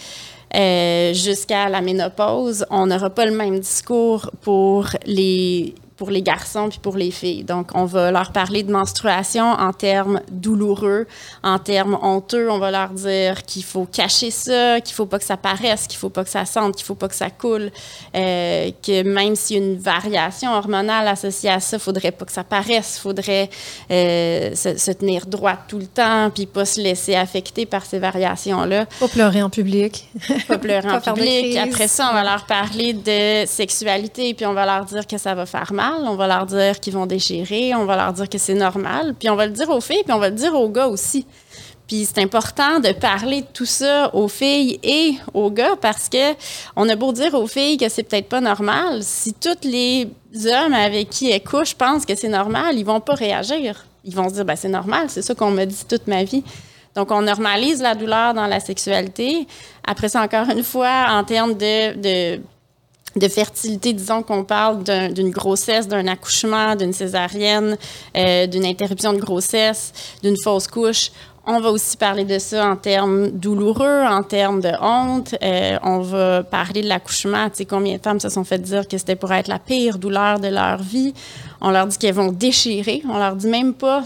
euh, 0.54 1.12
jusqu'à 1.12 1.68
la 1.68 1.80
ménopause, 1.80 2.64
on 2.70 2.86
n'aura 2.86 3.10
pas 3.10 3.26
le 3.26 3.32
même 3.32 3.58
discours 3.58 4.30
pour 4.42 4.86
les 5.04 5.74
pour 5.96 6.10
les 6.10 6.22
garçons 6.22 6.68
puis 6.68 6.78
pour 6.80 6.96
les 6.96 7.10
filles. 7.10 7.44
Donc, 7.44 7.70
on 7.74 7.84
va 7.84 8.10
leur 8.10 8.32
parler 8.32 8.62
de 8.62 8.70
menstruation 8.70 9.44
en 9.44 9.72
termes 9.72 10.20
douloureux, 10.30 11.06
en 11.42 11.58
termes 11.58 11.98
honteux. 12.02 12.50
On 12.50 12.58
va 12.58 12.70
leur 12.70 12.90
dire 12.90 13.44
qu'il 13.44 13.64
faut 13.64 13.86
cacher 13.86 14.30
ça, 14.30 14.80
qu'il 14.80 14.94
faut 14.94 15.06
pas 15.06 15.18
que 15.18 15.24
ça 15.24 15.36
paraisse, 15.36 15.86
qu'il 15.86 15.98
faut 15.98 16.10
pas 16.10 16.24
que 16.24 16.30
ça 16.30 16.44
sente, 16.44 16.76
qu'il 16.76 16.84
faut 16.84 16.94
pas 16.94 17.08
que 17.08 17.14
ça 17.14 17.30
coule, 17.30 17.70
euh, 18.14 18.70
que 18.82 19.02
même 19.02 19.34
s'il 19.36 19.56
y 19.56 19.60
a 19.60 19.64
une 19.64 19.78
variation 19.78 20.52
hormonale 20.52 21.08
associée 21.08 21.50
à 21.50 21.60
ça, 21.60 21.78
faudrait 21.78 22.12
pas 22.12 22.24
que 22.24 22.32
ça 22.32 22.44
paraisse, 22.44 22.98
faudrait 22.98 23.48
euh, 23.90 24.54
se, 24.54 24.76
se 24.76 24.90
tenir 24.90 25.26
droit 25.26 25.56
tout 25.68 25.78
le 25.78 25.86
temps 25.86 26.30
puis 26.34 26.46
pas 26.46 26.64
se 26.64 26.80
laisser 26.80 27.14
affecter 27.14 27.66
par 27.66 27.84
ces 27.84 27.98
variations-là 27.98 28.86
Pas 29.00 29.08
pleurer 29.08 29.42
en 29.42 29.50
public. 29.50 30.08
pas 30.48 30.58
pleurer 30.58 30.90
en 30.90 31.00
public. 31.00 31.56
Après 31.56 31.88
ça, 31.88 32.08
on 32.10 32.14
va 32.14 32.24
leur 32.24 32.44
parler 32.46 32.92
de 32.92 33.46
sexualité, 33.46 34.34
puis 34.34 34.46
on 34.46 34.52
va 34.52 34.66
leur 34.66 34.84
dire 34.84 35.06
que 35.06 35.18
ça 35.18 35.34
va 35.34 35.46
faire 35.46 35.72
mal. 35.72 35.85
On 36.04 36.16
va 36.16 36.26
leur 36.26 36.46
dire 36.46 36.80
qu'ils 36.80 36.92
vont 36.92 37.06
déchirer. 37.06 37.74
On 37.74 37.84
va 37.84 37.96
leur 37.96 38.12
dire 38.12 38.28
que 38.28 38.38
c'est 38.38 38.54
normal. 38.54 39.14
Puis 39.18 39.28
on 39.30 39.36
va 39.36 39.46
le 39.46 39.52
dire 39.52 39.68
aux 39.70 39.80
filles, 39.80 40.02
puis 40.04 40.12
on 40.12 40.18
va 40.18 40.30
le 40.30 40.34
dire 40.34 40.54
aux 40.54 40.68
gars 40.68 40.88
aussi. 40.88 41.26
Puis 41.86 42.04
c'est 42.04 42.20
important 42.20 42.80
de 42.80 42.92
parler 42.92 43.42
de 43.42 43.46
tout 43.52 43.64
ça 43.64 44.12
aux 44.12 44.26
filles 44.26 44.80
et 44.82 45.14
aux 45.34 45.50
gars 45.50 45.76
parce 45.80 46.08
que 46.08 46.34
on 46.74 46.88
a 46.88 46.96
beau 46.96 47.12
dire 47.12 47.34
aux 47.34 47.46
filles 47.46 47.76
que 47.76 47.88
c'est 47.88 48.02
peut-être 48.02 48.28
pas 48.28 48.40
normal, 48.40 49.02
si 49.02 49.32
tous 49.32 49.62
les 49.62 50.08
hommes 50.46 50.72
avec 50.72 51.10
qui 51.10 51.30
elles 51.30 51.44
couchent 51.44 51.74
pensent 51.74 52.04
que 52.04 52.16
c'est 52.16 52.28
normal, 52.28 52.76
ils 52.76 52.84
vont 52.84 53.00
pas 53.00 53.14
réagir. 53.14 53.86
Ils 54.04 54.14
vont 54.16 54.28
se 54.28 54.34
dire 54.34 54.44
ben 54.44 54.56
c'est 54.56 54.68
normal, 54.68 55.06
c'est 55.08 55.22
ça 55.22 55.34
qu'on 55.34 55.52
m'a 55.52 55.66
dit 55.66 55.84
toute 55.88 56.08
ma 56.08 56.24
vie. 56.24 56.42
Donc, 56.96 57.10
on 57.10 57.20
normalise 57.20 57.82
la 57.82 57.94
douleur 57.94 58.32
dans 58.32 58.46
la 58.46 58.58
sexualité. 58.58 59.46
Après 59.86 60.08
ça, 60.08 60.22
encore 60.22 60.48
une 60.48 60.64
fois, 60.64 61.08
en 61.10 61.24
termes 61.24 61.54
de, 61.54 62.40
de 63.16 63.28
fertilité, 63.28 63.92
disons 63.92 64.22
qu'on 64.22 64.44
parle 64.44 64.82
d'un- 64.82 65.10
d'une 65.10 65.30
grossesse, 65.30 65.88
d'un 65.88 66.06
accouchement, 66.06 66.76
d'une 66.76 66.92
césarienne, 66.92 67.76
euh, 68.16 68.46
d'une 68.46 68.64
interruption 68.64 69.12
de 69.12 69.18
grossesse, 69.20 69.92
d'une 70.22 70.36
fausse 70.42 70.66
couche, 70.68 71.10
On 71.48 71.60
va 71.60 71.70
aussi 71.70 71.96
parler 71.96 72.24
de 72.24 72.40
ça 72.40 72.68
en 72.68 72.74
termes 72.74 73.28
douloureux, 73.28 74.02
en 74.02 74.24
termes 74.24 74.60
de 74.60 74.72
honte. 74.82 75.36
Euh, 75.44 75.78
on 75.84 76.00
va 76.00 76.42
parler 76.42 76.82
de 76.82 76.88
l'accouchement. 76.88 77.48
Tu 77.50 77.58
sais, 77.58 77.64
combien 77.64 77.98
de 77.98 78.02
femmes 78.02 78.18
se 78.18 78.28
sont 78.28 78.42
fait 78.42 78.58
dire 78.58 78.88
que 78.88 78.98
c'était 78.98 79.14
pour 79.14 79.32
être 79.32 79.46
la 79.46 79.60
pire 79.60 79.96
douleur 79.98 80.40
de 80.40 80.48
leur 80.48 80.82
vie? 80.82 81.14
On 81.60 81.70
leur 81.70 81.86
dit 81.86 81.98
qu'elles 81.98 82.16
vont 82.16 82.32
déchirer. 82.32 83.00
On 83.08 83.16
leur 83.16 83.36
dit 83.36 83.46
même 83.46 83.74
pas 83.74 84.02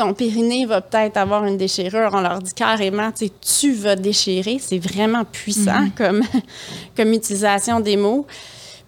ton 0.00 0.14
périnée 0.14 0.64
va 0.64 0.80
peut-être 0.80 1.18
avoir 1.18 1.44
une 1.44 1.58
déchirure. 1.58 2.10
On 2.14 2.20
leur 2.22 2.40
dit 2.40 2.54
carrément, 2.54 3.12
tu 3.12 3.26
sais, 3.26 3.32
tu 3.60 3.72
vas 3.74 3.96
déchirer. 3.96 4.58
C'est 4.58 4.78
vraiment 4.78 5.24
puissant 5.24 5.82
Mhm. 5.82 5.90
comme, 5.96 6.22
comme 6.96 7.12
utilisation 7.12 7.80
des 7.80 7.96
mots. 7.98 8.26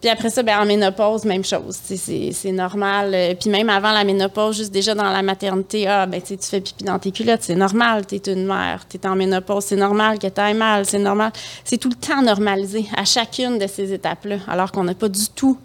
Puis 0.01 0.11
après 0.11 0.31
ça, 0.31 0.43
ben, 0.43 0.59
en 0.59 0.65
ménopause, 0.67 1.25
même 1.25 1.45
chose. 1.45 1.77
C'est 1.85 2.51
normal. 2.53 3.13
Euh, 3.15 3.35
Puis 3.39 3.51
même 3.51 3.69
avant 3.69 3.93
la 3.93 4.03
ménopause, 4.05 4.57
juste 4.57 4.73
déjà 4.73 4.95
dans 4.95 5.11
la 5.11 5.23
maternité, 5.23 5.87
ah, 5.87 6.07
ben, 6.07 6.21
tu 6.21 6.35
fais 6.41 6.61
pipi 6.61 6.83
dans 6.83 6.99
tes 6.99 7.13
culottes, 7.13 7.43
c'est 7.43 7.55
normal, 7.55 8.05
tu 8.07 8.17
es 8.17 8.33
une 8.33 8.47
mère, 8.47 8.85
tu 8.89 8.97
es 8.97 9.07
en 9.07 9.15
ménopause, 9.15 9.65
c'est 9.67 9.77
normal 9.77 10.19
que 10.19 10.27
tu 10.27 10.41
ailles 10.41 10.55
mal, 10.55 10.87
c'est 10.87 10.99
normal. 10.99 11.31
C'est 11.63 11.79
tout 11.79 11.91
le 11.91 11.95
temps 11.95 12.21
normalisé 12.23 12.87
à 12.97 13.05
chacune 13.05 13.59
de 13.59 13.67
ces 13.69 13.93
étapes-là, 13.93 14.39
alors 14.49 14.73
qu'on 14.73 14.83
n'a 14.85 14.95
pas 14.95 15.09
du 15.09 15.29
tout 15.37 15.57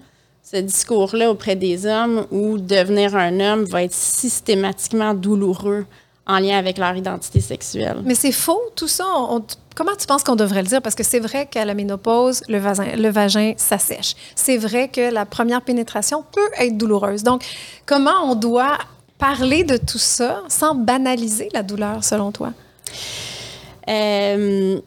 ce 0.50 0.58
discours-là 0.58 1.30
auprès 1.30 1.56
des 1.56 1.86
hommes 1.86 2.26
où 2.32 2.58
devenir 2.58 3.16
un 3.16 3.40
homme 3.40 3.66
va 3.66 3.84
être 3.84 3.94
systématiquement 3.94 5.14
douloureux 5.14 5.86
en 6.26 6.40
lien 6.40 6.58
avec 6.58 6.78
leur 6.78 6.96
identité 6.96 7.42
sexuelle. 7.42 7.98
Mais 8.06 8.16
c'est 8.16 8.32
faux, 8.32 8.62
tout 8.76 8.88
ça. 8.88 9.06
On- 9.16 9.38
on- 9.38 9.46
comment 9.76 9.96
tu 10.00 10.08
penses 10.08 10.24
qu'on 10.24 10.36
devrait 10.36 10.62
le 10.62 10.68
dire? 10.70 10.82
Parce 10.82 10.96
que 10.96 11.04
c'est 11.04 11.20
vrai 11.20 11.48
qu'à 11.48 11.66
la 11.66 11.74
ménopause, 11.74 12.42
le 12.48 12.60
vagin, 12.60 12.96
le 12.96 13.10
vagin 13.10 13.54
s'assèche. 13.58 14.14
C'est 14.36 14.58
vrai 14.58 14.88
que 14.88 15.12
la 15.14 15.26
première 15.26 15.62
pénétration 15.62 16.24
peut 16.32 16.50
être 16.60 16.78
douloureuse. 16.78 17.24
Donc, 17.24 17.44
comment 17.86 18.24
on 18.24 18.36
doit 18.36 18.78
parler 19.18 19.64
de 19.64 19.76
tout 19.78 19.98
ça 19.98 20.44
sans 20.48 20.76
banaliser 20.76 21.50
la 21.54 21.64
douleur, 21.64 22.04
selon 22.04 22.32
toi? 22.32 22.54
Euh, 23.90 24.80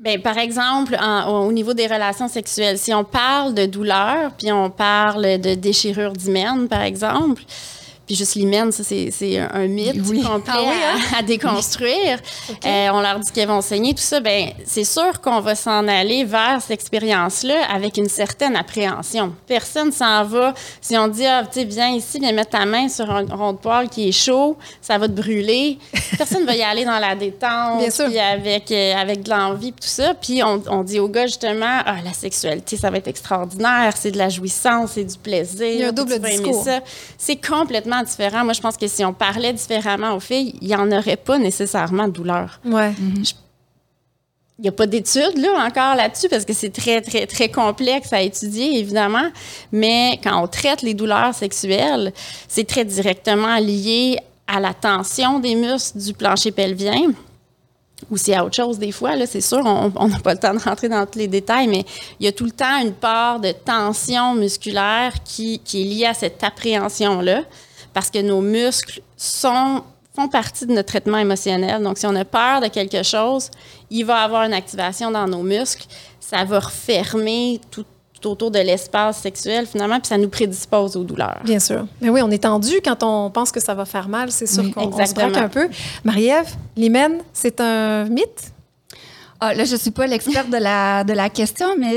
ben, 0.00 0.20
par 0.22 0.38
exemple, 0.38 0.96
en- 1.00 1.46
au 1.46 1.52
niveau 1.52 1.74
des 1.74 1.86
relations 1.86 2.28
sexuelles, 2.28 2.78
si 2.78 2.92
on 2.94 3.04
parle 3.04 3.54
de 3.54 3.66
douleur, 3.66 4.32
puis 4.38 4.50
on 4.50 4.70
parle 4.70 5.38
de 5.38 5.54
déchirure 5.54 6.12
d'hymen, 6.14 6.68
par 6.68 6.82
exemple, 6.82 7.42
puis 8.10 8.16
juste 8.16 8.34
l'hymen, 8.34 8.72
ça, 8.72 8.82
c'est 8.82 9.12
c'est 9.12 9.38
un 9.38 9.68
mythe 9.68 10.02
Oui. 10.08 10.20
complet 10.20 10.52
Ah 10.52 10.62
oui, 10.66 10.74
hein? 10.84 10.98
à, 11.14 11.18
à 11.18 11.22
déconstruire. 11.22 12.18
Euh, 12.66 12.88
on 12.92 13.00
leur 13.00 13.18
dit 13.20 13.30
qu'elles 13.32 13.48
vont 13.48 13.60
saigner, 13.62 13.94
tout 13.94 14.02
ça. 14.02 14.20
Ben, 14.20 14.50
c'est 14.66 14.84
sûr 14.84 15.20
qu'on 15.20 15.40
va 15.40 15.54
s'en 15.54 15.86
aller 15.88 16.24
vers 16.24 16.58
cette 16.60 16.72
expérience-là 16.72 17.54
avec 17.72 17.96
une 17.96 18.08
certaine 18.08 18.54
appréhension. 18.56 19.32
Personne 19.46 19.92
s'en 19.92 20.24
va. 20.24 20.52
Si 20.80 20.96
on 20.98 21.08
dit, 21.08 21.24
ah, 21.24 21.44
tu 21.50 21.64
viens 21.64 21.90
ici, 21.90 22.18
viens 22.18 22.32
mettre 22.32 22.50
ta 22.50 22.66
main 22.66 22.88
sur 22.88 23.10
un 23.10 23.24
rond 23.24 23.52
de 23.52 23.58
poil 23.58 23.88
qui 23.88 24.08
est 24.08 24.12
chaud, 24.12 24.56
ça 24.82 24.98
va 24.98 25.06
te 25.08 25.12
brûler. 25.12 25.78
Personne 26.18 26.44
va 26.44 26.54
y 26.54 26.62
aller 26.62 26.84
dans 26.84 26.98
la 26.98 27.14
détente, 27.14 27.78
Bien 27.78 27.90
sûr. 27.90 28.06
puis 28.06 28.18
avec, 28.18 28.70
euh, 28.72 28.94
avec 28.96 29.22
de 29.22 29.30
l'envie, 29.30 29.72
tout 29.72 29.78
ça. 29.88 30.12
Puis 30.14 30.42
on, 30.42 30.62
on 30.68 30.82
dit 30.82 30.98
aux 30.98 31.08
gars, 31.08 31.26
justement, 31.26 31.80
ah, 31.86 31.96
la 32.04 32.12
sexualité, 32.12 32.76
ça 32.76 32.90
va 32.90 32.98
être 32.98 33.08
extraordinaire, 33.08 33.94
c'est 33.96 34.10
de 34.10 34.18
la 34.18 34.28
jouissance, 34.28 34.92
c'est 34.94 35.04
du 35.04 35.16
plaisir. 35.18 35.66
Il 35.66 35.80
y 35.80 35.84
a 35.84 35.88
un 35.88 35.92
double 35.92 36.18
discours. 36.18 36.62
ça. 36.64 36.80
C'est 37.16 37.36
complètement 37.36 37.99
différent. 38.02 38.44
Moi, 38.44 38.52
je 38.52 38.60
pense 38.60 38.76
que 38.76 38.86
si 38.86 39.04
on 39.04 39.12
parlait 39.12 39.52
différemment 39.52 40.14
aux 40.14 40.20
filles, 40.20 40.54
il 40.60 40.68
n'y 40.68 40.74
en 40.74 40.90
aurait 40.90 41.16
pas 41.16 41.38
nécessairement 41.38 42.06
de 42.06 42.12
douleur. 42.12 42.60
Ouais. 42.64 42.92
Il 44.60 44.64
n'y 44.64 44.68
a 44.68 44.72
pas 44.72 44.86
d'études 44.86 45.38
là 45.38 45.64
encore 45.66 45.94
là-dessus 45.94 46.28
parce 46.28 46.44
que 46.44 46.52
c'est 46.52 46.68
très, 46.70 47.00
très, 47.00 47.26
très 47.26 47.48
complexe 47.48 48.12
à 48.12 48.20
étudier, 48.20 48.78
évidemment. 48.78 49.30
Mais 49.72 50.20
quand 50.22 50.42
on 50.42 50.46
traite 50.46 50.82
les 50.82 50.92
douleurs 50.92 51.34
sexuelles, 51.34 52.12
c'est 52.46 52.66
très 52.66 52.84
directement 52.84 53.56
lié 53.56 54.18
à 54.46 54.60
la 54.60 54.74
tension 54.74 55.38
des 55.38 55.54
muscles 55.54 55.98
du 55.98 56.12
plancher 56.12 56.50
pelvien. 56.50 57.12
Ou 58.10 58.16
c'est 58.16 58.34
à 58.34 58.44
autre 58.44 58.56
chose 58.56 58.78
des 58.78 58.92
fois, 58.92 59.16
là, 59.16 59.26
c'est 59.26 59.40
sûr, 59.40 59.62
on 59.64 59.92
on 59.94 60.08
n'a 60.08 60.18
pas 60.18 60.34
le 60.34 60.40
temps 60.40 60.54
de 60.54 60.58
rentrer 60.58 60.88
dans 60.88 61.06
tous 61.06 61.18
les 61.18 61.28
détails, 61.28 61.68
mais 61.68 61.84
il 62.18 62.26
y 62.26 62.28
a 62.28 62.32
tout 62.32 62.44
le 62.44 62.50
temps 62.50 62.80
une 62.82 62.92
part 62.92 63.40
de 63.40 63.52
tension 63.52 64.34
musculaire 64.34 65.14
qui, 65.24 65.58
qui 65.60 65.82
est 65.82 65.84
liée 65.84 66.06
à 66.06 66.14
cette 66.14 66.42
appréhension-là, 66.42 67.44
parce 67.92 68.10
que 68.10 68.20
nos 68.20 68.40
muscles 68.40 69.00
sont, 69.16 69.82
font 70.14 70.28
partie 70.28 70.66
de 70.66 70.72
notre 70.72 70.88
traitement 70.88 71.18
émotionnel. 71.18 71.82
Donc, 71.82 71.98
si 71.98 72.06
on 72.06 72.14
a 72.14 72.24
peur 72.24 72.60
de 72.60 72.68
quelque 72.68 73.02
chose, 73.02 73.50
il 73.90 74.04
va 74.04 74.20
y 74.20 74.24
avoir 74.24 74.44
une 74.44 74.52
activation 74.52 75.10
dans 75.10 75.26
nos 75.26 75.42
muscles, 75.42 75.86
ça 76.20 76.44
va 76.44 76.60
refermer 76.60 77.60
tout, 77.70 77.84
tout 78.20 78.28
autour 78.30 78.50
de 78.50 78.58
l'espace 78.58 79.18
sexuel, 79.18 79.66
finalement, 79.66 79.98
puis 79.98 80.08
ça 80.08 80.18
nous 80.18 80.28
prédispose 80.28 80.96
aux 80.96 81.04
douleurs. 81.04 81.40
Bien 81.44 81.58
sûr. 81.58 81.86
Mais 82.00 82.10
oui, 82.10 82.20
on 82.22 82.30
est 82.30 82.42
tendu 82.42 82.80
quand 82.84 83.02
on 83.02 83.30
pense 83.30 83.50
que 83.50 83.60
ça 83.60 83.74
va 83.74 83.84
faire 83.84 84.08
mal. 84.08 84.30
C'est 84.30 84.46
sûr 84.46 84.62
Oui, 84.64 84.72
qu'on 84.72 84.92
on 84.92 85.06
se 85.06 85.14
braque 85.14 85.36
un 85.36 85.48
peu. 85.48 85.68
Marie-Ève, 86.04 86.48
l'hymen, 86.76 87.18
c'est 87.32 87.60
un 87.60 88.04
mythe? 88.04 88.52
Ah, 89.42 89.54
là, 89.54 89.64
je 89.64 89.74
suis 89.74 89.90
pas 89.90 90.06
l'experte 90.06 90.50
de 90.50 90.58
la, 90.58 91.02
de 91.02 91.14
la 91.14 91.30
question, 91.30 91.68
mais 91.78 91.90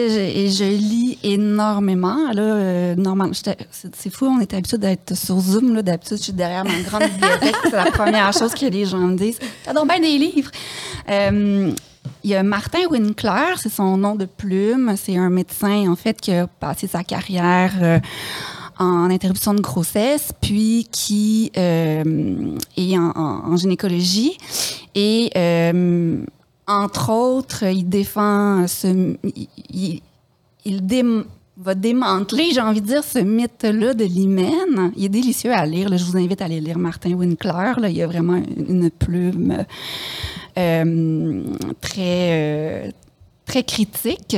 je, 0.47 0.49
je 0.55 0.63
lis 0.63 1.17
énormément. 1.23 2.31
Là, 2.31 2.41
euh, 2.41 2.95
normalement, 2.95 3.33
c'est 3.33 4.09
fou, 4.09 4.27
on 4.27 4.39
est 4.39 4.53
habitué 4.53 4.77
d'être 4.77 5.13
sur 5.17 5.39
Zoom. 5.41 5.81
D'habitude, 5.81 6.17
je 6.17 6.23
suis 6.23 6.31
derrière 6.33 6.63
ma 6.63 6.79
grande 6.87 7.03
bibliothèque. 7.11 7.55
c'est 7.65 7.71
la 7.73 7.91
première 7.91 8.31
chose 8.31 8.53
que 8.53 8.65
les 8.67 8.85
gens 8.85 8.99
me 8.99 9.17
disent. 9.17 9.39
T'as 9.65 9.73
donc 9.73 9.89
bien 9.89 9.99
des 9.99 10.17
livres. 10.17 10.51
Euh, 11.09 11.71
il 12.23 12.29
y 12.29 12.35
a 12.35 12.43
Martin 12.43 12.79
Winkler, 12.89 13.55
c'est 13.57 13.71
son 13.71 13.97
nom 13.97 14.15
de 14.15 14.23
plume. 14.25 14.93
C'est 14.95 15.17
un 15.17 15.29
médecin, 15.29 15.91
en 15.91 15.97
fait, 15.97 16.21
qui 16.21 16.31
a 16.33 16.47
passé 16.47 16.87
sa 16.87 17.03
carrière 17.03 17.73
euh, 17.81 17.99
en 18.79 19.09
interruption 19.09 19.53
de 19.53 19.59
grossesse, 19.61 20.31
puis 20.41 20.87
qui 20.91 21.51
euh, 21.57 22.55
est 22.77 22.97
en, 22.97 23.11
en- 23.15 23.51
en 23.51 23.57
gynécologie. 23.57 24.37
Et 24.95 25.29
euh, 25.35 26.23
entre 26.67 27.11
autres, 27.11 27.63
il 27.63 27.87
défend 27.89 28.67
ce, 28.67 29.15
il, 29.69 30.01
va 31.57 31.75
démanteler, 31.75 32.51
j'ai 32.51 32.61
envie 32.61 32.81
de 32.81 32.87
dire, 32.87 33.03
ce 33.03 33.19
mythe-là 33.19 33.93
de 33.93 34.05
l'hymen. 34.05 34.91
Il 34.95 35.05
est 35.05 35.09
délicieux 35.09 35.53
à 35.53 35.65
lire. 35.65 35.95
Je 35.95 36.03
vous 36.03 36.17
invite 36.17 36.41
à 36.41 36.45
aller 36.45 36.59
lire 36.59 36.79
Martin 36.79 37.13
Winkler. 37.13 37.73
Là. 37.77 37.89
Il 37.89 37.95
y 37.95 38.01
a 38.01 38.07
vraiment 38.07 38.41
une 38.57 38.89
plume 38.89 39.63
euh, 40.57 41.43
très, 41.79 42.87
euh, 42.87 42.91
très 43.45 43.63
critique. 43.63 44.35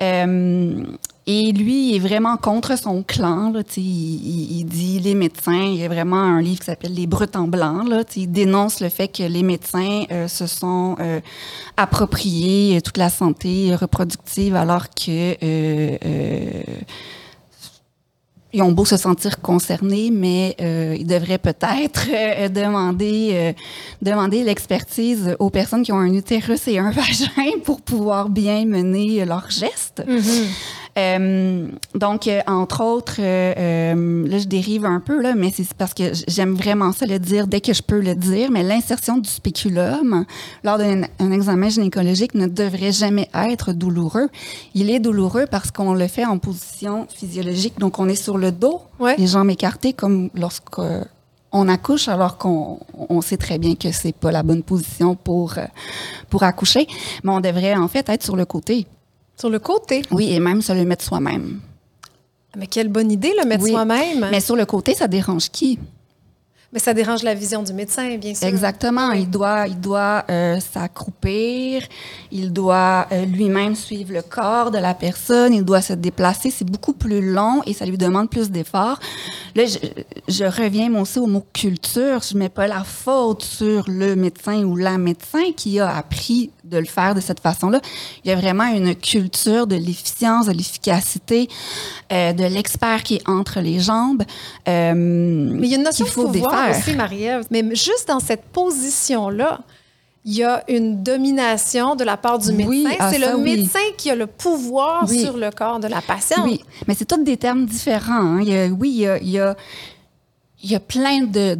Euh, 0.00 0.84
et 1.30 1.52
lui, 1.52 1.90
il 1.90 1.96
est 1.96 1.98
vraiment 1.98 2.38
contre 2.38 2.78
son 2.78 3.02
clan. 3.02 3.52
Il, 3.76 4.64
dit 4.64 4.98
les 4.98 5.14
médecins. 5.14 5.62
Il 5.62 5.74
y 5.74 5.84
a 5.84 5.88
vraiment 5.88 6.16
un 6.16 6.40
livre 6.40 6.60
qui 6.60 6.64
s'appelle 6.64 6.94
Les 6.94 7.06
Brutes 7.06 7.36
en 7.36 7.46
blanc. 7.46 7.84
Il 8.16 8.32
dénonce 8.32 8.80
le 8.80 8.88
fait 8.88 9.08
que 9.08 9.24
les 9.24 9.42
médecins 9.42 10.04
euh, 10.10 10.26
se 10.26 10.46
sont 10.46 10.96
euh, 11.00 11.20
appropriés 11.76 12.78
euh, 12.78 12.80
toute 12.80 12.96
la 12.96 13.10
santé 13.10 13.74
reproductive 13.74 14.56
alors 14.56 14.88
que 14.88 15.36
euh, 15.42 16.62
ils 18.54 18.62
ont 18.62 18.72
beau 18.72 18.86
se 18.86 18.96
sentir 18.96 19.42
concernés, 19.42 20.10
mais 20.10 20.56
ils 20.58 21.06
devraient 21.06 21.36
peut-être 21.36 22.48
demander, 22.48 23.54
demander 24.00 24.42
l'expertise 24.42 25.36
aux 25.38 25.50
personnes 25.50 25.82
qui 25.82 25.92
ont 25.92 25.98
un 25.98 26.14
utérus 26.14 26.66
et 26.66 26.78
un 26.78 26.90
vagin 26.90 27.58
pour 27.62 27.82
pouvoir 27.82 28.30
bien 28.30 28.64
mener 28.64 29.26
leurs 29.26 29.50
gestes. 29.50 30.02
Euh, 30.96 31.68
donc, 31.94 32.26
euh, 32.26 32.40
entre 32.46 32.82
autres, 32.82 33.16
euh, 33.20 34.26
là, 34.28 34.38
je 34.38 34.46
dérive 34.46 34.84
un 34.84 35.00
peu, 35.00 35.20
là, 35.20 35.34
mais 35.36 35.50
c'est 35.54 35.72
parce 35.74 35.94
que 35.94 36.12
j'aime 36.26 36.54
vraiment 36.54 36.92
ça 36.92 37.06
le 37.06 37.18
dire 37.18 37.46
dès 37.46 37.60
que 37.60 37.72
je 37.72 37.82
peux 37.82 38.00
le 38.00 38.14
dire, 38.14 38.50
mais 38.50 38.62
l'insertion 38.62 39.18
du 39.18 39.28
spéculum 39.28 40.24
lors 40.64 40.78
d'un 40.78 41.02
un 41.18 41.30
examen 41.32 41.68
gynécologique 41.68 42.34
ne 42.34 42.46
devrait 42.46 42.92
jamais 42.92 43.28
être 43.34 43.72
douloureux. 43.72 44.28
Il 44.74 44.90
est 44.90 44.98
douloureux 45.00 45.46
parce 45.50 45.70
qu'on 45.70 45.94
le 45.94 46.08
fait 46.08 46.24
en 46.24 46.38
position 46.38 47.06
physiologique, 47.14 47.78
donc 47.78 47.98
on 47.98 48.08
est 48.08 48.14
sur 48.16 48.38
le 48.38 48.50
dos, 48.52 48.80
Ouais. 48.98 49.14
les 49.18 49.26
jambes 49.28 49.50
écartées, 49.50 49.92
comme 49.92 50.30
lorsque 50.34 50.80
on 51.52 51.68
accouche, 51.68 52.08
alors 52.08 52.36
qu'on 52.38 52.80
on 53.08 53.20
sait 53.20 53.36
très 53.36 53.58
bien 53.58 53.74
que 53.74 53.92
c'est 53.92 54.14
pas 54.14 54.32
la 54.32 54.42
bonne 54.42 54.62
position 54.62 55.14
pour, 55.14 55.54
pour 56.28 56.42
accoucher, 56.42 56.86
mais 57.22 57.30
on 57.30 57.40
devrait 57.40 57.74
en 57.76 57.88
fait 57.88 58.08
être 58.08 58.22
sur 58.24 58.36
le 58.36 58.44
côté. 58.44 58.86
Sur 59.38 59.50
le 59.50 59.58
côté. 59.58 60.02
Oui, 60.10 60.32
et 60.32 60.40
même 60.40 60.62
se 60.62 60.72
le 60.72 60.84
mettre 60.84 61.04
soi-même. 61.04 61.60
Mais 62.56 62.66
quelle 62.66 62.88
bonne 62.88 63.12
idée, 63.12 63.32
le 63.40 63.46
mettre 63.46 63.62
Oui. 63.64 63.70
soi-même. 63.70 64.28
Mais 64.30 64.40
sur 64.40 64.56
le 64.56 64.66
côté, 64.66 64.94
ça 64.94 65.06
dérange 65.06 65.50
qui? 65.50 65.78
Mais 66.72 66.80
ça 66.80 66.92
dérange 66.92 67.22
la 67.22 67.32
vision 67.34 67.62
du 67.62 67.72
médecin, 67.72 68.16
bien 68.18 68.34
sûr. 68.34 68.46
Exactement. 68.46 69.12
Il 69.12 69.30
doit, 69.30 69.66
il 69.68 69.80
doit 69.80 70.24
euh, 70.28 70.60
s'accroupir, 70.60 71.82
il 72.30 72.52
doit 72.52 73.06
euh, 73.10 73.24
lui-même 73.24 73.74
suivre 73.74 74.12
le 74.12 74.20
corps 74.20 74.70
de 74.70 74.76
la 74.76 74.92
personne, 74.92 75.54
il 75.54 75.64
doit 75.64 75.80
se 75.80 75.94
déplacer. 75.94 76.50
C'est 76.50 76.68
beaucoup 76.68 76.92
plus 76.92 77.22
long 77.32 77.62
et 77.64 77.72
ça 77.72 77.86
lui 77.86 77.96
demande 77.96 78.28
plus 78.28 78.50
d'efforts. 78.50 79.00
Là, 79.58 79.66
je, 79.66 79.78
je 80.28 80.44
reviens 80.44 80.88
moi 80.88 81.02
aussi 81.02 81.18
au 81.18 81.26
mot 81.26 81.44
culture. 81.52 82.20
Je 82.30 82.36
mets 82.36 82.48
pas 82.48 82.66
la 82.66 82.84
faute 82.84 83.42
sur 83.42 83.84
le 83.88 84.14
médecin 84.16 84.62
ou 84.64 84.76
la 84.76 84.96
médecin 84.98 85.52
qui 85.56 85.80
a 85.80 85.94
appris 85.96 86.50
de 86.64 86.78
le 86.78 86.84
faire 86.86 87.14
de 87.14 87.20
cette 87.20 87.40
façon-là. 87.40 87.80
Il 88.24 88.28
y 88.30 88.32
a 88.32 88.36
vraiment 88.36 88.66
une 88.68 88.94
culture 88.94 89.66
de 89.66 89.76
l'efficience, 89.76 90.46
de 90.46 90.52
l'efficacité, 90.52 91.48
euh, 92.12 92.32
de 92.32 92.44
l'expert 92.44 93.02
qui 93.02 93.16
est 93.16 93.28
entre 93.28 93.60
les 93.60 93.80
jambes. 93.80 94.22
euh, 94.68 94.94
Mais 94.94 95.66
il 95.66 95.70
y 95.70 95.74
a 95.74 95.78
une 95.78 95.84
notion 95.84 96.04
qu'il 96.04 96.14
faut 96.14 96.28
de 96.28 96.32
pouvoir 96.38 96.66
défaire. 96.68 96.82
aussi, 96.82 96.96
Marie-Ève. 96.96 97.46
Mais 97.50 97.62
juste 97.74 98.06
dans 98.08 98.20
cette 98.20 98.44
position-là, 98.52 99.60
il 100.30 100.34
y 100.36 100.44
a 100.44 100.62
une 100.68 101.02
domination 101.02 101.96
de 101.96 102.04
la 102.04 102.18
part 102.18 102.38
du 102.38 102.50
Oui, 102.50 102.84
médecin. 102.84 102.96
ah, 103.00 103.10
C'est 103.10 103.18
le 103.18 103.34
oui. 103.36 103.56
médecin 103.56 103.86
qui 103.96 104.10
a 104.10 104.14
le 104.14 104.26
pouvoir 104.26 105.06
Oui. 105.08 105.20
sur 105.24 105.36
le 105.38 105.50
corps 105.50 105.80
de 105.80 105.88
la 105.88 106.02
patiente. 106.02 106.44
Oui, 106.44 106.60
mais 106.86 106.94
c'est 106.94 107.06
tous 107.06 107.22
des 107.24 107.38
termes 107.38 107.64
différents. 107.64 108.26
hein. 108.36 108.40
Il 108.42 108.48
y 108.50 108.56
a- 108.58 108.66
oui, 108.66 108.90
il 108.90 109.00
y 109.00 109.06
a, 109.06 109.16
il 109.18 109.30
y 109.30 109.38
a- 109.40 109.56
il 110.62 110.70
y 110.70 110.74
a 110.74 110.80
plein 110.80 111.20
de- 111.22 111.54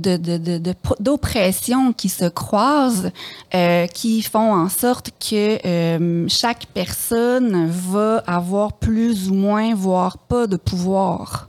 d'oppressions 1.00 1.92
qui 1.92 2.08
se 2.08 2.26
croisent, 2.28 3.10
euh, 3.54 3.86
qui 3.86 4.22
font 4.22 4.52
en 4.52 4.68
sorte 4.68 5.10
que 5.20 5.58
euh, 5.66 6.26
chaque 6.28 6.66
personne 6.74 7.68
va 7.70 8.22
avoir 8.26 8.72
plus 8.74 9.30
ou 9.30 9.34
moins, 9.34 9.72
voire 9.74 10.18
pas 10.18 10.46
de 10.46 10.56
pouvoir 10.56 11.48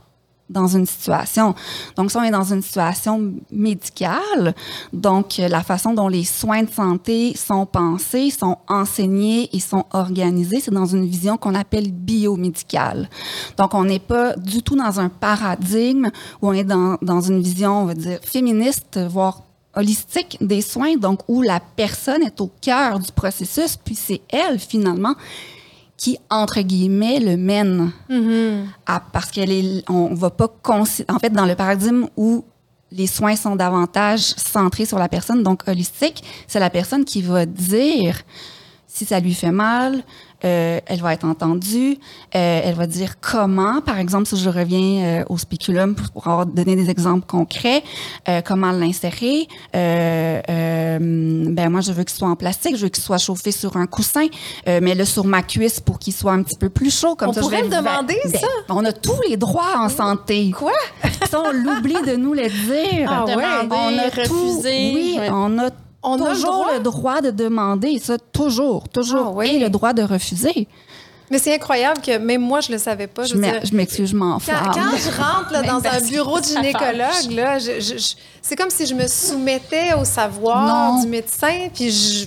dans 0.50 0.66
une 0.66 0.84
situation. 0.84 1.54
Donc, 1.96 2.10
si 2.10 2.16
on 2.16 2.22
est 2.22 2.30
dans 2.30 2.52
une 2.52 2.62
situation 2.62 3.32
médicale, 3.50 4.54
donc 4.92 5.38
euh, 5.38 5.48
la 5.48 5.62
façon 5.62 5.94
dont 5.94 6.08
les 6.08 6.24
soins 6.24 6.64
de 6.64 6.70
santé 6.70 7.34
sont 7.36 7.66
pensés, 7.66 8.30
sont 8.30 8.58
enseignés 8.68 9.48
et 9.54 9.60
sont 9.60 9.84
organisés, 9.92 10.60
c'est 10.60 10.70
dans 10.70 10.86
une 10.86 11.06
vision 11.06 11.36
qu'on 11.36 11.54
appelle 11.54 11.90
biomédicale. 11.92 13.08
Donc, 13.56 13.74
on 13.74 13.84
n'est 13.84 14.00
pas 14.00 14.36
du 14.36 14.62
tout 14.62 14.76
dans 14.76 15.00
un 15.00 15.08
paradigme 15.08 16.10
où 16.42 16.48
on 16.48 16.52
est 16.52 16.64
dans, 16.64 16.98
dans 17.00 17.20
une 17.20 17.40
vision, 17.40 17.82
on 17.82 17.84
va 17.86 17.94
dire, 17.94 18.18
féministe, 18.22 18.98
voire 19.08 19.42
holistique 19.74 20.36
des 20.40 20.62
soins, 20.62 20.96
donc 20.96 21.20
où 21.28 21.42
la 21.42 21.60
personne 21.60 22.22
est 22.22 22.40
au 22.40 22.50
cœur 22.60 22.98
du 22.98 23.12
processus, 23.12 23.76
puis 23.76 23.94
c'est 23.94 24.20
elle, 24.28 24.58
finalement, 24.58 25.14
qui, 26.00 26.16
entre 26.30 26.60
guillemets, 26.62 27.20
le 27.20 27.36
mène 27.36 27.92
Mhm. 28.08 28.66
à- 28.86 29.02
parce 29.12 29.30
qu'elle 29.30 29.52
est, 29.52 29.84
on 29.90 30.14
va 30.14 30.30
pas 30.30 30.48
en 30.74 31.18
fait 31.18 31.30
dans 31.30 31.44
le 31.44 31.54
paradigme 31.54 32.06
où 32.16 32.42
les 32.90 33.06
soins 33.06 33.36
sont 33.36 33.54
davantage 33.54 34.20
centrés 34.20 34.86
sur 34.86 34.98
la 34.98 35.08
personne, 35.10 35.42
donc 35.42 35.68
holistique, 35.68 36.24
c'est 36.48 36.58
la 36.58 36.70
personne 36.70 37.04
qui 37.04 37.20
va 37.20 37.44
dire 37.44 38.16
si 38.86 39.04
ça 39.04 39.20
lui 39.20 39.34
fait 39.34 39.52
mal, 39.52 40.02
euh, 40.44 40.80
elle 40.86 41.00
va 41.00 41.12
être 41.14 41.24
entendue, 41.24 41.98
euh, 42.34 42.60
elle 42.64 42.74
va 42.74 42.86
dire 42.86 43.20
comment, 43.20 43.80
par 43.80 43.98
exemple, 43.98 44.26
si 44.26 44.36
je 44.36 44.48
reviens 44.48 45.04
euh, 45.20 45.24
au 45.28 45.38
spéculum 45.38 45.94
pour, 45.94 46.10
pour 46.10 46.26
avoir 46.28 46.46
donné 46.46 46.76
des 46.76 46.90
exemples 46.90 47.26
concrets, 47.26 47.82
euh, 48.28 48.40
comment 48.44 48.72
l'insérer. 48.72 49.46
Euh, 49.76 50.40
euh, 50.48 50.98
ben 51.50 51.68
moi, 51.70 51.80
je 51.80 51.92
veux 51.92 52.04
qu'il 52.04 52.16
soit 52.16 52.28
en 52.28 52.36
plastique, 52.36 52.76
je 52.76 52.82
veux 52.84 52.88
qu'il 52.88 53.02
soit 53.02 53.18
chauffé 53.18 53.50
sur 53.52 53.76
un 53.76 53.86
coussin, 53.86 54.26
euh, 54.68 54.80
mais 54.82 54.94
là 54.94 55.04
sur 55.04 55.24
ma 55.24 55.42
cuisse 55.42 55.80
pour 55.80 55.98
qu'il 55.98 56.12
soit 56.12 56.32
un 56.32 56.42
petit 56.42 56.56
peu 56.56 56.68
plus 56.68 56.94
chaud, 56.96 57.14
comme 57.16 57.30
On 57.30 57.32
ça. 57.32 57.40
je 57.40 57.44
pourrait 57.46 57.62
vais 57.62 57.68
le 57.68 57.76
demander, 57.76 58.16
Ben, 58.24 58.32
ça? 58.40 58.46
On 58.68 58.84
a 58.84 58.92
tous 58.92 59.20
les 59.28 59.36
droits 59.36 59.76
en 59.78 59.88
santé. 59.88 60.50
Quoi? 60.56 60.72
Ça, 61.30 61.40
on 61.44 61.52
l'oublie 61.52 62.00
de 62.06 62.16
nous 62.16 62.34
le 62.34 62.48
dire. 62.48 63.08
Ah 63.10 63.24
ouais? 63.24 63.34
Demander, 63.34 63.68
on 63.70 63.98
a 63.98 64.04
refuser. 64.04 64.26
tout, 64.26 64.60
oui, 64.62 65.16
Ouais. 65.18 65.28
on 65.30 65.58
a 65.58 65.70
On 66.02 66.14
a 66.14 66.28
le 66.30 66.34
toujours 66.34 66.52
droit? 66.52 66.72
le 66.74 66.80
droit 66.80 67.20
de 67.20 67.30
demander, 67.30 67.98
ça, 67.98 68.16
toujours, 68.32 68.88
toujours. 68.88 69.26
Ah 69.28 69.32
oui. 69.36 69.48
Et 69.54 69.58
le 69.58 69.68
droit 69.68 69.92
de 69.92 70.02
refuser. 70.02 70.66
Mais 71.30 71.38
c'est 71.38 71.54
incroyable 71.54 72.00
que 72.00 72.18
même 72.18 72.40
moi, 72.40 72.60
je 72.60 72.72
le 72.72 72.78
savais 72.78 73.06
pas. 73.06 73.22
Je 73.24 73.36
m'excuse, 73.36 74.08
je 74.10 74.16
Quand, 74.16 74.24
m'enflamme. 74.24 74.70
quand 74.74 74.96
je 74.96 75.10
rentre 75.16 75.52
là, 75.52 75.62
dans 75.62 75.80
un 75.86 76.00
bureau 76.08 76.40
de 76.40 76.44
gynécologue, 76.44 77.30
là, 77.30 77.58
je- 77.60 77.78
je- 77.80 77.98
je- 77.98 78.14
c'est 78.42 78.56
comme 78.56 78.70
si 78.70 78.84
je 78.84 78.94
me 78.94 79.06
soumettais 79.06 79.94
au 80.00 80.04
savoir 80.04 80.92
Non. 80.94 81.02
du 81.02 81.06
médecin, 81.08 81.68
puis 81.72 81.92
je, 81.92 82.26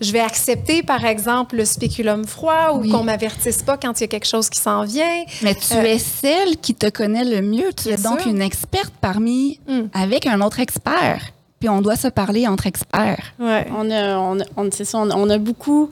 je 0.00 0.12
vais 0.12 0.20
accepter, 0.20 0.84
par 0.84 1.04
exemple, 1.04 1.56
le 1.56 1.64
spéculum 1.64 2.26
froid 2.26 2.74
ou 2.74 2.82
Oui. 2.82 2.90
qu'on 2.90 3.02
m'avertisse 3.02 3.62
pas 3.64 3.76
quand 3.76 3.98
il 3.98 4.02
y 4.02 4.04
a 4.04 4.08
quelque 4.08 4.28
chose 4.28 4.48
qui 4.48 4.60
s'en 4.60 4.84
vient. 4.84 5.24
Mais 5.42 5.56
tu 5.56 5.74
Euh, 5.74 5.82
es 5.82 5.98
celle 5.98 6.58
qui 6.58 6.76
te 6.76 6.88
connaît 6.90 7.24
le 7.24 7.42
mieux. 7.42 7.72
Tu 7.72 7.88
es 7.88 7.96
donc 7.96 8.20
sûr. 8.20 8.30
une 8.30 8.40
experte 8.42 8.92
parmi, 9.00 9.58
Mm. 9.66 9.80
avec 9.94 10.26
un 10.28 10.40
autre 10.42 10.60
expert. 10.60 11.22
Puis 11.60 11.68
on 11.68 11.80
doit 11.80 11.96
se 11.96 12.08
parler 12.08 12.46
entre 12.46 12.66
experts. 12.66 13.32
Ouais. 13.38 13.66
On 13.76 13.90
a, 13.90 14.16
on, 14.18 14.40
a- 14.40 14.44
on- 14.56 14.70
c'est 14.70 14.84
ça, 14.84 14.98
on, 14.98 15.10
a- 15.10 15.16
on 15.16 15.28
a 15.30 15.38
beaucoup. 15.38 15.90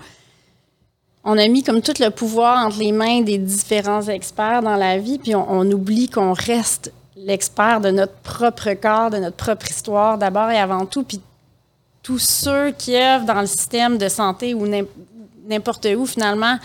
On 1.24 1.36
a 1.38 1.48
mis 1.48 1.64
comme 1.64 1.82
tout 1.82 1.94
le 1.98 2.10
pouvoir 2.10 2.64
entre 2.66 2.78
les 2.78 2.92
mains 2.92 3.22
des 3.22 3.36
différents 3.38 4.02
experts 4.02 4.62
dans 4.62 4.76
la 4.76 4.98
vie, 4.98 5.18
puis 5.18 5.34
on, 5.34 5.44
on 5.50 5.68
oublie 5.72 6.08
qu'on 6.08 6.32
reste 6.32 6.92
l'expert 7.16 7.80
de 7.80 7.90
notre 7.90 8.14
propre 8.22 8.72
corps, 8.74 9.10
de 9.10 9.16
notre 9.18 9.36
propre 9.36 9.68
histoire 9.68 10.18
d'abord 10.18 10.50
et 10.50 10.58
avant 10.58 10.86
tout. 10.86 11.02
Puis 11.02 11.20
tous 12.02 12.18
ceux 12.20 12.70
qui 12.70 12.94
œuvrent 12.96 13.24
dans 13.26 13.40
le 13.40 13.46
système 13.48 13.98
de 13.98 14.08
santé 14.08 14.54
ou 14.54 14.68
n'im- 14.68 14.86
n'importe 15.48 15.88
où, 15.96 16.06
finalement, 16.06 16.58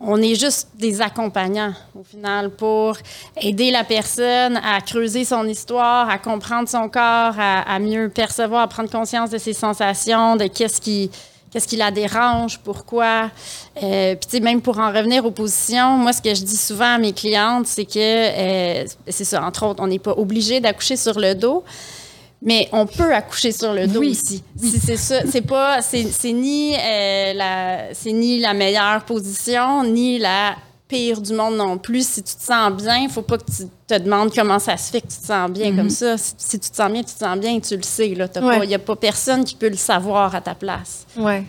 on 0.00 0.22
est 0.22 0.36
juste 0.36 0.68
des 0.76 1.00
accompagnants, 1.00 1.72
au 1.98 2.04
final, 2.04 2.50
pour 2.50 2.96
aider 3.40 3.70
la 3.72 3.82
personne 3.82 4.56
à 4.58 4.80
creuser 4.80 5.24
son 5.24 5.44
histoire, 5.44 6.08
à 6.08 6.18
comprendre 6.18 6.68
son 6.68 6.88
corps, 6.88 7.34
à, 7.36 7.78
mieux 7.80 8.08
percevoir, 8.08 8.62
à 8.62 8.68
prendre 8.68 8.90
conscience 8.90 9.30
de 9.30 9.38
ses 9.38 9.52
sensations, 9.52 10.36
de 10.36 10.46
qu'est-ce 10.46 10.80
qui, 10.80 11.10
qu'est-ce 11.50 11.66
qui 11.66 11.76
la 11.76 11.90
dérange, 11.90 12.60
pourquoi. 12.60 13.30
Euh, 13.82 14.14
Puis, 14.14 14.26
tu 14.30 14.36
sais, 14.36 14.40
même 14.40 14.62
pour 14.62 14.78
en 14.78 14.92
revenir 14.92 15.24
aux 15.24 15.32
positions, 15.32 15.96
moi, 15.96 16.12
ce 16.12 16.22
que 16.22 16.32
je 16.32 16.44
dis 16.44 16.56
souvent 16.56 16.94
à 16.94 16.98
mes 16.98 17.12
clientes, 17.12 17.66
c'est 17.66 17.84
que, 17.84 17.98
euh, 17.98 18.86
c'est 19.08 19.24
ça, 19.24 19.44
entre 19.44 19.66
autres, 19.66 19.82
on 19.82 19.88
n'est 19.88 19.98
pas 19.98 20.12
obligé 20.12 20.60
d'accoucher 20.60 20.96
sur 20.96 21.18
le 21.18 21.34
dos. 21.34 21.64
Mais 22.40 22.68
on 22.72 22.86
peut 22.86 23.12
accoucher 23.12 23.50
sur 23.52 23.72
le 23.72 23.86
dos 23.88 24.00
Oui. 24.00 24.10
aussi. 24.10 24.42
Si 24.56 24.78
c'est 24.78 24.96
ça, 24.96 25.20
c'est 25.30 25.42
pas, 25.42 25.82
c'est, 25.82 26.04
ni 26.32 26.72
euh, 26.74 27.32
la, 27.34 27.92
c'est 27.94 28.12
ni 28.12 28.38
la 28.38 28.54
meilleure 28.54 29.04
position, 29.04 29.82
ni 29.82 30.18
la 30.18 30.54
pire 30.86 31.20
du 31.20 31.32
monde 31.34 31.56
non 31.56 31.78
plus. 31.78 32.06
Si 32.06 32.22
tu 32.22 32.34
te 32.36 32.42
sens 32.42 32.72
bien, 32.72 32.98
il 32.98 33.10
faut 33.10 33.22
pas 33.22 33.38
que 33.38 33.44
tu 33.44 33.64
te 33.88 33.98
demandes 33.98 34.32
comment 34.32 34.58
ça 34.60 34.76
se 34.76 34.90
fait 34.92 35.00
que 35.00 35.08
tu 35.08 35.18
te 35.18 35.26
sens 35.26 35.50
bien 35.50 35.74
comme 35.74 35.90
ça. 35.90 36.16
Si, 36.16 36.32
si 36.38 36.58
tu 36.60 36.70
te 36.70 36.76
sens 36.76 36.90
bien, 36.92 37.02
tu 37.02 37.12
te 37.14 37.18
sens 37.18 37.36
bien, 37.38 37.58
tu 37.60 37.76
le 37.76 37.82
sais. 37.82 38.08
Il 38.08 38.22
Ouais. 38.22 38.66
n'y 38.66 38.74
a 38.74 38.78
pas 38.78 38.96
personne 38.96 39.44
qui 39.44 39.56
peut 39.56 39.68
le 39.68 39.76
savoir 39.76 40.32
à 40.34 40.40
ta 40.40 40.54
place. 40.54 41.06
Ouais. 41.16 41.44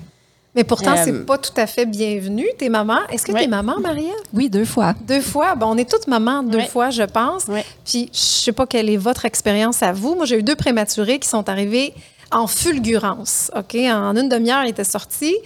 Mais 0.60 0.66
pourtant, 0.66 0.92
Euh, 0.92 1.02
c'est 1.06 1.26
pas 1.26 1.38
tout 1.38 1.54
à 1.56 1.66
fait 1.68 1.86
bienvenu. 1.86 2.46
T'es 2.58 2.68
maman. 2.68 2.98
Est-ce 3.10 3.26
que 3.26 3.32
Ouais. 3.32 3.44
t'es 3.44 3.48
maman, 3.48 3.80
Maria? 3.80 4.12
Oui, 4.34 4.50
deux 4.50 4.66
fois. 4.66 4.94
Deux 5.08 5.22
fois? 5.22 5.56
Bon, 5.56 5.68
on 5.68 5.78
est 5.78 5.90
toutes 5.90 6.08
mamans 6.08 6.44
deux 6.44 6.58
Ouais. 6.58 6.68
fois, 6.68 6.90
je 6.90 7.04
pense. 7.04 7.46
Ouais. 7.48 7.64
Puis, 7.86 8.10
je 8.12 8.20
sais 8.20 8.52
pas 8.52 8.66
quelle 8.68 8.90
est 8.90 8.98
votre 8.98 9.24
expérience 9.24 9.82
à 9.82 9.94
vous. 9.94 10.16
Moi, 10.16 10.26
j'ai 10.26 10.38
eu 10.40 10.44
deux 10.44 10.58
prématurés 10.58 11.18
qui 11.18 11.30
sont 11.30 11.48
arrivés 11.48 11.94
en 12.30 12.46
fulgurance. 12.46 13.52
OK? 13.56 13.74
En 13.76 14.18
une 14.18 14.28
demi-heure, 14.28 14.66
ils 14.66 14.72
étaient 14.72 14.84
sortis. 14.84 15.38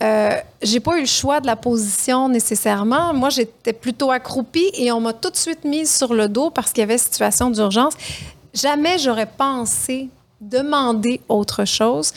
Euh, 0.00 0.30
j'ai 0.62 0.80
pas 0.80 0.96
eu 0.96 1.00
le 1.00 1.06
choix 1.06 1.40
de 1.40 1.46
la 1.46 1.56
position 1.56 2.30
nécessairement. 2.30 3.12
Moi, 3.12 3.28
j'étais 3.28 3.74
plutôt 3.74 4.10
accroupie 4.10 4.70
et 4.72 4.90
on 4.90 5.00
m'a 5.02 5.12
tout 5.12 5.28
de 5.28 5.36
suite 5.36 5.64
mise 5.66 5.94
sur 5.94 6.14
le 6.14 6.28
dos 6.28 6.48
parce 6.48 6.72
qu'il 6.72 6.80
y 6.80 6.84
avait 6.84 6.96
situation 6.96 7.50
d'urgence. 7.50 7.92
Jamais 8.54 8.96
j'aurais 8.98 9.26
pensé 9.26 10.08
demander 10.42 11.20
autre 11.28 11.64
chose 11.64 12.12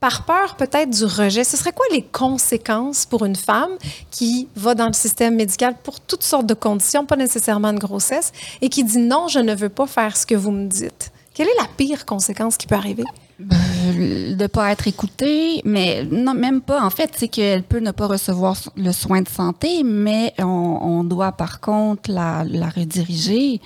par 0.00 0.24
peur 0.24 0.56
peut-être 0.56 0.90
du 0.90 1.04
rejet. 1.04 1.44
Ce 1.44 1.56
serait 1.56 1.72
quoi 1.72 1.86
les 1.92 2.02
conséquences 2.02 3.04
pour 3.04 3.24
une 3.24 3.36
femme 3.36 3.72
qui 4.10 4.48
va 4.56 4.74
dans 4.74 4.86
le 4.86 4.92
système 4.92 5.34
médical 5.36 5.74
pour 5.82 6.00
toutes 6.00 6.22
sortes 6.22 6.46
de 6.46 6.54
conditions, 6.54 7.04
pas 7.04 7.16
nécessairement 7.16 7.72
de 7.72 7.78
grossesse, 7.78 8.32
et 8.62 8.68
qui 8.68 8.84
dit 8.84 8.98
non, 8.98 9.28
je 9.28 9.40
ne 9.40 9.54
veux 9.54 9.68
pas 9.68 9.86
faire 9.86 10.16
ce 10.16 10.24
que 10.24 10.34
vous 10.34 10.50
me 10.50 10.66
dites? 10.66 11.12
Quelle 11.34 11.48
est 11.48 11.60
la 11.60 11.68
pire 11.76 12.04
conséquence 12.04 12.56
qui 12.56 12.66
peut 12.66 12.74
arriver? 12.74 13.04
Euh, 13.40 14.34
de 14.34 14.46
pas 14.48 14.72
être 14.72 14.88
écoutée, 14.88 15.62
mais 15.64 16.04
non, 16.10 16.34
même 16.34 16.60
pas. 16.60 16.84
En 16.84 16.90
fait, 16.90 17.12
c'est 17.16 17.28
qu'elle 17.28 17.62
peut 17.62 17.78
ne 17.78 17.92
pas 17.92 18.08
recevoir 18.08 18.56
le 18.76 18.90
soin 18.90 19.22
de 19.22 19.28
santé, 19.28 19.84
mais 19.84 20.34
on, 20.38 20.44
on 20.44 21.04
doit 21.04 21.30
par 21.30 21.60
contre 21.60 22.10
la, 22.10 22.42
la 22.44 22.68
rediriger. 22.68 23.60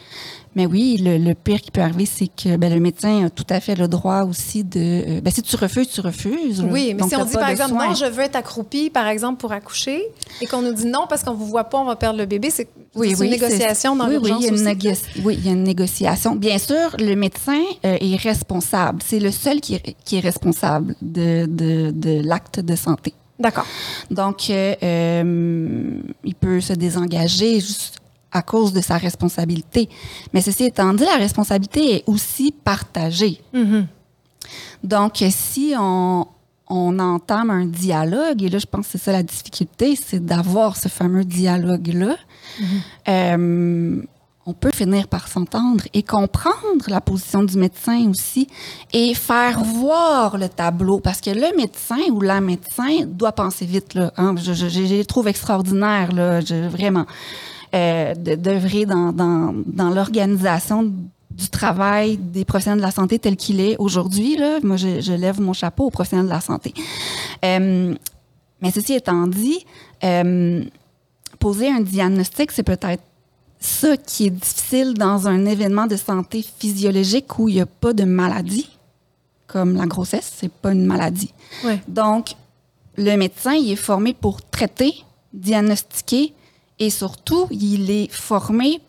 Mais 0.54 0.66
oui, 0.66 0.98
le, 1.02 1.16
le 1.16 1.34
pire 1.34 1.60
qui 1.62 1.70
peut 1.70 1.80
arriver, 1.80 2.04
c'est 2.04 2.26
que 2.28 2.56
ben, 2.56 2.72
le 2.72 2.78
médecin 2.78 3.24
a 3.26 3.30
tout 3.30 3.46
à 3.48 3.58
fait 3.60 3.74
le 3.74 3.88
droit 3.88 4.22
aussi 4.24 4.64
de. 4.64 4.80
euh, 4.80 5.20
Ben, 5.22 5.32
si 5.32 5.40
tu 5.42 5.56
refuses, 5.56 5.88
tu 5.88 6.00
refuses. 6.02 6.60
Oui, 6.70 6.88
mais 6.88 7.00
Donc, 7.00 7.08
si 7.08 7.16
on 7.16 7.24
dit 7.24 7.32
par 7.32 7.48
exemple 7.48 7.70
soin. 7.70 7.88
non, 7.88 7.94
je 7.94 8.04
veux 8.04 8.20
être 8.22 8.36
accroupie, 8.36 8.90
par 8.90 9.06
exemple, 9.08 9.40
pour 9.40 9.52
accoucher, 9.52 10.02
et 10.42 10.46
qu'on 10.46 10.60
nous 10.62 10.74
dit 10.74 10.84
non 10.86 11.06
parce 11.08 11.22
qu'on 11.24 11.32
vous 11.34 11.46
voit 11.46 11.64
pas, 11.64 11.78
on 11.78 11.84
va 11.86 11.96
perdre 11.96 12.18
le 12.18 12.26
bébé, 12.26 12.50
c'est 12.50 12.68
une 12.94 13.02
négociation 13.30 13.96
dans 13.96 14.08
oui, 14.08 14.16
oui, 14.22 14.30
il 14.40 14.44
y 14.44 14.48
a 14.48 14.52
une 14.52 14.62
négo- 14.62 15.02
Oui, 15.24 15.36
il 15.38 15.46
y 15.46 15.48
a 15.48 15.52
une 15.52 15.62
négociation. 15.64 16.36
Bien 16.36 16.58
sûr, 16.58 16.96
le 16.98 17.14
médecin 17.14 17.60
euh, 17.86 17.96
est 18.00 18.16
responsable. 18.16 19.00
C'est 19.06 19.20
le 19.20 19.30
seul 19.30 19.60
qui 19.62 19.76
est, 19.76 19.96
qui 20.04 20.16
est 20.16 20.20
responsable 20.20 20.94
de, 21.00 21.46
de, 21.46 21.90
de 21.92 22.20
l'acte 22.22 22.60
de 22.60 22.76
santé. 22.76 23.14
D'accord. 23.38 23.64
Donc, 24.10 24.50
euh, 24.50 24.74
euh, 24.82 25.98
il 26.24 26.34
peut 26.34 26.60
se 26.60 26.74
désengager 26.74 27.58
juste 27.60 27.96
à 28.32 28.42
cause 28.42 28.72
de 28.72 28.80
sa 28.80 28.96
responsabilité. 28.96 29.88
Mais 30.32 30.40
ceci 30.40 30.64
étant 30.64 30.94
dit, 30.94 31.04
la 31.04 31.16
responsabilité 31.16 31.96
est 31.96 32.04
aussi 32.06 32.52
partagée. 32.52 33.40
Mhm. 33.52 33.86
Donc, 34.82 35.24
si 35.30 35.74
on, 35.78 36.26
on 36.68 36.98
entame 36.98 37.50
un 37.50 37.66
dialogue, 37.66 38.42
et 38.42 38.48
là, 38.48 38.58
je 38.58 38.66
pense 38.66 38.86
que 38.86 38.92
c'est 38.92 39.04
ça 39.04 39.12
la 39.12 39.22
difficulté, 39.22 39.96
c'est 39.96 40.24
d'avoir 40.24 40.76
ce 40.76 40.88
fameux 40.88 41.24
dialogue-là. 41.24 42.16
Euh, 43.08 44.02
on 44.44 44.54
peut 44.54 44.72
finir 44.74 45.06
par 45.06 45.28
s'entendre 45.28 45.84
et 45.94 46.02
comprendre 46.02 46.84
la 46.88 47.00
position 47.00 47.44
du 47.44 47.56
médecin 47.56 48.08
aussi 48.08 48.48
et 48.92 49.14
faire 49.14 49.62
voir 49.62 50.36
le 50.36 50.48
tableau 50.48 50.98
parce 50.98 51.20
que 51.20 51.30
le 51.30 51.56
médecin 51.56 52.00
ou 52.10 52.20
la 52.20 52.40
médecin 52.40 53.06
doit 53.06 53.32
penser 53.32 53.66
vite 53.66 53.94
là. 53.94 54.12
Hein? 54.16 54.34
Je, 54.36 54.52
je, 54.52 54.68
je, 54.68 54.80
les 54.80 55.04
trouve 55.04 55.28
extraordinaires 55.28 56.12
là, 56.12 56.40
je, 56.40 56.66
vraiment 56.66 57.06
euh, 57.74 58.14
d'œuvrer 58.14 58.86
dans, 58.86 59.12
dans, 59.12 59.54
dans 59.66 59.90
l'organisation 59.90 60.92
du 61.30 61.48
travail 61.48 62.18
des 62.18 62.44
professionnels 62.44 62.80
de 62.80 62.84
la 62.84 62.90
santé 62.90 63.18
tel 63.18 63.36
qu'il 63.36 63.60
est 63.60 63.76
aujourd'hui. 63.78 64.36
Là, 64.36 64.58
moi, 64.62 64.76
je, 64.76 65.00
je, 65.00 65.12
lève 65.12 65.40
mon 65.40 65.52
chapeau 65.52 65.86
aux 65.86 65.90
professionnels 65.90 66.26
de 66.26 66.30
la 66.32 66.40
santé. 66.40 66.74
Euh, 67.44 67.94
mais 68.60 68.70
ceci 68.70 68.94
étant 68.94 69.26
dit, 69.26 69.64
euh, 70.04 70.62
poser 71.38 71.70
un 71.70 71.80
diagnostic, 71.80 72.52
c'est 72.52 72.62
peut-être 72.62 73.02
ça 73.58 73.96
qui 73.96 74.26
est 74.26 74.30
difficile 74.30 74.94
dans 74.94 75.26
un 75.26 75.46
événement 75.46 75.86
de 75.86 75.96
santé 75.96 76.44
physiologique 76.58 77.38
où 77.38 77.48
il 77.48 77.54
n'y 77.54 77.60
a 77.60 77.66
pas 77.66 77.92
de 77.92 78.04
maladie, 78.04 78.68
comme 79.46 79.76
la 79.76 79.86
grossesse, 79.86 80.30
c'est 80.36 80.52
pas 80.52 80.72
une 80.72 80.84
maladie. 80.84 81.32
Ouais. 81.64 81.80
Donc, 81.88 82.34
le 82.96 83.16
médecin, 83.16 83.54
il 83.54 83.72
est 83.72 83.76
formé 83.76 84.14
pour 84.14 84.42
traiter, 84.42 84.94
diagnostiquer 85.32 86.34
et 86.78 86.90
surtout, 86.90 87.46
il 87.50 87.90
est 87.90 88.10
formé 88.12 88.80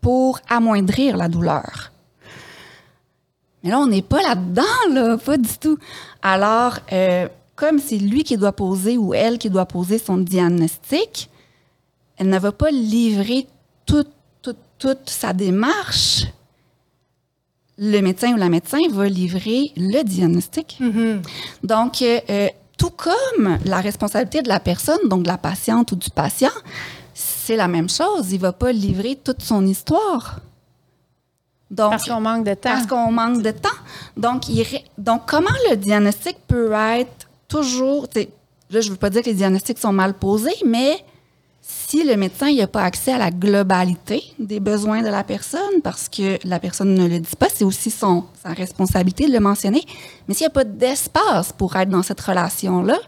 pour 0.00 0.40
amoindrir 0.48 1.16
la 1.16 1.28
douleur. 1.28 1.92
Mais 3.62 3.70
là, 3.70 3.80
on 3.80 3.86
n'est 3.86 4.02
pas 4.02 4.22
là-dedans, 4.22 4.62
là, 4.90 5.16
pas 5.16 5.38
du 5.38 5.56
tout. 5.58 5.78
Alors, 6.20 6.78
euh, 6.92 7.28
comme 7.56 7.78
c'est 7.78 7.96
lui 7.96 8.22
qui 8.22 8.36
doit 8.36 8.52
poser 8.52 8.98
ou 8.98 9.14
elle 9.14 9.38
qui 9.38 9.48
doit 9.48 9.64
poser 9.64 9.98
son 9.98 10.18
diagnostic, 10.18 11.30
elle 12.18 12.28
ne 12.28 12.38
va 12.38 12.52
pas 12.52 12.70
livrer 12.70 13.46
toute, 13.86 14.10
toute, 14.42 14.58
toute 14.78 15.08
sa 15.08 15.32
démarche. 15.32 16.26
Le 17.78 18.00
médecin 18.00 18.34
ou 18.34 18.36
la 18.36 18.50
médecin 18.50 18.78
va 18.90 19.08
livrer 19.08 19.72
le 19.76 20.02
diagnostic. 20.02 20.78
Mm-hmm. 20.80 21.22
Donc, 21.64 22.02
euh, 22.02 22.48
tout 22.76 22.90
comme 22.90 23.58
la 23.64 23.80
responsabilité 23.80 24.42
de 24.42 24.48
la 24.48 24.60
personne, 24.60 25.08
donc 25.08 25.22
de 25.22 25.28
la 25.28 25.38
patiente 25.38 25.92
ou 25.92 25.96
du 25.96 26.10
patient, 26.10 26.50
c'est 27.14 27.56
la 27.56 27.68
même 27.68 27.88
chose. 27.88 28.32
Il 28.32 28.36
ne 28.36 28.42
va 28.42 28.52
pas 28.52 28.72
livrer 28.72 29.16
toute 29.16 29.42
son 29.42 29.66
histoire. 29.66 30.40
Donc, 31.70 31.90
parce 31.90 32.08
qu'on 32.08 32.20
manque 32.20 32.44
de 32.44 32.54
temps. 32.54 32.70
Parce 32.70 32.86
qu'on 32.86 33.10
manque 33.10 33.42
de 33.42 33.50
temps. 33.50 33.68
Donc, 34.16 34.48
il, 34.48 34.66
donc, 34.98 35.22
comment 35.26 35.50
le 35.70 35.76
diagnostic 35.76 36.36
peut 36.46 36.72
être 36.72 37.28
toujours. 37.48 38.06
Là, 38.14 38.80
je 38.80 38.86
ne 38.86 38.92
veux 38.92 38.98
pas 38.98 39.10
dire 39.10 39.22
que 39.22 39.26
les 39.26 39.34
diagnostics 39.34 39.78
sont 39.78 39.92
mal 39.92 40.14
posés, 40.14 40.54
mais 40.64 41.04
si 41.94 42.02
le 42.02 42.16
médecin 42.16 42.52
n'a 42.52 42.66
pas 42.66 42.82
accès 42.82 43.12
à 43.12 43.18
la 43.18 43.30
globalité 43.30 44.24
des 44.40 44.58
besoins 44.58 45.00
de 45.00 45.08
la 45.08 45.22
personne, 45.22 45.80
parce 45.84 46.08
que 46.08 46.40
la 46.44 46.58
personne 46.58 46.92
ne 46.92 47.06
le 47.06 47.20
dit 47.20 47.36
pas, 47.38 47.46
c'est 47.54 47.64
aussi 47.64 47.88
son, 47.88 48.24
sa 48.42 48.48
responsabilité 48.48 49.28
de 49.28 49.32
le 49.32 49.38
mentionner. 49.38 49.80
Mais 50.26 50.34
s'il 50.34 50.42
n'y 50.42 50.48
a 50.48 50.50
pas 50.50 50.64
d'espace 50.64 51.52
pour 51.52 51.76
être 51.76 51.88
dans 51.88 52.02
cette 52.02 52.20
relation-là, 52.20 52.98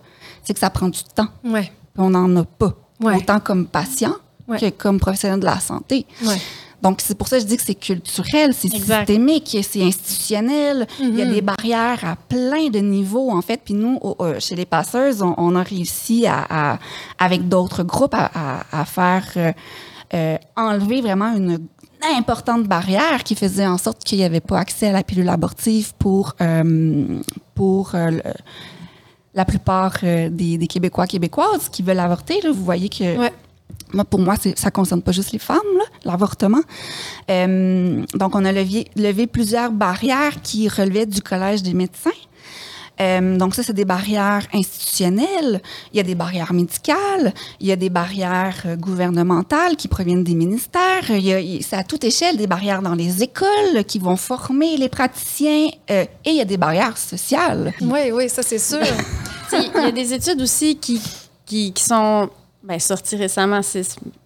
c'est 0.44 0.54
que 0.54 0.60
ça 0.60 0.70
prend 0.70 0.88
du 0.88 1.02
temps. 1.02 1.26
Ouais. 1.44 1.72
on 1.98 2.10
n'en 2.10 2.36
a 2.36 2.44
pas. 2.44 2.74
Ouais. 3.00 3.16
Autant 3.16 3.40
comme 3.40 3.66
patient 3.66 4.14
ouais. 4.46 4.60
que 4.60 4.70
comme 4.70 5.00
professionnel 5.00 5.40
de 5.40 5.46
la 5.46 5.58
santé. 5.58 6.06
Donc, 6.82 7.00
c'est 7.00 7.16
pour 7.16 7.28
ça 7.28 7.36
que 7.36 7.42
je 7.42 7.46
dis 7.46 7.56
que 7.56 7.62
c'est 7.62 7.74
culturel, 7.74 8.52
c'est 8.54 8.68
systémique, 8.68 9.56
c'est 9.62 9.82
institutionnel. 9.82 10.76
Mm 10.80 11.04
-hmm. 11.04 11.08
Il 11.12 11.18
y 11.18 11.22
a 11.22 11.26
des 11.26 11.40
barrières 11.40 12.00
à 12.04 12.16
plein 12.16 12.68
de 12.76 12.80
niveaux, 12.80 13.30
en 13.38 13.42
fait. 13.42 13.60
Puis 13.64 13.74
nous, 13.74 13.98
euh, 14.04 14.38
chez 14.40 14.56
les 14.56 14.66
passeuses, 14.66 15.22
on, 15.22 15.34
on 15.46 15.56
a 15.56 15.62
réussi, 15.62 16.26
à, 16.26 16.38
à 16.60 16.78
avec 17.26 17.40
d'autres 17.48 17.82
groupes, 17.92 18.14
à, 18.14 18.26
à 18.80 18.84
faire 18.84 19.26
euh, 19.36 19.52
euh, 20.14 20.36
enlever 20.68 21.00
vraiment 21.00 21.32
une 21.40 21.54
importante 22.20 22.64
barrière 22.76 23.24
qui 23.26 23.34
faisait 23.34 23.66
en 23.74 23.78
sorte 23.78 24.04
qu'il 24.04 24.18
n'y 24.18 24.24
avait 24.24 24.46
pas 24.50 24.58
accès 24.64 24.88
à 24.92 24.92
la 24.92 25.02
pilule 25.08 25.30
abortive 25.38 25.88
pour, 25.98 26.24
pour 27.58 27.84
le, 27.94 28.22
la 29.34 29.44
plupart 29.44 29.94
des, 30.02 30.56
des, 30.58 30.68
Québécois, 30.72 31.06
Québécoises 31.06 31.68
qui 31.72 31.82
veulent 31.82 32.04
avorter. 32.08 32.36
Là, 32.44 32.50
vous 32.52 32.64
voyez 32.72 32.90
que... 32.98 33.08
Ouais. 33.22 33.32
Moi, 33.92 34.04
pour 34.04 34.20
moi, 34.20 34.34
ça 34.56 34.70
concerne 34.70 35.02
pas 35.02 35.12
juste 35.12 35.32
les 35.32 35.38
femmes, 35.38 35.60
l'avortement. 36.04 36.62
Euh, 37.30 38.02
donc, 38.14 38.34
on 38.34 38.44
a 38.44 38.52
levé, 38.52 38.88
levé, 38.96 39.26
plusieurs 39.26 39.70
barrières 39.70 40.42
qui 40.42 40.68
relevaient 40.68 41.06
du 41.06 41.22
Collège 41.22 41.62
des 41.62 41.74
médecins. 41.74 42.10
Euh, 43.00 43.36
donc, 43.36 43.54
ça, 43.54 43.62
c'est 43.62 43.72
des 43.72 43.84
barrières 43.84 44.46
institutionnelles. 44.52 45.60
Il 45.92 45.96
y 45.96 46.00
a 46.00 46.02
des 46.02 46.14
barrières 46.14 46.52
médicales. 46.52 47.34
Il 47.60 47.66
y 47.66 47.72
a 47.72 47.76
des 47.76 47.90
barrières 47.90 48.62
euh, 48.64 48.76
gouvernementales 48.76 49.76
qui 49.76 49.88
proviennent 49.88 50.24
des 50.24 50.34
ministères. 50.34 51.10
Il 51.10 51.20
y 51.20 51.32
a, 51.32 51.62
c'est 51.62 51.76
à 51.76 51.84
toute 51.84 52.04
échelle 52.04 52.36
des 52.36 52.46
barrières 52.46 52.82
dans 52.82 52.94
les 52.94 53.22
écoles 53.22 53.84
qui 53.86 53.98
vont 53.98 54.16
former 54.16 54.76
les 54.76 54.88
praticiens. 54.88 55.68
Euh, 55.90 56.04
et 56.24 56.30
il 56.30 56.36
y 56.36 56.40
a 56.40 56.46
des 56.46 56.56
barrières 56.56 56.96
sociales. 56.96 57.72
Oui, 57.80 58.10
oui, 58.12 58.28
ça, 58.28 58.42
c'est 58.42 58.58
sûr. 58.58 58.80
il 59.52 59.82
y 59.82 59.86
a 59.86 59.92
des 59.92 60.14
études 60.14 60.40
aussi 60.40 60.76
qui, 60.76 61.00
qui, 61.44 61.72
qui 61.72 61.84
sont 61.84 62.30
Bien, 62.66 62.80
sorti 62.80 63.14
récemment, 63.14 63.60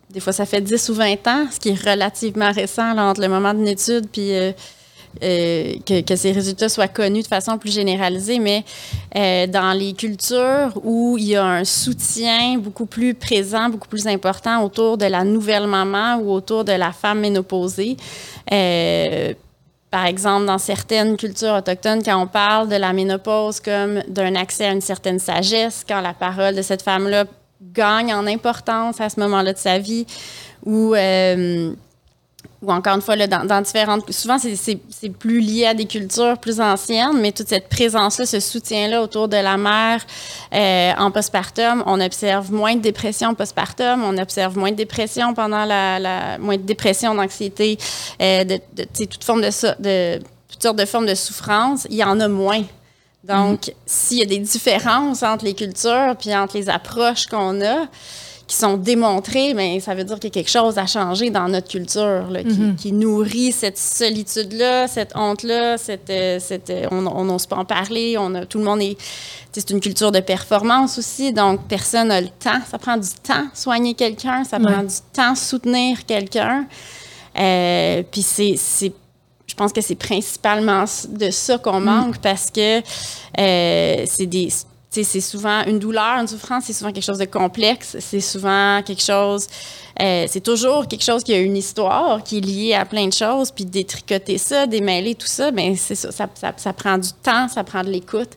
des 0.08 0.20
fois 0.20 0.32
ça 0.32 0.46
fait 0.46 0.62
10 0.62 0.88
ou 0.88 0.94
20 0.94 1.26
ans, 1.26 1.46
ce 1.50 1.60
qui 1.60 1.70
est 1.70 1.90
relativement 1.90 2.50
récent 2.52 2.96
entre 2.96 3.20
le 3.20 3.28
moment 3.28 3.52
d'une 3.52 3.68
étude 3.68 4.08
puis 4.10 4.32
euh, 4.34 4.52
euh, 5.22 5.74
que, 5.84 6.00
que, 6.00 6.16
ces 6.16 6.32
résultats 6.32 6.70
soient 6.70 6.88
connus 6.88 7.22
de 7.22 7.26
façon 7.26 7.58
plus 7.58 7.70
généralisée, 7.70 8.38
mais 8.38 8.64
euh, 9.14 9.46
dans 9.46 9.76
les 9.76 9.92
cultures 9.92 10.72
où 10.82 11.18
il 11.18 11.26
y 11.26 11.36
a 11.36 11.44
un 11.44 11.64
soutien 11.64 12.56
beaucoup 12.56 12.86
plus 12.86 13.12
présent, 13.12 13.68
beaucoup 13.68 13.88
plus 13.88 14.06
important 14.06 14.64
autour 14.64 14.96
de 14.96 15.04
la 15.04 15.22
nouvelle 15.22 15.66
maman 15.66 16.16
ou 16.16 16.32
autour 16.32 16.64
de 16.64 16.72
la 16.72 16.92
femme 16.92 17.20
ménopausée, 17.20 17.98
par 19.90 20.06
exemple, 20.06 20.46
dans 20.46 20.58
certaines 20.58 21.16
cultures 21.16 21.54
autochtones, 21.54 22.02
quand 22.02 22.22
on 22.22 22.28
parle 22.28 22.68
de 22.68 22.76
la 22.76 22.92
ménopause 22.92 23.58
comme 23.58 24.02
d'un 24.08 24.36
accès 24.36 24.66
à 24.66 24.72
une 24.72 24.80
certaine 24.80 25.18
sagesse, 25.18 25.84
quand 25.86 26.00
la 26.00 26.14
parole 26.14 26.54
de 26.54 26.62
cette 26.62 26.82
femme-là 26.82 27.24
gagne 27.60 28.12
en 28.12 28.26
importance 28.26 29.00
à 29.00 29.08
ce 29.08 29.20
moment-là 29.20 29.52
de 29.52 29.58
sa 29.58 29.78
vie 29.78 30.06
ou 30.64 30.94
euh, 30.94 31.72
ou 32.62 32.70
encore 32.72 32.94
une 32.94 33.02
fois 33.02 33.16
là, 33.16 33.26
dans, 33.26 33.60
différentes 33.62 34.10
souvent 34.12 34.38
c'est 34.38 35.08
plus 35.10 35.40
lié 35.40 35.66
à 35.66 35.74
des 35.74 35.86
cultures 35.86 36.38
plus 36.38 36.60
anciennes 36.60 37.18
mais 37.20 37.32
toute 37.32 37.48
cette 37.48 37.68
présence 37.68 38.18
là 38.18 38.26
ce 38.26 38.40
soutien 38.40 38.88
là 38.88 39.02
autour 39.02 39.28
de 39.28 39.36
la 39.36 39.56
mère 39.56 40.04
euh, 40.52 40.92
en 40.98 41.10
postpartum 41.10 41.82
on 41.86 42.00
observe 42.00 42.52
moins 42.52 42.76
de 42.76 42.80
dépression 42.80 43.34
postpartum 43.34 44.02
on 44.04 44.16
observe 44.18 44.56
moins 44.58 44.70
de 44.70 44.76
dépression 44.76 45.32
pendant 45.34 45.64
la, 45.64 45.98
la 45.98 46.38
moins 46.38 46.56
de 46.56 46.62
dépression 46.62 47.14
d'anxiété 47.14 47.78
euh, 48.20 48.44
de, 48.44 48.60
de 48.74 48.84
toute 48.84 49.24
forme 49.24 49.42
de 49.42 49.50
de 49.80 50.20
toutes 50.50 50.62
sortes 50.62 50.78
de 50.78 50.84
formes 50.84 51.06
de 51.06 51.14
souffrance. 51.14 51.86
Il 51.90 51.96
y 51.96 52.04
en 52.04 52.20
a 52.20 52.28
moins 52.28 52.62
donc, 53.24 53.68
mm 53.68 53.70
s'il 53.86 54.18
y 54.18 54.22
a 54.22 54.26
des 54.26 54.38
différences 54.38 55.22
entre 55.22 55.44
les 55.44 55.54
cultures 55.54 56.14
puis 56.18 56.34
entre 56.34 56.56
les 56.56 56.68
approches 56.68 57.26
qu'on 57.26 57.60
a 57.60 57.86
qui 58.46 58.56
sont 58.56 58.76
démontrées, 58.76 59.54
mais 59.54 59.78
ça 59.78 59.94
veut 59.94 60.02
dire 60.02 60.16
qu'il 60.16 60.24
y 60.24 60.32
a 60.32 60.34
quelque 60.34 60.50
chose 60.50 60.76
à 60.76 60.86
changer 60.86 61.30
dans 61.30 61.48
notre 61.48 61.68
culture 61.68 62.26
là, 62.30 62.42
qui, 62.42 62.48
mm 62.48 62.70
-hmm. 62.70 62.76
qui, 62.76 62.92
nourrit 62.92 63.52
cette 63.52 63.78
solitude-là, 63.78 64.88
cette 64.88 65.12
honte-là, 65.14 65.78
cette, 65.78 66.12
cette, 66.40 66.72
on 66.90 67.24
n'ose 67.24 67.46
pas 67.46 67.56
en 67.56 67.64
parler, 67.64 68.16
on 68.18 68.34
a, 68.34 68.46
tout 68.46 68.58
le 68.58 68.64
monde 68.64 68.82
est... 68.82 68.96
C'est 69.52 69.70
une 69.70 69.80
culture 69.80 70.12
de 70.12 70.20
performance 70.20 70.98
aussi, 70.98 71.32
donc 71.32 71.60
personne 71.68 72.08
n'a 72.08 72.20
le 72.20 72.32
temps. 72.46 72.62
Ça 72.70 72.78
prend 72.78 72.96
du 72.96 73.12
temps 73.30 73.46
soigner 73.54 73.94
quelqu'un, 73.94 74.42
ça 74.44 74.58
prend 74.58 74.82
du 74.82 75.00
temps 75.12 75.36
soutenir 75.36 76.04
quelqu'un. 76.06 76.66
Euh, 77.38 78.02
puis 78.10 78.22
c'est 78.22 78.92
pense 79.60 79.74
que 79.74 79.82
c'est 79.82 79.94
principalement 79.94 80.84
de 81.10 81.30
ça 81.30 81.58
qu'on 81.58 81.80
manque 81.80 82.16
mm. 82.16 82.22
parce 82.22 82.50
que 82.50 82.78
euh, 82.78 84.04
c'est 84.06 84.26
des 84.26 84.48
c'est 84.92 85.20
souvent 85.20 85.64
une 85.66 85.78
douleur, 85.78 86.18
une 86.18 86.26
souffrance, 86.26 86.64
c'est 86.66 86.72
souvent 86.72 86.90
quelque 86.90 87.04
chose 87.04 87.18
de 87.18 87.24
complexe, 87.24 87.96
c'est 88.00 88.18
souvent 88.18 88.82
quelque 88.82 89.02
chose, 89.02 89.46
euh, 90.02 90.26
c'est 90.28 90.40
toujours 90.40 90.88
quelque 90.88 91.04
chose 91.04 91.22
qui 91.22 91.32
a 91.32 91.38
une 91.38 91.56
histoire, 91.56 92.24
qui 92.24 92.38
est 92.38 92.40
liée 92.40 92.74
à 92.74 92.84
plein 92.84 93.06
de 93.06 93.12
choses, 93.12 93.52
puis 93.52 93.64
détricoter 93.64 94.36
ça, 94.36 94.66
démêler 94.66 95.14
tout 95.14 95.28
ça, 95.28 95.52
ben 95.52 95.76
c'est 95.76 95.94
ça 95.94 96.10
ça, 96.10 96.28
ça, 96.34 96.52
ça, 96.56 96.72
prend 96.72 96.98
du 96.98 97.10
temps, 97.22 97.46
ça 97.46 97.62
prend 97.62 97.84
de 97.84 97.90
l'écoute. 97.90 98.30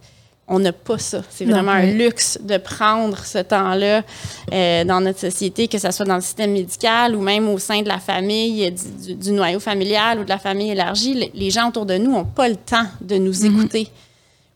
On 0.47 0.59
n'a 0.59 0.73
pas 0.73 0.97
ça. 0.97 1.21
C'est 1.29 1.45
vraiment 1.45 1.71
un 1.71 1.85
luxe 1.85 2.37
de 2.41 2.57
prendre 2.57 3.17
ce 3.17 3.37
temps-là 3.37 4.03
euh, 4.51 4.83
dans 4.83 4.99
notre 4.99 5.19
société, 5.19 5.69
que 5.69 5.77
ce 5.77 5.89
soit 5.89 6.05
dans 6.05 6.15
le 6.15 6.21
système 6.21 6.51
médical 6.51 7.15
ou 7.15 7.21
même 7.21 7.47
au 7.47 7.57
sein 7.59 7.81
de 7.81 7.87
la 7.87 7.99
famille, 7.99 8.69
du, 9.05 9.15
du, 9.15 9.31
noyau 9.31 9.61
familial 9.61 10.19
ou 10.19 10.23
de 10.25 10.29
la 10.29 10.39
famille 10.39 10.71
élargie. 10.71 11.31
Les, 11.33 11.49
gens 11.49 11.69
autour 11.69 11.85
de 11.85 11.97
nous 11.97 12.11
n'ont 12.11 12.25
pas 12.25 12.49
le 12.49 12.57
temps 12.57 12.85
de 12.99 13.15
nous 13.15 13.31
mm 13.31 13.35
-hmm. 13.35 13.57
écouter. 13.57 13.87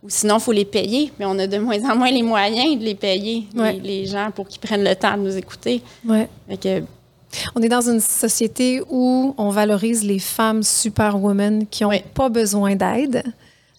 Ou 0.04 0.10
sinon, 0.10 0.38
il 0.38 0.42
faut 0.42 0.52
les 0.52 0.66
payer, 0.66 1.12
mais 1.18 1.26
on 1.26 1.40
a 1.40 1.48
de 1.48 1.58
moins 1.58 1.82
en 1.90 1.96
moins 1.96 2.12
les 2.12 2.24
moyens 2.24 2.78
de 2.80 2.84
les 2.84 2.96
payer, 2.96 3.46
ouais. 3.56 3.74
les, 3.74 3.80
les, 3.80 4.06
gens, 4.06 4.30
pour 4.36 4.48
qu'ils 4.48 4.62
prennent 4.62 4.84
le 4.84 4.96
temps 4.96 5.18
de 5.18 5.24
nous 5.24 5.38
écouter. 5.38 5.82
Ouais. 6.06 6.28
Que, 6.64 6.84
on 7.56 7.62
est 7.62 7.70
dans 7.70 7.90
une 7.90 8.00
société 8.00 8.82
où 8.90 9.34
on 9.38 9.50
valorise 9.50 10.04
les 10.04 10.20
femmes 10.20 10.64
superwomen 10.64 11.66
qui 11.68 11.84
n'ont 11.84 11.92
pas 12.14 12.30
besoin 12.30 12.76
d'aide 12.76 13.24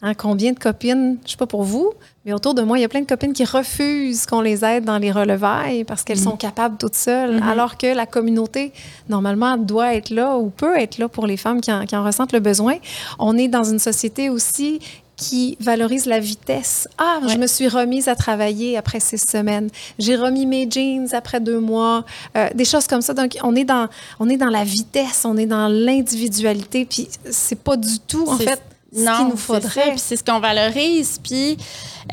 Hein, 0.00 0.14
combien 0.14 0.52
de 0.52 0.58
copines, 0.58 1.18
je 1.24 1.32
sais 1.32 1.36
pas 1.36 1.46
pour 1.46 1.64
vous, 1.64 1.92
mais 2.24 2.32
autour 2.32 2.54
de 2.54 2.62
moi, 2.62 2.78
il 2.78 2.82
y 2.82 2.84
a 2.84 2.88
plein 2.88 3.00
de 3.00 3.06
copines 3.06 3.32
qui 3.32 3.44
refusent 3.44 4.26
qu'on 4.26 4.40
les 4.40 4.64
aide 4.64 4.84
dans 4.84 4.98
les 4.98 5.10
relevailles 5.10 5.82
parce 5.82 6.04
qu'elles 6.04 6.20
sont 6.20 6.36
capables 6.36 6.76
toutes 6.78 6.94
seules, 6.94 7.42
alors 7.42 7.76
que 7.76 7.88
la 7.88 8.06
communauté, 8.06 8.72
normalement, 9.08 9.56
doit 9.56 9.94
être 9.94 10.10
là 10.10 10.36
ou 10.36 10.50
peut 10.50 10.78
être 10.78 10.98
là 10.98 11.08
pour 11.08 11.26
les 11.26 11.36
femmes 11.36 11.60
qui 11.60 11.72
en, 11.72 11.84
qui 11.84 11.96
en 11.96 12.04
ressentent 12.04 12.32
le 12.32 12.38
besoin. 12.38 12.76
On 13.18 13.36
est 13.36 13.48
dans 13.48 13.64
une 13.64 13.80
société 13.80 14.30
aussi 14.30 14.78
qui 15.16 15.56
valorise 15.58 16.06
la 16.06 16.20
vitesse. 16.20 16.86
Ah, 16.96 17.18
je 17.26 17.36
me 17.36 17.48
suis 17.48 17.66
remise 17.66 18.06
à 18.06 18.14
travailler 18.14 18.76
après 18.76 19.00
six 19.00 19.18
semaines. 19.18 19.68
J'ai 19.98 20.14
remis 20.14 20.46
mes 20.46 20.70
jeans 20.70 21.08
après 21.12 21.40
deux 21.40 21.58
mois. 21.58 22.04
Euh, 22.36 22.48
des 22.54 22.64
choses 22.64 22.86
comme 22.86 23.02
ça. 23.02 23.14
Donc, 23.14 23.36
on 23.42 23.56
est 23.56 23.64
dans, 23.64 23.88
on 24.20 24.28
est 24.28 24.36
dans 24.36 24.48
la 24.48 24.62
vitesse, 24.62 25.24
on 25.24 25.36
est 25.36 25.46
dans 25.46 25.66
l'individualité. 25.66 26.84
Puis, 26.84 27.08
c'est 27.28 27.58
pas 27.58 27.76
du 27.76 27.98
tout, 27.98 28.28
en 28.28 28.36
fait, 28.36 28.62
ce 28.92 29.16
qu'il 29.16 29.28
nous 29.28 29.36
faudrait. 29.36 29.96
C'est 29.96 30.16
ce 30.16 30.24
qu'on 30.24 30.40
valorise. 30.40 31.20
Puis, 31.22 31.56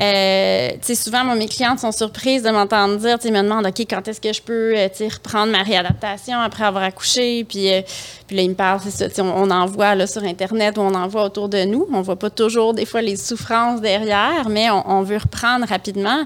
euh, 0.00 0.70
tu 0.72 0.78
sais, 0.82 0.94
souvent, 0.94 1.24
moi, 1.24 1.34
mes 1.34 1.48
clientes 1.48 1.78
sont 1.78 1.92
surprises 1.92 2.42
de 2.42 2.50
m'entendre 2.50 2.96
dire, 2.96 3.18
tu 3.18 3.28
sais, 3.28 3.30
me 3.32 3.42
demandent, 3.42 3.66
OK, 3.66 3.80
quand 3.88 4.06
est-ce 4.08 4.20
que 4.20 4.32
je 4.32 4.42
peux, 4.42 4.76
euh, 4.76 4.88
tu 4.94 5.04
reprendre 5.04 5.52
ma 5.52 5.62
réadaptation 5.62 6.38
après 6.38 6.64
avoir 6.64 6.84
accouché? 6.84 7.44
Puis, 7.44 7.72
euh, 7.72 7.80
puis 8.26 8.36
là, 8.36 8.42
ils 8.42 8.50
me 8.50 8.54
parlent, 8.54 8.80
c'est 8.86 9.14
ça, 9.14 9.22
on, 9.22 9.48
on 9.48 9.50
en 9.50 9.66
voit 9.66 9.94
là, 9.94 10.06
sur 10.06 10.22
Internet 10.22 10.76
ou 10.76 10.82
on 10.82 10.94
en 10.94 11.08
voit 11.08 11.24
autour 11.24 11.48
de 11.48 11.64
nous. 11.64 11.86
On 11.92 12.02
voit 12.02 12.18
pas 12.18 12.30
toujours, 12.30 12.74
des 12.74 12.84
fois, 12.84 13.00
les 13.00 13.16
souffrances 13.16 13.80
derrière, 13.80 14.48
mais 14.50 14.70
on, 14.70 14.88
on 14.88 15.02
veut 15.02 15.18
reprendre 15.18 15.66
rapidement. 15.66 16.24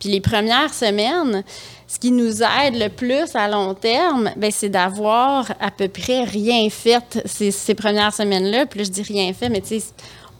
Puis 0.00 0.08
les 0.08 0.20
premières 0.20 0.74
semaines, 0.74 1.44
ce 1.92 1.98
qui 1.98 2.10
nous 2.10 2.42
aide 2.42 2.74
le 2.76 2.88
plus 2.88 3.34
à 3.34 3.48
long 3.48 3.74
terme, 3.74 4.30
ben, 4.36 4.50
c'est 4.50 4.70
d'avoir 4.70 5.52
à 5.60 5.70
peu 5.70 5.88
près 5.88 6.24
rien 6.24 6.70
fait 6.70 7.20
ces, 7.26 7.74
premières 7.74 8.14
semaines-là. 8.14 8.64
Puis 8.64 8.78
là, 8.78 8.84
je 8.86 8.90
dis 8.90 9.02
rien 9.02 9.30
fait, 9.34 9.50
mais 9.50 9.60
tu 9.60 9.78
sais, 9.78 9.84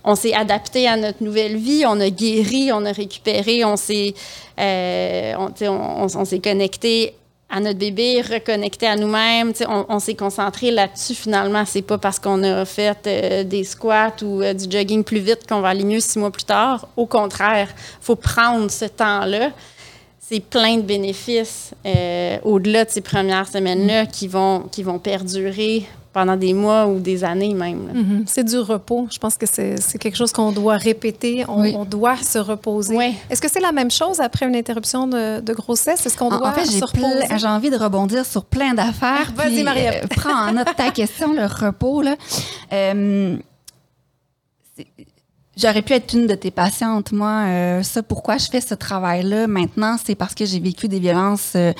on 0.02 0.14
s'est 0.14 0.32
adapté 0.32 0.88
à 0.88 0.96
notre 0.96 1.22
nouvelle 1.22 1.58
vie, 1.58 1.84
on 1.86 2.00
a 2.00 2.08
guéri, 2.08 2.70
on 2.72 2.86
a 2.86 2.92
récupéré, 2.92 3.66
on 3.66 3.76
s'est 3.76 4.14
euh, 4.58 5.34
on, 5.36 6.38
connecté 6.42 7.16
à 7.50 7.60
notre 7.60 7.78
bébé, 7.78 8.22
reconnecté 8.22 8.86
à 8.86 8.96
nous-mêmes. 8.96 9.52
On, 9.68 9.84
on 9.90 9.98
s'est 9.98 10.14
concentré 10.14 10.70
là-dessus 10.70 11.14
finalement. 11.14 11.64
C'est 11.66 11.82
pas 11.82 11.98
parce 11.98 12.18
qu'on 12.18 12.42
a 12.44 12.64
fait 12.64 12.96
euh, 13.06 13.44
des 13.44 13.64
squats 13.64 14.16
ou 14.22 14.40
euh, 14.40 14.54
du 14.54 14.70
jogging 14.70 15.04
plus 15.04 15.20
vite 15.20 15.46
qu'on 15.46 15.60
va 15.60 15.68
aller 15.68 15.84
mieux 15.84 16.00
six 16.00 16.18
mois 16.18 16.30
plus 16.30 16.44
tard. 16.44 16.88
Au 16.96 17.04
contraire, 17.04 17.68
faut 18.00 18.16
prendre 18.16 18.70
ce 18.70 18.86
temps-là. 18.86 19.50
C'est 20.24 20.40
plein 20.40 20.76
de 20.76 20.82
bénéfices 20.82 21.72
euh, 21.84 22.38
au-delà 22.44 22.84
de 22.84 22.90
ces 22.90 23.00
premières 23.00 23.48
semaines-là 23.48 24.06
qui, 24.06 24.28
vont, 24.28 24.60
qui 24.70 24.82
vont 24.82 24.98
perdurer 24.98 25.84
pendant 26.12 26.36
des 26.36 26.52
mois 26.54 26.86
ou 26.86 27.00
des 27.00 27.24
années 27.24 27.54
même. 27.54 27.90
Mhm. 27.92 28.24
C'est 28.26 28.44
du 28.44 28.58
repos. 28.58 29.08
Je 29.10 29.18
pense 29.18 29.34
que 29.36 29.46
c'est 29.46 29.80
c'est 29.80 29.98
quelque 29.98 30.16
chose 30.16 30.30
qu'on 30.30 30.52
doit 30.52 30.76
répéter. 30.76 31.44
On, 31.48 31.62
Oui. 31.62 31.74
on 31.76 31.84
doit 31.84 32.16
se 32.18 32.38
reposer. 32.38 32.96
Oui. 32.96 33.14
Est-ce 33.30 33.40
que 33.42 33.50
c'est 33.50 33.60
la 33.60 33.72
même 33.72 33.90
chose 33.90 34.20
après 34.20 34.46
une 34.46 34.54
interruption 34.54 35.06
de, 35.08 35.40
de 35.40 35.52
grossesse? 35.54 36.04
Est-ce 36.06 36.16
qu'on 36.16 36.30
En, 36.30 36.38
doit 36.38 36.48
en 36.50 36.52
fait, 36.52 36.70
j'ai 36.70 36.78
se 36.78 36.84
reposer? 36.84 37.26
plein- 37.26 37.38
j'ai 37.38 37.46
envie 37.46 37.70
de 37.70 37.76
rebondir 37.76 38.24
sur 38.24 38.44
plein 38.44 38.74
d'affaires. 38.74 39.32
Vas-y, 39.34 39.62
Marie-Ève. 39.64 40.04
euh, 40.04 40.06
prends 40.16 40.48
en 40.48 40.52
note 40.52 40.68
ta 40.76 40.90
question, 40.90 41.32
le 41.32 41.46
repos. 41.46 42.02
Là. 42.02 42.16
Euh, 42.72 43.36
c'est- 44.76 44.86
J'aurais 45.54 45.82
pu 45.82 45.92
être 45.92 46.14
une 46.14 46.26
de 46.26 46.34
tes 46.34 46.50
patientes, 46.50 47.12
moi. 47.12 47.44
Euh, 47.46 47.82
ça, 47.82 48.02
pourquoi 48.02 48.38
je 48.38 48.46
fais 48.46 48.62
ce 48.62 48.72
travail-là 48.72 49.46
maintenant, 49.46 49.96
c'est 50.02 50.14
parce 50.14 50.34
que 50.34 50.46
j'ai 50.46 50.60
vécu 50.60 50.88
des 50.88 50.98
violences 50.98 51.52
euh, 51.56 51.74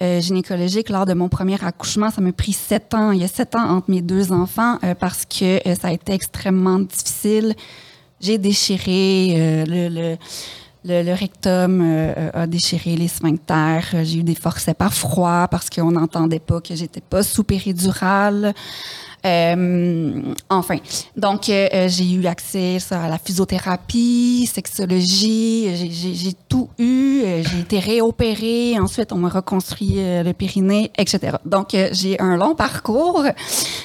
euh, 0.00 0.20
gynécologiques 0.20 0.90
lors 0.90 1.06
de 1.06 1.12
mon 1.12 1.28
premier 1.28 1.62
accouchement. 1.64 2.12
Ça 2.12 2.20
m'a 2.20 2.30
pris 2.30 2.52
sept 2.52 2.94
ans. 2.94 3.10
Il 3.10 3.20
y 3.20 3.24
a 3.24 3.28
sept 3.28 3.56
ans 3.56 3.68
entre 3.68 3.90
mes 3.90 4.00
deux 4.00 4.30
enfants 4.30 4.78
euh, 4.84 4.94
parce 4.94 5.24
que 5.24 5.56
euh, 5.68 5.74
ça 5.74 5.88
a 5.88 5.92
été 5.92 6.12
extrêmement 6.12 6.78
difficile. 6.78 7.56
J'ai 8.20 8.38
déchiré 8.38 9.64
le, 9.66 9.88
le, 9.88 10.16
le, 10.84 11.02
le 11.02 11.12
rectum 11.12 11.82
euh, 11.82 12.30
a 12.32 12.46
déchiré 12.46 12.94
les 12.94 13.08
sphincters. 13.08 14.04
J'ai 14.04 14.18
eu 14.18 14.22
des 14.22 14.36
forceps 14.36 14.78
par 14.78 14.94
froid 14.94 15.48
parce 15.50 15.68
qu'on 15.68 15.90
n'entendait 15.90 16.38
pas 16.38 16.60
que 16.60 16.76
j'étais 16.76 17.00
pas 17.00 17.24
sous 17.24 17.42
péridurale. 17.42 18.54
Euh, 19.26 20.22
enfin, 20.48 20.76
donc 21.16 21.48
euh, 21.48 21.68
euh, 21.74 21.88
j'ai 21.88 22.08
eu 22.12 22.26
accès 22.26 22.78
à 22.90 23.08
la 23.08 23.18
physiothérapie, 23.18 24.48
sexologie, 24.52 25.90
j'ai- 25.90 26.32
tout 26.48 26.68
eu. 26.78 27.22
J'ai 27.42 27.60
été 27.60 27.78
réopérée, 27.80 28.78
ensuite 28.78 29.12
on 29.12 29.16
m'a 29.16 29.28
reconstruit 29.28 29.94
le 29.96 30.32
périnée, 30.32 30.92
etc. 30.96 31.36
Donc 31.44 31.76
j'ai 31.92 32.20
un 32.20 32.36
long 32.36 32.54
parcours. 32.54 33.24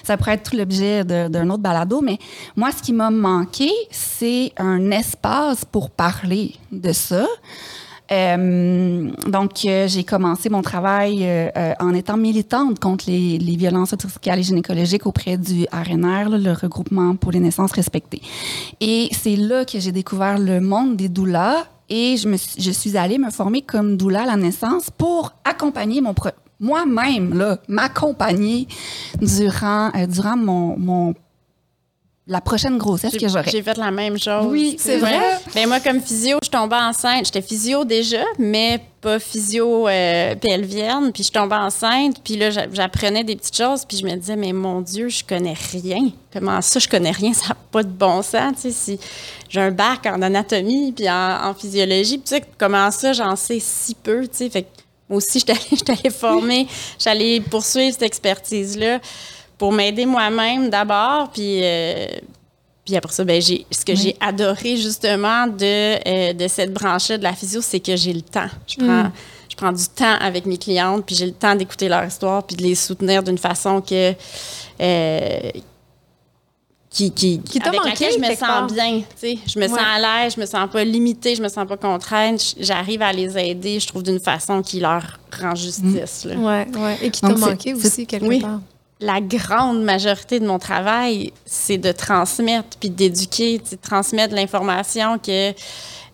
Ça 0.04 0.16
pourrait 0.18 0.34
être 0.36 0.50
tout 0.52 0.56
l'objet 0.58 1.04
d'un 1.04 1.50
autre 1.50 1.64
balado, 1.64 2.02
mais 2.02 2.18
moi 2.56 2.70
ce 2.78 2.84
qui 2.84 2.94
m'a 2.94 3.10
manqué, 3.10 3.70
c'est 3.90 4.52
un 4.58 4.92
espace 4.92 5.66
pour 5.66 5.90
parler 5.90 6.54
de 6.72 6.92
ça. 6.92 7.26
Euh, 8.12 9.10
donc, 9.28 9.66
euh, 9.66 9.88
j'ai 9.88 10.04
commencé 10.04 10.50
mon 10.50 10.62
travail 10.62 11.20
euh, 11.24 11.74
en 11.80 11.94
étant 11.94 12.18
militante 12.18 12.80
contre 12.80 13.06
les, 13.08 13.38
violences 13.38 13.94
obstétricales 13.94 14.40
et 14.40 14.44
gynécologiques 14.44 15.06
auprès 15.06 15.38
du 15.38 15.66
RNR, 15.72 16.38
le 16.38 16.52
regroupement 16.52 17.16
pour 17.16 17.32
les 17.32 17.40
naissances 17.40 17.72
respectées. 17.72 18.22
Et 18.82 19.10
c'est 19.12 19.36
là 19.36 19.66
que 19.66 19.80
j'ai 19.80 19.92
découvert 19.92 20.40
le 20.40 20.60
monde 20.60 20.98
des 20.98 21.10
doulas 21.10 21.66
et 21.90 22.18
je, 22.18 22.28
me 22.28 22.38
suis, 22.38 22.98
allée 22.98 23.18
me 23.18 23.30
former 23.30 23.62
comme 23.62 23.98
doula 23.98 24.24
à 24.24 24.26
la 24.26 24.38
naissance 24.38 24.90
pour 24.90 25.34
accompagner 25.44 26.02
mon 26.02 26.16
moi-même, 26.60 27.34
là, 27.34 27.58
m'accompagner 27.68 28.68
durant, 29.20 29.90
durant 30.08 30.38
mon, 30.38 30.78
mon, 30.78 31.14
la 32.32 32.40
prochaine 32.42 32.78
grossesse 32.78 33.12
que 33.18 33.28
j'aurais. 33.28 33.52
j'ai 33.52 33.62
fait 33.62 33.78
la 33.78 33.92
même 33.92 34.18
chose. 34.18 34.46
Oui, 34.50 34.78
c'est 34.80 34.98
vrai? 34.98 35.20
Ben 35.54 35.68
moi, 35.68 35.80
comme 35.82 36.00
physio, 36.02 36.38
je 36.44 36.50
tombais 36.50 36.78
enceinte. 36.78 37.26
J'étais 37.26 37.42
physio 37.42 37.84
déjà, 37.84 38.24
mais 38.40 38.80
pas 39.02 39.20
physio 39.20 39.88
euh, 39.90 40.36
pelvienne. 40.36 41.12
Puis 41.14 41.24
je 41.26 41.32
tombais 41.32 41.56
enceinte, 41.56 42.18
puis 42.24 42.38
là, 42.38 42.50
j'a- 42.50 42.72
j'apprenais 42.72 43.24
des 43.26 43.36
petites 43.36 43.58
choses, 43.58 43.84
puis 43.84 43.98
je 43.98 44.06
me 44.06 44.16
disais, 44.16 44.36
mais 44.38 44.54
mon 44.54 44.80
Dieu, 44.82 45.10
je 45.10 45.24
connais 45.24 45.56
rien. 45.74 46.10
Comment 46.32 46.62
ça, 46.62 46.80
je 46.80 46.88
connais 46.88 47.12
rien? 47.12 47.34
Ça 47.42 47.50
n'a 47.50 47.58
pas 47.72 47.84
de 47.84 47.90
bon 47.90 48.22
sens. 48.22 48.54
Tu 48.56 48.62
sais, 48.62 48.72
si 48.72 49.00
j'ai 49.50 49.60
un 49.60 49.72
bac 49.72 50.06
en 50.06 50.22
anatomie, 50.22 50.94
puis 50.94 51.10
en, 51.10 51.50
en 51.50 51.54
physiologie, 51.54 52.18
puis 52.18 52.30
tu 52.30 52.36
sais, 52.36 52.44
comment 52.58 52.90
ça, 52.92 53.12
j'en 53.12 53.36
sais 53.36 53.60
si 53.60 53.94
peu, 53.96 54.22
tu 54.28 54.38
sais? 54.38 54.50
Fait 54.50 54.62
que 54.64 54.68
moi 55.10 55.18
aussi, 55.18 55.44
allée, 55.50 55.60
j'étais 55.72 55.92
allée 55.92 56.10
former, 56.10 56.68
j'allais 56.98 57.42
poursuivre 57.42 57.92
cette 57.92 58.04
expertise-là 58.04 59.00
pour 59.62 59.72
m'aider 59.72 60.08
moi-même 60.08 60.72
d'abord, 60.72 61.30
puis... 61.30 61.60
euh, 61.62 62.08
puis 62.84 62.96
après 62.96 63.14
ça, 63.14 63.24
ben, 63.24 63.40
j'ai, 63.40 63.64
ce 63.70 63.86
que 63.86 63.94
j'ai 63.94 64.16
adoré 64.20 64.76
justement 64.76 65.46
de, 65.46 66.00
euh, 66.10 66.34
de 66.34 66.48
cette 66.48 66.74
branche-là 66.74 67.20
de 67.20 67.24
la 67.24 67.34
physio, 67.34 67.62
c'est 67.62 67.80
que 67.80 67.96
j'ai 67.96 68.12
le 68.12 68.24
temps. 68.24 68.50
Je 68.66 68.78
prends, 68.78 69.12
je 69.48 69.56
prends 69.56 69.72
du 69.72 69.86
temps 69.88 70.16
avec 70.20 70.48
mes 70.48 70.58
clientes, 70.58 71.06
puis 71.06 71.14
j'ai 71.16 71.28
le 71.28 71.34
temps 71.34 71.54
d'écouter 71.54 71.88
leur 71.90 72.04
histoire, 72.04 72.42
puis 72.44 72.56
de 72.56 72.64
les 72.64 72.74
soutenir 72.74 73.22
d'une 73.22 73.38
façon 73.38 73.82
que 73.82 74.14
euh, 74.82 75.40
qui, 76.90 77.12
qui, 77.12 77.40
Qui 77.40 77.60
t'a 77.60 77.70
avec 77.70 77.82
manqué, 77.82 77.90
laquelle 77.92 78.14
je 78.14 78.18
me 78.18 78.24
quelque 78.24 78.40
sens 78.40 78.48
part. 78.48 78.68
bien. 78.68 78.98
tu 78.98 79.06
sais. 79.16 79.38
Je 79.46 79.60
me 79.60 79.68
sens 79.68 79.78
à 79.80 80.00
l'aise, 80.24 80.34
je 80.36 80.42
me 80.42 80.46
sens 80.48 80.68
pas 80.72 80.84
limitée, 80.84 81.36
je 81.36 81.44
me 81.44 81.50
sens 81.50 81.68
pas 81.68 81.78
contrainte. 81.78 82.56
J'arrive 82.60 83.04
à 83.04 83.14
les 83.14 83.38
aider, 83.38 83.80
je 83.80 83.88
trouve, 83.88 84.02
d'une 84.02 84.20
façon 84.20 84.64
qui 84.64 84.80
leur 84.80 85.20
rend 85.40 85.54
justice. 85.54 86.26
là. 86.26 86.36
Ouais, 86.36 86.68
ouais. 86.78 86.98
Et 87.04 87.12
qui 87.12 87.22
t'a 87.22 87.36
manqué 87.36 87.76
aussi, 87.76 88.08
quelque 88.08 88.26
oui. 88.26 88.40
part. 88.40 88.60
La 89.02 89.20
grande 89.20 89.84
majorité 89.84 90.40
de 90.40 90.46
mon 90.46 90.60
travail, 90.60 91.34
c'est 91.46 91.80
de 91.80 91.92
transmettre 91.92 92.78
puis 92.80 92.90
d'éduquer, 92.90 93.58
de 93.58 93.76
transmettre 93.76 94.36
l'information 94.36 95.18
que 95.18 95.54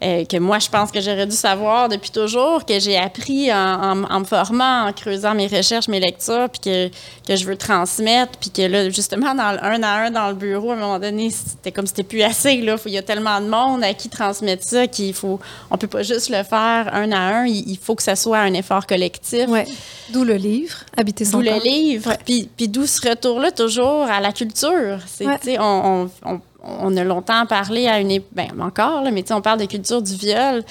euh, 0.04 0.26
que 0.26 0.38
moi 0.38 0.60
je 0.60 0.70
pense 0.70 0.92
que 0.92 1.02
j'aurais 1.02 1.26
dû 1.26 1.36
savoir 1.36 1.90
depuis 1.90 2.12
toujours, 2.12 2.66
que 2.66 2.80
j'ai 2.80 2.98
appris 2.98 3.52
en, 3.52 3.58
en- 3.58 4.04
en 4.04 4.20
me 4.20 4.26
formant, 4.26 4.88
en 4.88 4.94
creusant 4.94 5.34
mes 5.34 5.48
recherches, 5.48 5.88
mes 5.88 6.00
lectures, 6.00 6.48
puis 6.52 6.60
que, 6.60 6.88
que 7.28 7.36
je 7.36 7.46
veux 7.46 7.58
transmettre, 7.58 8.34
puis 8.40 8.52
que 8.52 8.62
là 8.62 8.90
justement 8.92 9.34
dans 9.34 9.52
le 9.54 9.64
un 9.64 9.82
à 9.84 10.06
un 10.06 10.12
dans 10.12 10.28
le 10.30 10.36
bureau 10.36 10.72
à 10.72 10.76
un 10.76 10.78
moment 10.78 11.00
donné 11.00 11.30
c'était 11.32 11.72
comme 11.72 11.86
si 11.88 11.94
c'était 11.96 12.08
plus 12.08 12.22
assez 12.22 12.58
là, 12.62 12.76
il 12.86 12.92
y 12.92 12.98
a 12.98 13.02
tellement 13.02 13.42
de 13.42 13.48
monde 13.48 13.84
à 13.84 13.94
qui 13.94 14.08
transmettre 14.10 14.64
ça 14.64 14.86
qu'il 14.88 15.14
faut, 15.14 15.40
on 15.72 15.78
peut 15.78 15.88
pas 15.88 16.04
juste 16.04 16.30
le 16.30 16.44
faire 16.44 16.90
un 16.94 17.12
à 17.12 17.20
un, 17.20 17.46
il, 17.48 17.68
il 17.68 17.78
faut 17.78 17.96
que 17.96 18.04
ça 18.04 18.16
soit 18.16 18.38
un 18.40 18.54
effort 18.54 18.86
collectif. 18.86 19.48
Ouais. 19.50 19.66
D'où 20.12 20.24
le 20.24 20.36
livre, 20.36 20.76
Habiter 20.96 21.26
son 21.26 21.40
D'où 21.40 21.44
le 21.44 21.60
livre. 21.64 22.14
Puis, 22.26 22.50
puis 22.56 22.68
d'où 22.68 22.86
ce 22.86 23.10
retour-là 23.10 23.52
toujours 23.52 24.04
à 24.04 24.20
la 24.22 24.32
culture. 24.32 25.00
C'est, 25.08 25.26
Ouais. 25.26 25.58
on, 25.60 26.10
on, 26.26 26.40
on 26.82 26.96
a 26.98 27.04
longtemps 27.04 27.46
parlé 27.46 27.88
à 27.88 28.00
une 28.00 28.12
époque, 28.12 28.30
ben, 28.34 28.50
encore, 28.62 29.02
là, 29.02 29.12
mais 29.12 29.24
on 29.32 29.42
parle 29.42 29.60
de 29.60 29.66
culture 29.66 30.02
du 30.02 30.16
viol. 30.16 30.64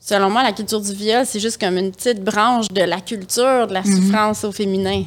Selon 0.00 0.30
moi, 0.30 0.42
la 0.42 0.52
culture 0.52 0.80
du 0.80 0.92
viol, 0.92 1.24
c'est 1.26 1.40
juste 1.40 1.60
comme 1.60 1.76
une 1.76 1.92
petite 1.92 2.22
branche 2.22 2.68
de 2.68 2.82
la 2.82 3.00
culture 3.00 3.66
de 3.66 3.74
la 3.74 3.82
souffrance 3.84 4.44
au 4.44 4.52
féminin. 4.52 5.04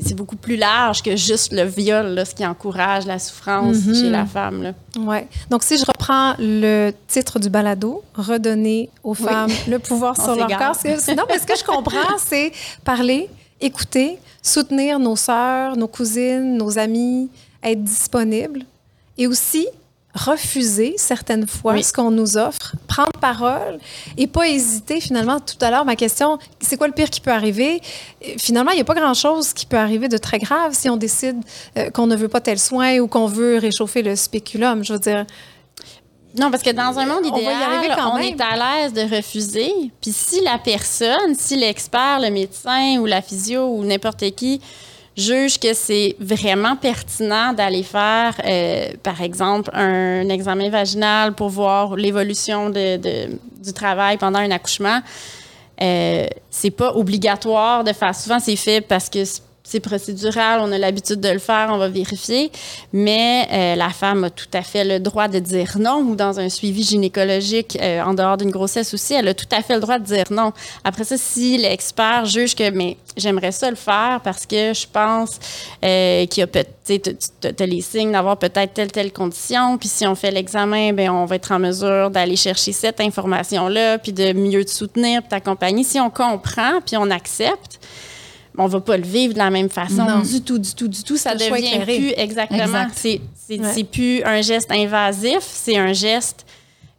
C'est, 0.00 0.14
beaucoup 0.14 0.36
plus 0.36 0.56
large 0.56 1.02
que 1.02 1.16
juste 1.16 1.52
le 1.52 1.64
viol, 1.64 2.06
là, 2.14 2.24
ce 2.24 2.32
qui 2.32 2.46
encourage 2.46 3.04
la 3.04 3.18
souffrance 3.18 3.78
Mhm. 3.84 3.94
chez 3.94 4.10
la 4.10 4.26
femme. 4.26 4.62
Là. 4.62 4.72
Ouais. 4.96 5.26
Donc, 5.50 5.64
si 5.64 5.76
je 5.76 5.84
reprends 5.84 6.34
le 6.38 6.92
titre 7.08 7.40
du 7.40 7.50
balado, 7.50 8.04
redonner 8.14 8.90
aux 9.02 9.14
femmes 9.14 9.50
le 9.66 9.78
pouvoir 9.88 10.14
sur 10.14 10.36
leur 10.36 10.46
corps. 10.48 10.76
Non, 10.84 11.24
mais 11.28 11.38
ce 11.40 11.46
que 11.46 11.56
je 11.58 11.64
comprends, 11.64 12.16
c'est 12.24 12.52
parler, 12.84 13.28
écouter, 13.60 14.18
soutenir 14.40 15.00
nos 15.00 15.16
sœurs, 15.16 15.76
nos 15.76 15.88
cousines, 15.88 16.56
nos 16.56 16.78
amis, 16.78 17.28
être 17.64 17.82
disponible 17.82 18.60
et 19.18 19.26
aussi 19.26 19.66
refuser 20.14 20.94
certaines 20.96 21.46
fois 21.46 21.80
ce 21.82 21.92
qu'on 21.92 22.10
nous 22.10 22.38
offre, 22.38 22.74
prendre 22.86 23.12
parole 23.20 23.78
et 24.16 24.26
pas 24.26 24.48
hésiter 24.48 25.00
finalement. 25.00 25.38
Tout 25.38 25.56
à 25.60 25.70
l'heure, 25.70 25.84
ma 25.84 25.96
question, 25.96 26.38
c'est 26.60 26.76
quoi 26.76 26.88
le 26.88 26.94
pire 26.94 27.10
qui 27.10 27.20
peut 27.20 27.30
arriver? 27.30 27.80
Finalement, 28.38 28.72
il 28.72 28.76
n'y 28.76 28.80
a 28.80 28.84
pas 28.84 28.94
grand-chose 28.94 29.52
qui 29.52 29.66
peut 29.66 29.76
arriver 29.76 30.08
de 30.08 30.16
très 30.16 30.38
grave 30.38 30.72
si 30.72 30.88
on 30.88 30.96
décide 30.96 31.36
euh, 31.76 31.90
qu'on 31.90 32.06
ne 32.06 32.16
veut 32.16 32.28
pas 32.28 32.40
tel 32.40 32.58
soin 32.58 32.98
ou 32.98 33.06
qu'on 33.06 33.26
veut 33.26 33.58
réchauffer 33.58 34.02
le 34.02 34.16
spéculum. 34.16 34.82
Je 34.82 34.94
veux 34.94 34.98
dire, 34.98 35.24
non, 36.36 36.50
parce 36.50 36.62
que 36.62 36.70
dans 36.70 36.98
un 36.98 37.06
monde 37.06 37.26
idéal, 37.26 37.96
on, 37.98 38.14
on 38.14 38.18
est 38.18 38.40
à 38.40 38.56
l'aise 38.56 38.92
de 38.92 39.14
refuser. 39.14 39.72
Puis 40.00 40.12
si 40.12 40.40
la 40.40 40.58
personne, 40.58 41.34
si 41.36 41.56
l'expert, 41.56 42.20
le 42.20 42.30
médecin 42.30 42.98
ou 42.98 43.06
la 43.06 43.22
physio 43.22 43.66
ou 43.66 43.84
n'importe 43.84 44.30
qui 44.34 44.60
juge 45.18 45.58
que 45.58 45.74
c'est 45.74 46.14
vraiment 46.20 46.76
pertinent 46.76 47.52
d'aller 47.52 47.82
faire, 47.82 48.40
euh, 48.46 48.88
par 49.02 49.20
exemple, 49.20 49.70
un, 49.74 50.28
examen 50.28 50.70
vaginal 50.70 51.34
pour 51.34 51.48
voir 51.48 51.96
l'évolution 51.96 52.70
de, 52.70 52.96
du 53.62 53.72
travail 53.72 54.16
pendant 54.16 54.38
un 54.38 54.50
accouchement, 54.50 55.00
euh, 55.80 56.26
c'est 56.50 56.70
pas 56.70 56.94
obligatoire 56.94 57.84
de 57.84 57.92
faire. 57.92 58.14
Souvent, 58.14 58.38
c'est 58.38 58.56
fait 58.56 58.80
parce 58.80 59.08
que 59.10 59.24
c'est 59.24 59.42
procédural, 59.80 60.60
on 60.62 60.72
a 60.72 60.78
l'habitude 60.78 61.20
de 61.20 61.28
le 61.28 61.38
faire, 61.38 61.68
on 61.70 61.78
va 61.78 61.88
vérifier, 61.88 62.50
mais 62.92 63.46
euh, 63.52 63.76
la 63.76 63.90
femme 63.90 64.24
a 64.24 64.30
tout 64.30 64.48
à 64.52 64.62
fait 64.62 64.84
le 64.84 64.98
droit 64.98 65.28
de 65.28 65.38
dire 65.38 65.76
non 65.78 66.00
ou 66.00 66.16
dans 66.16 66.40
un 66.40 66.48
suivi 66.48 66.82
gynécologique 66.82 67.78
euh, 67.80 68.02
en 68.02 68.14
dehors 68.14 68.36
d'une 68.36 68.50
grossesse 68.50 68.94
aussi, 68.94 69.14
elle 69.14 69.28
a 69.28 69.34
tout 69.34 69.46
à 69.52 69.62
fait 69.62 69.74
le 69.74 69.80
droit 69.80 69.98
de 69.98 70.04
dire 70.04 70.24
non. 70.30 70.52
Après 70.84 71.04
ça, 71.04 71.16
si 71.18 71.58
l'expert 71.58 72.24
juge 72.24 72.54
que 72.54 72.70
mais 72.70 72.96
j'aimerais 73.16 73.52
ça 73.52 73.70
le 73.70 73.76
faire 73.76 74.20
parce 74.24 74.46
que 74.46 74.72
je 74.72 74.86
pense 74.90 75.38
euh, 75.84 76.26
qu'il 76.26 76.40
y 76.40 76.44
a 76.44 76.46
peut-être 76.46 77.60
les 77.60 77.80
signes 77.82 78.12
d'avoir 78.12 78.38
peut-être 78.38 78.72
telle 78.74 78.90
telle 78.90 79.12
condition, 79.12 79.76
puis 79.78 79.88
si 79.88 80.06
on 80.06 80.14
fait 80.14 80.30
l'examen, 80.30 80.92
ben 80.92 81.10
on 81.10 81.26
va 81.26 81.36
être 81.36 81.52
en 81.52 81.58
mesure 81.58 82.10
d'aller 82.10 82.36
chercher 82.36 82.72
cette 82.72 83.00
information 83.00 83.68
là, 83.68 83.98
puis 83.98 84.12
de 84.12 84.32
mieux 84.32 84.64
te 84.64 84.70
soutenir, 84.70 85.22
t'accompagner. 85.28 85.84
Si 85.84 86.00
on 86.00 86.10
comprend, 86.10 86.80
puis 86.84 86.96
on 86.96 87.10
accepte 87.10 87.80
on 88.58 88.66
va 88.66 88.80
pas 88.80 88.96
le 88.96 89.04
vivre 89.04 89.34
de 89.34 89.38
la 89.38 89.50
même 89.50 89.68
façon 89.68 90.20
du 90.20 90.42
tout, 90.42 90.58
du 90.58 90.74
tout, 90.74 90.88
du 90.88 91.02
tout. 91.02 91.16
Ça 91.16 91.34
devient 91.34 91.80
plus 91.84 92.12
exactement. 92.16 92.86
C'est 92.94 93.84
plus 93.84 94.22
un 94.24 94.40
geste 94.42 94.70
invasif, 94.70 95.40
c'est 95.40 95.76
un 95.76 95.92
geste 95.92 96.44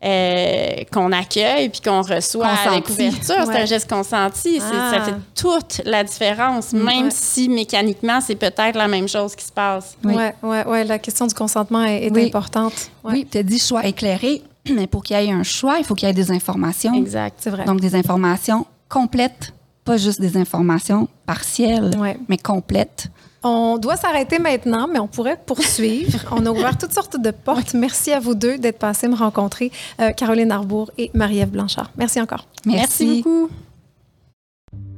euh, 0.02 0.84
qu'on 0.94 1.12
accueille 1.12 1.68
puis 1.68 1.82
qu'on 1.82 2.02
reçoit 2.02 2.48
à 2.48 2.76
la 2.76 2.82
couverture. 2.82 3.36
C'est 3.46 3.62
un 3.62 3.66
geste 3.66 3.90
consenti. 3.90 4.60
Ça 4.60 4.66
ah. 4.74 5.02
fait 5.02 5.16
toute 5.36 5.82
la 5.84 6.06
différence, 6.06 6.72
même 6.72 7.12
si 7.12 7.50
mécaniquement, 7.50 8.22
c'est 8.22 8.36
peut-être 8.36 8.78
la 8.78 8.88
même 8.88 9.10
chose 9.10 9.36
qui 9.36 9.44
se 9.44 9.52
passe. 9.52 9.98
Oui, 10.06 10.14
ouais, 10.42 10.66
ouais, 10.66 10.84
la 10.86 11.00
question 11.00 11.28
du 11.28 11.34
consentement 11.34 11.84
est, 11.84 12.18
importante. 12.18 12.90
Oui, 13.04 13.28
tu 13.30 13.40
as 13.40 13.44
dit 13.44 13.60
choix 13.60 13.86
éclairé, 13.86 14.42
mais 14.74 14.88
pour 14.88 15.04
qu'il 15.04 15.20
y 15.20 15.26
ait 15.26 15.32
un 15.34 15.44
choix, 15.44 15.80
il 15.80 15.84
faut 15.84 15.96
qu'il 15.96 16.08
y 16.08 16.12
ait 16.12 16.14
des 16.14 16.32
informations. 16.32 16.94
Exact, 16.94 17.36
c'est 17.42 17.50
vrai. 17.50 17.66
Donc, 17.66 17.82
des 17.82 17.94
informations 17.94 18.66
complètes 18.88 19.54
pas 19.86 19.98
juste 19.98 20.22
des 20.22 20.38
informations 20.38 21.08
partielles, 21.26 21.92
mais 22.28 22.38
complètes. 22.38 23.10
On 23.42 23.78
doit 23.78 23.96
s'arrêter 23.96 24.38
maintenant, 24.38 24.88
mais 24.92 25.00
on 25.00 25.08
pourrait 25.08 25.40
poursuivre. 25.46 26.20
on 26.32 26.46
a 26.46 26.52
ouvert 26.52 26.78
toutes 26.78 26.94
sortes 26.94 27.20
de 27.20 27.32
portes. 27.32 27.74
Merci 27.74 28.12
à 28.12 28.20
vous 28.20 28.36
deux 28.36 28.58
d'être 28.58 28.80
passés 28.80 29.08
me 29.08 29.16
rencontrer, 29.16 29.72
euh, 30.02 30.12
Caroline 30.12 30.52
Arbour 30.52 30.92
et 30.98 31.10
Marie-Ève 31.14 31.50
Blanchard. 31.50 31.92
Merci 31.98 32.20
encore. 32.20 32.46
Merci, 32.66 33.06
Merci 33.06 33.24
beaucoup. 33.24 33.50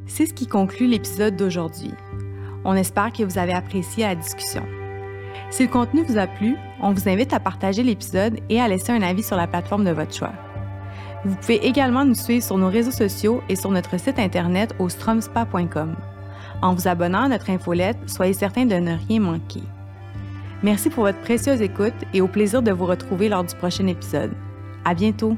C'est 0.08 0.26
ce 0.26 0.34
qui 0.34 0.48
conclut 0.48 0.88
l'épisode 0.88 1.36
d'aujourd'hui. 1.36 1.92
On 2.66 2.76
espère 2.76 3.14
que 3.14 3.24
vous 3.24 3.38
avez 3.38 3.54
apprécié 3.54 4.04
la 4.04 4.16
discussion. 4.16 4.64
Si 5.52 5.64
le 5.64 5.70
contenu 5.70 6.04
vous 6.04 6.18
a 6.18 6.28
plu, 6.28 6.58
on 6.82 6.94
vous 6.94 7.08
invite 7.08 7.34
à 7.34 7.40
partager 7.40 7.84
l'épisode 7.84 8.40
et 8.50 8.60
à 8.60 8.68
laisser 8.68 8.92
un 8.92 9.02
avis 9.02 9.24
sur 9.24 9.36
la 9.38 9.48
plateforme 9.48 9.86
de 9.86 9.92
votre 9.92 10.14
choix. 10.14 10.34
Vous 11.24 11.36
pouvez 11.36 11.66
également 11.66 12.04
nous 12.04 12.16
suivre 12.16 12.44
sur 12.44 12.58
nos 12.58 12.70
réseaux 12.70 12.92
sociaux 12.92 13.42
et 13.48 13.56
sur 13.56 13.70
notre 13.70 14.00
site 14.00 14.18
internet 14.18 14.74
au 14.80 14.90
stromspa.com. 14.90 15.96
En 16.62 16.74
vous 16.74 16.88
abonnant 16.88 17.24
à 17.24 17.30
notre 17.30 17.50
infolette, 17.50 17.98
soyez 18.08 18.34
certain 18.34 18.66
de 18.66 18.76
ne 18.76 18.96
rien 19.08 19.20
manquer. 19.20 19.64
Merci 20.64 20.90
pour 20.90 21.04
votre 21.04 21.22
précieuse 21.22 21.62
écoute 21.62 21.94
et 22.14 22.22
au 22.22 22.28
plaisir 22.28 22.62
de 22.62 22.72
vous 22.72 22.86
retrouver 22.86 23.30
lors 23.30 23.44
du 23.44 23.56
prochain 23.56 23.88
épisode. 23.88 24.32
À 24.86 24.94
bientôt! 24.94 25.38